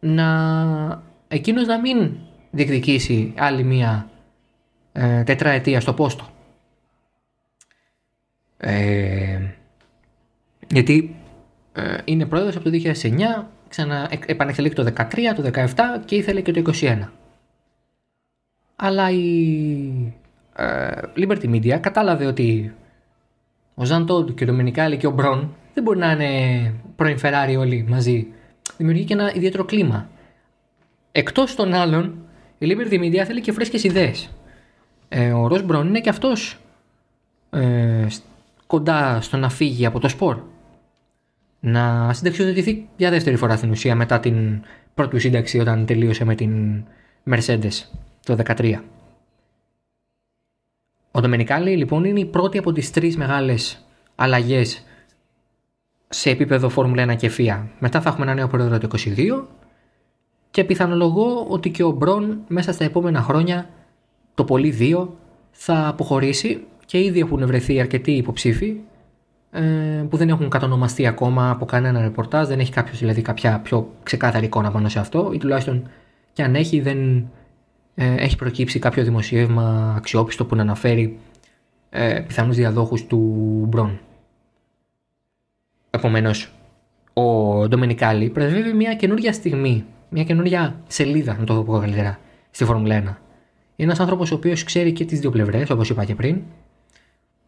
να 0.00 1.02
εκείνος 1.28 1.66
να 1.66 1.80
μην 1.80 2.12
διεκδικήσει 2.50 3.32
άλλη 3.36 3.62
μία 3.62 4.10
ε, 4.92 5.22
τετραετία 5.22 5.80
στο 5.80 5.94
πόστο. 5.94 6.28
Ε, 8.56 9.40
γιατί 10.68 11.14
ε, 11.14 11.19
είναι 12.04 12.26
πρόεδρος 12.26 12.56
από 12.56 12.64
το 12.64 12.70
2009, 12.70 13.46
ξανα 13.68 14.10
επανεξελίχθη 14.26 14.76
το 14.76 14.92
2013, 14.96 15.04
το 15.36 15.50
2017 15.54 15.66
και 16.04 16.14
ήθελε 16.14 16.40
και 16.40 16.52
το 16.52 16.72
2021. 16.80 16.98
Αλλά 18.76 19.10
η 19.10 20.14
ε, 20.56 20.90
Liberty 21.16 21.50
Media 21.50 21.78
κατάλαβε 21.80 22.26
ότι 22.26 22.74
ο 23.74 23.84
Ζαν 23.84 24.06
Τόντ 24.06 24.30
και 24.30 24.44
ο 24.44 24.46
Ντομινικάλη 24.46 24.96
και 24.96 25.06
ο 25.06 25.10
Μπρον 25.10 25.54
δεν 25.74 25.82
μπορεί 25.82 25.98
να 25.98 26.10
είναι 26.10 26.72
πρώην 26.96 27.18
Ferrari 27.22 27.56
όλοι 27.58 27.86
μαζί. 27.88 28.26
Δημιουργεί 28.76 29.04
και 29.04 29.12
ένα 29.12 29.34
ιδιαίτερο 29.34 29.64
κλίμα. 29.64 30.08
Εκτός 31.12 31.54
των 31.54 31.74
άλλων, 31.74 32.14
η 32.58 32.66
Liberty 32.70 33.00
Media 33.00 33.22
θέλει 33.26 33.40
και 33.40 33.52
φρέσκες 33.52 33.84
ιδέες. 33.84 34.30
Ε, 35.08 35.32
ο 35.32 35.46
Ρος 35.46 35.62
Μπρον 35.62 35.86
είναι 35.86 36.00
και 36.00 36.08
αυτός 36.08 36.58
ε, 37.50 38.06
κοντά 38.66 39.20
στο 39.20 39.36
να 39.36 39.48
φύγει 39.48 39.86
από 39.86 39.98
το 39.98 40.08
σπορ. 40.08 40.42
Να 41.60 42.12
συνταξιοδοτηθεί 42.12 42.88
για 42.96 43.10
δεύτερη 43.10 43.36
φορά 43.36 43.56
στην 43.56 43.70
ουσία 43.70 43.94
μετά 43.94 44.20
την 44.20 44.62
πρώτη 44.94 45.18
σύνταξη 45.18 45.58
όταν 45.58 45.86
τελείωσε 45.86 46.24
με 46.24 46.34
την 46.34 46.84
Mercedes 47.30 47.72
το 48.24 48.36
2013. 48.44 48.74
Ο 51.10 51.20
Ντομενικάλη 51.20 51.76
λοιπόν 51.76 52.04
είναι 52.04 52.20
η 52.20 52.26
πρώτη 52.26 52.58
από 52.58 52.72
τις 52.72 52.90
τρεις 52.90 53.16
μεγάλες 53.16 53.84
αλλαγές 54.14 54.84
σε 56.08 56.30
επίπεδο 56.30 56.68
Φόρμουλα 56.68 57.12
1 57.12 57.16
και 57.16 57.30
FIA. 57.36 57.62
Μετά 57.78 58.00
θα 58.00 58.08
έχουμε 58.08 58.24
ένα 58.24 58.34
νέο 58.34 58.46
πρόεδρο 58.46 58.78
το 58.78 58.88
2022 59.16 59.42
και 60.50 60.64
πιθανολογώ 60.64 61.46
ότι 61.48 61.70
και 61.70 61.82
ο 61.82 61.90
Μπρον 61.90 62.40
μέσα 62.48 62.72
στα 62.72 62.84
επόμενα 62.84 63.22
χρόνια, 63.22 63.70
το 64.34 64.44
πολύ 64.44 64.70
δύο, 64.70 65.16
θα 65.50 65.88
αποχωρήσει 65.88 66.64
και 66.86 66.98
ήδη 67.04 67.20
έχουν 67.20 67.46
βρεθεί 67.46 67.80
αρκετοί 67.80 68.12
υποψήφοι 68.12 68.68
ε, 68.68 68.89
που 70.10 70.16
δεν 70.16 70.28
έχουν 70.28 70.48
κατονομαστεί 70.48 71.06
ακόμα 71.06 71.50
από 71.50 71.64
κανένα 71.64 72.00
ρεπορτάζ, 72.00 72.48
δεν 72.48 72.60
έχει 72.60 72.72
κάποιος 72.72 72.98
δηλαδή 72.98 73.22
κάποια 73.22 73.60
πιο 73.60 73.92
ξεκάθαρη 74.02 74.44
εικόνα 74.44 74.70
πάνω 74.70 74.88
σε 74.88 74.98
αυτό 74.98 75.30
ή 75.34 75.38
τουλάχιστον 75.38 75.88
και 76.32 76.42
αν 76.42 76.54
έχει 76.54 76.80
δεν 76.80 77.28
ε, 77.94 78.14
έχει 78.14 78.36
προκύψει 78.36 78.78
κάποιο 78.78 79.04
δημοσίευμα 79.04 79.94
αξιόπιστο 79.96 80.44
που 80.44 80.54
να 80.54 80.62
αναφέρει 80.62 81.18
ε, 81.90 82.20
πιθανούς 82.26 82.56
διαδόχους 82.56 83.06
του 83.06 83.18
Μπρον. 83.68 84.00
Επομένως, 85.90 86.52
ο 87.12 87.22
Ντομενικάλη 87.68 88.28
πρεσβεύει 88.28 88.72
μια 88.72 88.94
καινούργια 88.94 89.32
στιγμή, 89.32 89.84
μια 90.08 90.24
καινούργια 90.24 90.80
σελίδα, 90.86 91.36
να 91.38 91.44
το 91.44 91.62
πω 91.62 91.78
καλύτερα, 91.78 92.18
στη 92.50 92.64
Φόρμουλα 92.64 92.98
1. 92.98 93.00
Είναι 93.00 93.12
ένας 93.76 94.00
άνθρωπος 94.00 94.30
ο 94.30 94.34
οποίος 94.34 94.64
ξέρει 94.64 94.92
και 94.92 95.04
τις 95.04 95.20
δύο 95.20 95.30
πλευρές, 95.30 95.70
όπως 95.70 95.90
είπα 95.90 96.04
και 96.04 96.14
πριν, 96.14 96.42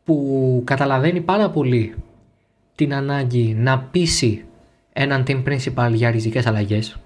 που 0.04 0.62
καταλαβαίνει 0.64 1.20
πάρα 1.20 1.50
πολύ 1.50 1.94
την 2.74 2.94
ανάγκη 2.94 3.54
να 3.54 3.78
πείσει 3.78 4.44
έναν 4.92 5.24
team 5.26 5.42
principal 5.44 5.90
για 5.92 6.10
ριζικές 6.10 6.46
αλλαγές, 6.46 6.96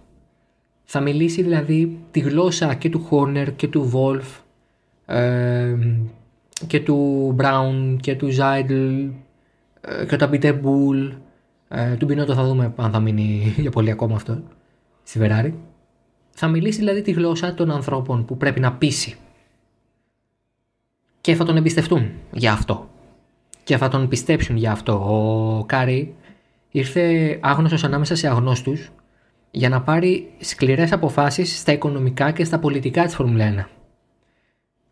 θα 0.85 1.00
μιλήσει 1.00 1.42
δηλαδή 1.42 1.98
τη 2.11 2.20
γλώσσα 2.20 2.74
και 2.74 2.90
του 2.90 3.09
Horner 3.11 3.46
και 3.56 3.68
του 3.68 3.90
Wolf 3.94 4.40
ε, 5.14 5.76
και 6.66 6.80
του 6.80 7.37
Brown 7.40 7.96
και 8.00 8.16
του 8.16 8.28
Ζάιντλ 8.30 9.04
ε, 9.80 10.06
και 10.06 10.16
του 10.16 10.28
Peter 10.32 10.52
Bull 10.52 11.12
ε, 11.68 11.94
του 11.94 12.04
Μπινότο 12.04 12.35
θα 12.35 12.44
δούμε 12.44 12.72
αν 12.76 12.90
θα 12.90 13.00
μείνει 13.00 13.54
για 13.64 13.70
πολύ 13.70 13.90
ακόμα 13.90 14.14
αυτό 14.14 14.42
στη 15.02 15.20
Ferrari. 15.22 15.52
Θα 16.30 16.48
μιλήσει 16.48 16.78
δηλαδή 16.78 17.02
τη 17.02 17.11
γλώσσα 17.11 17.54
των 17.54 17.70
ανθρώπων 17.70 18.24
που 18.24 18.37
πρέπει 18.37 18.61
να 18.61 18.72
πείσει 18.72 19.16
και 21.27 21.35
θα 21.35 21.45
τον 21.45 21.57
εμπιστευτούν 21.57 22.11
για 22.33 22.53
αυτό 22.53 22.89
και 23.65 23.77
θα 23.77 23.89
τον 23.89 24.09
πιστέψουν 24.09 24.57
για 24.57 24.73
αυτό 24.73 24.93
ο 24.93 25.65
Κάρι 25.65 26.15
ήρθε 26.71 27.39
άγνωστος 27.43 27.85
ανάμεσα 27.85 28.15
σε 28.15 28.29
αγνώστους 28.29 28.91
για 29.51 29.69
να 29.69 29.83
πάρει 29.83 30.33
σκληρές 30.39 30.93
αποφάσεις 30.93 31.59
στα 31.59 31.73
οικονομικά 31.73 32.31
και 32.31 32.45
στα 32.45 32.59
πολιτικά 32.59 33.05
της 33.05 33.15
Φόρμουλα 33.15 33.67
1. 33.67 33.69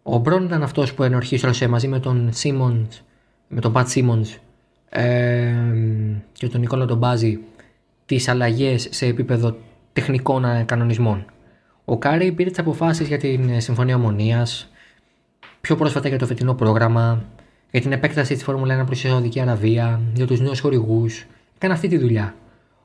Ο 0.03 0.19
Μπρον 0.19 0.45
ήταν 0.45 0.63
αυτός 0.63 0.95
που 0.95 1.03
ενορχήστρωσε 1.03 1.69
μαζί 1.69 1.89
με 1.89 1.99
τον 1.99 2.29
Σίμονς, 2.33 3.03
με 3.49 3.61
τον 3.61 3.73
Πατ 3.73 3.89
Σίμονς 3.89 4.37
ε, 4.89 5.55
και 6.33 6.49
τον 6.49 6.61
Νικόλα 6.61 6.87
Τομπάζη 6.87 7.41
τις 8.07 8.29
αλλαγές 8.29 8.89
σε 8.91 9.07
επίπεδο 9.07 9.57
τεχνικών 9.93 10.65
κανονισμών. 10.67 11.25
Ο 11.85 11.99
Κάρι 11.99 12.33
πήρε 12.33 12.51
τις 12.51 12.59
αποφάσεις 12.59 13.09
για 13.09 13.19
την 13.19 13.61
Συμφωνία 13.61 13.97
Ομονίας, 13.97 14.69
πιο 15.65 15.77
πρόσφατα 15.77 16.09
για 16.09 16.19
το 16.19 16.27
φετινό 16.27 16.55
πρόγραμμα, 16.55 17.25
για 17.71 17.81
την 17.81 17.93
επέκταση 17.93 18.35
της 18.35 18.43
Φόρμουλα 18.43 18.83
1 18.83 18.87
προς 18.87 19.01
τη 19.01 19.09
Σαουδική 19.09 19.41
Αραβία, 19.41 20.01
για 20.15 20.27
τους 20.27 20.41
νέους 20.41 20.61
χορηγούς. 20.61 21.27
Έκανε 21.57 21.73
αυτή 21.73 21.89
τη 21.89 21.99
δουλειά 21.99 22.35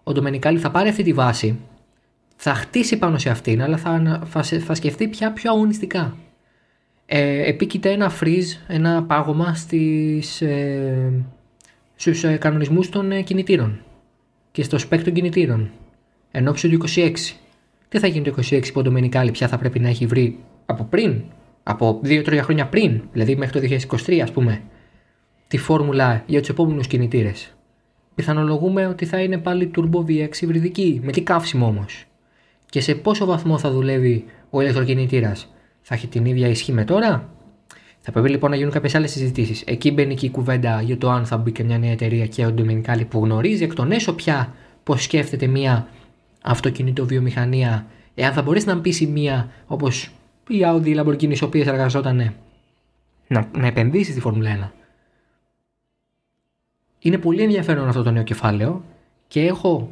ο 0.09 0.11
Ντομενικάλι 0.11 0.59
θα 0.59 0.71
πάρει 0.71 0.89
αυτή 0.89 1.03
τη 1.03 1.13
βάση, 1.13 1.59
θα 2.35 2.53
χτίσει 2.53 2.97
πάνω 2.97 3.17
σε 3.17 3.29
αυτήν, 3.29 3.61
αλλά 3.61 3.77
θα, 3.77 4.21
θα, 4.25 4.43
θα 4.43 4.73
σκεφτεί 4.73 5.07
πια 5.07 5.31
πιο 5.31 5.51
αγωνιστικά. 5.51 6.17
Ε, 7.05 7.49
επίκειται 7.49 7.91
ένα 7.91 8.11
freeze, 8.21 8.57
ένα 8.67 9.03
πάγωμα 9.03 9.53
στις, 9.53 10.41
ε, 10.41 11.11
στους 11.95 12.23
ε, 12.23 12.37
κανονισμούς 12.37 12.89
των 12.89 13.11
ε, 13.11 13.21
κινητήρων 13.21 13.81
και 14.51 14.63
στο 14.63 14.77
σπέκ 14.77 15.03
των 15.03 15.13
κινητήρων 15.13 15.71
εν 16.31 16.45
του 16.45 16.87
26. 16.95 17.13
Τι 17.89 17.99
θα 17.99 18.07
γίνει 18.07 18.31
το 18.31 18.41
26 18.49 18.61
που 18.73 18.79
ο 18.79 18.81
Ντομενικάλη 18.81 19.31
πια 19.31 19.47
θα 19.47 19.57
πρέπει 19.57 19.79
να 19.79 19.89
έχει 19.89 20.05
βρει 20.05 20.37
από 20.65 20.83
πριν, 20.83 21.23
από 21.63 22.01
2-3 22.03 22.39
χρόνια 22.41 22.67
πριν, 22.67 23.01
δηλαδή 23.11 23.35
μέχρι 23.35 23.59
το 23.67 23.85
2023 24.07 24.19
ας 24.19 24.31
πούμε, 24.31 24.61
τη 25.47 25.57
φόρμουλα 25.57 26.23
για 26.25 26.39
τους 26.39 26.49
επόμενους 26.49 26.87
κινητήρες 26.87 27.53
πιθανολογούμε 28.19 28.87
ότι 28.87 29.05
θα 29.05 29.21
είναι 29.21 29.37
πάλι 29.37 29.71
Turbo 29.75 29.99
VX 30.07 30.41
υβριδική, 30.41 30.99
με 31.03 31.11
τι 31.11 31.21
καύσιμο 31.21 31.65
όμως. 31.65 32.05
Και 32.69 32.81
σε 32.81 32.95
πόσο 32.95 33.25
βαθμό 33.25 33.57
θα 33.57 33.71
δουλεύει 33.71 34.25
ο 34.49 34.61
ηλεκτροκινητήρας, 34.61 35.53
θα 35.81 35.95
έχει 35.95 36.07
την 36.07 36.25
ίδια 36.25 36.47
ισχύ 36.47 36.71
με 36.71 36.83
τώρα; 36.83 37.29
Θα 37.99 38.11
πρέπει 38.11 38.29
λοιπόν 38.29 38.49
να 38.49 38.55
γίνουν 38.55 38.71
κάποιες 38.71 38.95
άλλες 38.95 39.11
συζητήσεις. 39.11 39.61
Εκεί 39.65 39.91
μπαίνει 39.91 40.15
και 40.15 40.25
η 40.25 40.29
κουβέντα 40.29 40.81
για 40.81 40.97
το 40.97 41.09
αν 41.09 41.25
θα 41.25 41.37
μπει 41.37 41.51
και 41.51 41.63
μια 41.63 41.77
νέα 41.77 41.91
εταιρεία 41.91 42.25
και 42.25 42.45
ο 42.45 42.51
Ντομινικάλη 42.51 43.05
που 43.05 43.23
γνωρίζει 43.23 43.63
εκ 43.63 43.73
των 43.73 43.91
έσω 43.91 44.13
πια 44.13 44.53
πώ 44.83 44.97
σκέφτεται 44.97 45.47
μια 45.47 45.87
αυτοκινητοβιομηχανία, 46.41 47.85
εάν 48.15 48.33
θα 48.33 48.41
μπορέσει 48.41 48.65
να 48.65 48.81
πείσει 48.81 49.05
μια 49.05 49.49
όπως 49.67 50.11
η 50.49 50.61
Audi, 50.65 50.85
η 50.85 50.99
Lamborghini, 50.99 51.39
οι 51.39 51.43
οποίε 51.43 51.63
εργαζόταν 51.67 52.33
να, 53.27 53.49
να 53.57 53.67
επενδύσει 53.67 54.11
στη 54.11 54.19
Φόρμουλα 54.19 54.71
1. 54.73 54.79
Είναι 56.99 57.17
πολύ 57.17 57.41
ενδιαφέρον 57.41 57.87
αυτό 57.87 58.03
το 58.03 58.11
νέο 58.11 58.23
κεφάλαιο 58.23 58.83
και 59.27 59.45
έχω 59.45 59.91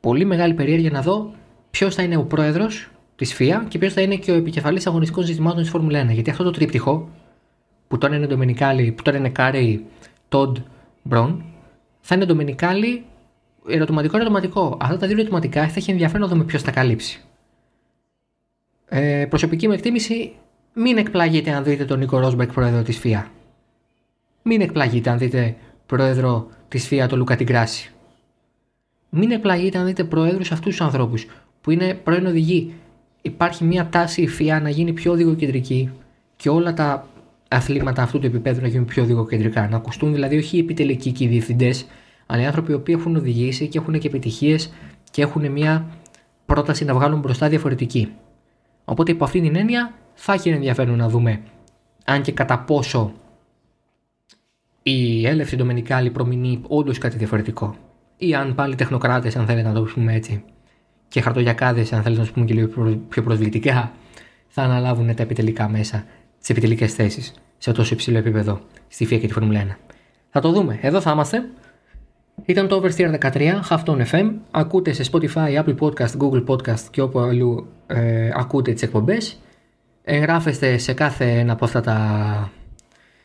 πολύ 0.00 0.24
μεγάλη 0.24 0.54
περιέργεια 0.54 0.90
να 0.90 1.02
δω 1.02 1.34
ποιος 1.70 1.94
θα 1.94 2.02
είναι 2.02 2.16
ο 2.16 2.24
πρόεδρος 2.24 2.90
της 3.16 3.34
ΦΙΑ 3.34 3.66
και 3.68 3.78
ποιος 3.78 3.92
θα 3.92 4.00
είναι 4.00 4.16
και 4.16 4.30
ο 4.30 4.34
επικεφαλής 4.34 4.86
αγωνιστικών 4.86 5.24
ζητημάτων 5.24 5.60
της 5.60 5.70
Φόρμουλα 5.70 6.04
1. 6.04 6.12
Γιατί 6.12 6.30
αυτό 6.30 6.44
το 6.44 6.50
τρίπτυχο, 6.50 7.08
που 7.88 7.98
τώρα 7.98 8.16
είναι 8.16 8.26
Ντομινικάλη, 8.26 8.92
που 8.92 9.02
τώρα 9.02 9.16
είναι 9.16 9.28
Κάρεϊ, 9.28 9.86
Τόντ, 10.28 10.56
Μπρον, 11.02 11.44
θα 12.00 12.14
είναι 12.14 12.24
Ντομινικάλη 12.24 13.04
ερωτηματικό 13.68 14.16
ερωτηματικό. 14.16 14.76
Αυτά 14.80 14.96
τα 14.96 15.06
δύο 15.06 15.16
ερωτηματικά 15.16 15.68
θα 15.68 15.74
έχει 15.76 15.90
ενδιαφέρον 15.90 16.20
να 16.20 16.28
δούμε 16.28 16.44
ποιος 16.44 16.62
θα 16.62 16.70
καλύψει. 16.70 17.27
Ε, 18.88 19.26
προσωπική 19.28 19.66
μου 19.66 19.72
εκτίμηση, 19.72 20.32
μην 20.74 20.98
εκπλαγείτε 20.98 21.50
αν 21.50 21.64
δείτε 21.64 21.84
τον 21.84 21.98
Νίκο 21.98 22.18
Ρόσμπεκ 22.18 22.52
πρόεδρο 22.52 22.82
της 22.82 22.98
ΦΙΑ. 22.98 23.30
Μην 24.42 24.60
εκπλαγείτε 24.60 25.10
αν 25.10 25.18
δείτε 25.18 25.56
πρόεδρο 25.86 26.48
της 26.68 26.86
ΦΙΑ, 26.86 27.06
τον 27.06 27.18
Λούκα 27.18 27.36
Τιγκράση. 27.36 27.92
Μην 29.08 29.30
εκπλαγείτε 29.30 29.78
αν 29.78 29.86
δείτε 29.86 30.04
πρόεδρου 30.04 30.40
αυτούς 30.40 30.60
τους 30.76 30.80
ανθρώπους 30.80 31.26
που 31.60 31.70
είναι 31.70 31.94
πρώην 31.94 32.26
οδηγοί. 32.26 32.74
Υπάρχει 33.22 33.64
μια 33.64 33.88
τάση 33.88 34.22
η 34.22 34.28
ΦΙΑ 34.28 34.60
να 34.60 34.68
γίνει 34.68 34.92
πιο 34.92 35.12
οδηγοκεντρική 35.12 35.90
και 36.36 36.48
όλα 36.48 36.74
τα 36.74 37.06
αθλήματα 37.48 38.02
αυτού 38.02 38.18
του 38.18 38.26
επίπεδου 38.26 38.60
να 38.60 38.68
γίνουν 38.68 38.86
πιο 38.86 39.02
οδηγοκεντρικά. 39.02 39.68
Να 39.68 39.76
ακουστούν 39.76 40.12
δηλαδή 40.12 40.36
όχι 40.36 40.56
οι 40.56 40.60
επιτελικοί 40.60 41.12
και 41.12 41.24
οι 41.24 41.26
διευθυντές, 41.26 41.86
αλλά 42.26 42.42
οι 42.42 42.46
άνθρωποι 42.46 42.78
που 42.78 42.90
έχουν 42.90 43.16
οδηγήσει 43.16 43.68
και 43.68 43.78
έχουν 43.78 43.98
και 43.98 44.06
επιτυχίες 44.06 44.72
και 45.10 45.22
έχουν 45.22 45.50
μια 45.50 45.86
πρόταση 46.46 46.84
να 46.84 46.94
βγάλουν 46.94 47.20
μπροστά 47.20 47.48
διαφορετική. 47.48 48.12
Οπότε 48.90 49.12
υπό 49.12 49.24
αυτήν 49.24 49.42
την 49.42 49.56
έννοια 49.56 49.94
θα 50.14 50.32
έχει 50.32 50.48
ενδιαφέρον 50.48 50.96
να 50.96 51.08
δούμε 51.08 51.42
αν 52.04 52.22
και 52.22 52.32
κατά 52.32 52.58
πόσο 52.58 53.12
η 54.82 55.26
έλευση 55.26 55.56
Ντομενικάλη 55.56 56.10
προμηνεί 56.10 56.60
όντως 56.68 56.98
κάτι 56.98 57.16
διαφορετικό. 57.16 57.76
ή 58.16 58.34
αν 58.34 58.54
πάλι 58.54 58.74
τεχνοκράτες, 58.74 59.36
αν 59.36 59.46
θέλετε 59.46 59.68
να 59.68 59.74
το 59.74 59.82
πούμε 59.94 60.14
έτσι, 60.14 60.44
και 61.08 61.20
χαρτογιακάδες, 61.20 61.92
αν 61.92 62.02
θέλετε 62.02 62.20
να 62.20 62.26
το 62.26 62.32
πούμε 62.32 62.46
και 62.46 62.54
λίγο 62.54 62.98
πιο 63.08 63.22
προσβλητικά, 63.22 63.92
θα 64.48 64.62
αναλάβουν 64.62 65.14
τα 65.14 65.22
επιτελικά 65.22 65.68
μέσα, 65.68 66.04
τις 66.40 66.50
επιτελικές 66.50 66.94
θέσεις 66.94 67.34
σε 67.58 67.72
τόσο 67.72 67.94
υψηλό 67.94 68.18
επίπεδο 68.18 68.60
στη 68.88 69.04
FIA 69.04 69.20
και 69.20 69.26
τη 69.26 69.32
Φόρμουλα 69.32 69.64
1. 69.64 69.76
Θα 70.30 70.40
το 70.40 70.52
δούμε. 70.52 70.78
Εδώ 70.82 71.00
θα 71.00 71.10
είμαστε. 71.10 71.48
Ήταν 72.44 72.68
το 72.68 72.82
Oversteer 72.82 73.18
13, 73.20 73.60
Halftone 73.68 74.06
FM. 74.10 74.30
Ακούτε 74.50 74.92
σε 74.92 75.04
Spotify, 75.12 75.64
Apple 75.64 75.76
Podcast, 75.78 76.16
Google 76.18 76.44
Podcast 76.46 76.80
και 76.90 77.00
όπου 77.00 77.18
αλλού 77.18 77.66
ε, 77.86 78.30
ακούτε 78.34 78.72
τις 78.72 78.82
εκπομπές. 78.82 79.40
Εγγράφεστε 80.04 80.78
σε 80.78 80.92
κάθε 80.92 81.38
ένα 81.38 81.52
από 81.52 81.64
αυτά 81.64 81.80
τα 81.80 82.50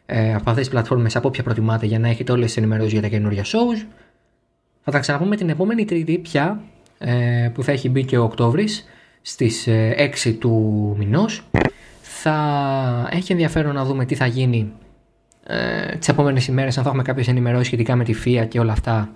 ε, 0.05 0.33
από 0.33 0.49
αυτές 0.49 0.63
τις 0.63 0.69
πλατφόρμες 0.69 1.15
από 1.15 1.27
όποια 1.27 1.43
προτιμάτε 1.43 1.85
για 1.85 1.99
να 1.99 2.09
έχετε 2.09 2.31
όλες 2.31 2.45
τις 2.45 2.57
ενημερώσεις 2.57 2.91
για 2.91 3.01
τα 3.01 3.07
καινούργια 3.07 3.43
shows. 3.43 3.85
Θα 4.83 4.91
τα 4.91 4.99
ξαναπούμε 4.99 5.35
την 5.35 5.49
επόμενη 5.49 5.85
τρίτη 5.85 6.17
πια 6.17 6.61
ε, 6.97 7.49
που 7.53 7.63
θα 7.63 7.71
έχει 7.71 7.89
μπει 7.89 8.05
και 8.05 8.17
ο 8.17 8.23
Οκτώβρης 8.23 8.85
στις 9.21 9.67
6 9.67 9.69
ε, 9.69 10.31
του 10.39 10.95
μηνός. 10.97 11.43
Θα 12.01 13.09
έχει 13.11 13.31
ενδιαφέρον 13.31 13.73
να 13.73 13.85
δούμε 13.85 14.05
τι 14.05 14.15
θα 14.15 14.25
γίνει 14.25 14.71
ε, 15.43 15.95
τις 15.95 16.07
επόμενες 16.07 16.47
ημέρες 16.47 16.77
αν 16.77 16.83
θα 16.83 16.89
έχουμε 16.89 17.03
κάποιες 17.03 17.27
ενημερώσεις 17.27 17.67
σχετικά 17.67 17.95
με 17.95 18.03
τη 18.03 18.13
FIA 18.25 18.45
και 18.47 18.59
όλα 18.59 18.71
αυτά 18.71 19.09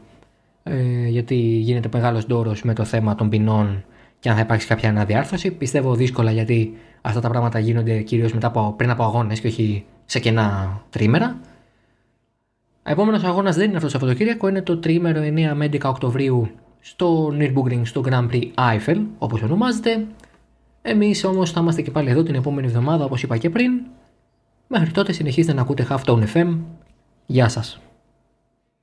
ε, 0.63 1.07
γιατί 1.07 1.35
γίνεται 1.35 1.89
μεγάλος 1.93 2.25
ντόρος 2.25 2.63
με 2.63 2.73
το 2.73 2.83
θέμα 2.83 3.15
των 3.15 3.29
ποινών 3.29 3.83
και 4.19 4.29
αν 4.29 4.35
θα 4.35 4.41
υπάρξει 4.41 4.67
κάποια 4.67 4.89
αναδιάρθρωση. 4.89 5.51
Πιστεύω 5.51 5.95
δύσκολα 5.95 6.31
γιατί 6.31 6.77
αυτά 7.01 7.19
τα 7.19 7.29
πράγματα 7.29 7.59
γίνονται 7.59 8.01
κυρίως 8.01 8.33
μετά 8.33 8.47
από, 8.47 8.73
πριν 8.77 8.89
από 8.89 9.03
αγώνες 9.03 9.39
και 9.39 9.47
όχι 9.47 9.85
σε 10.05 10.19
κενά 10.19 10.81
τρίμερα. 10.89 11.37
Ο 12.87 12.91
επόμενος 12.91 13.23
αγώνας 13.23 13.55
δεν 13.55 13.67
είναι 13.67 13.75
αυτός 13.75 13.91
το 13.91 13.97
Σαββατοκύριακο, 13.99 14.47
είναι 14.47 14.61
το 14.61 14.77
τρίμερο 14.77 15.21
9 15.21 15.51
με 15.53 15.65
11 15.65 15.81
Οκτωβρίου 15.83 16.49
στο 16.79 17.33
Nürburgring 17.39 17.81
στο 17.83 18.03
Grand 18.05 18.29
Prix 18.31 18.43
Eiffel, 18.55 19.01
όπως 19.17 19.41
ονομάζεται. 19.41 20.05
Εμείς 20.81 21.23
όμως 21.23 21.51
θα 21.51 21.59
είμαστε 21.61 21.81
και 21.81 21.91
πάλι 21.91 22.09
εδώ 22.09 22.23
την 22.23 22.35
επόμενη 22.35 22.67
εβδομάδα, 22.67 23.05
όπως 23.05 23.23
είπα 23.23 23.37
και 23.37 23.49
πριν. 23.49 23.71
Μέχρι 24.67 24.91
τότε 24.91 25.11
συνεχίστε 25.11 25.53
να 25.53 25.61
ακούτε 25.61 25.87
Halftone 25.89 26.23
FM. 26.33 26.57
Γεια 27.25 27.49
σας. 27.49 27.79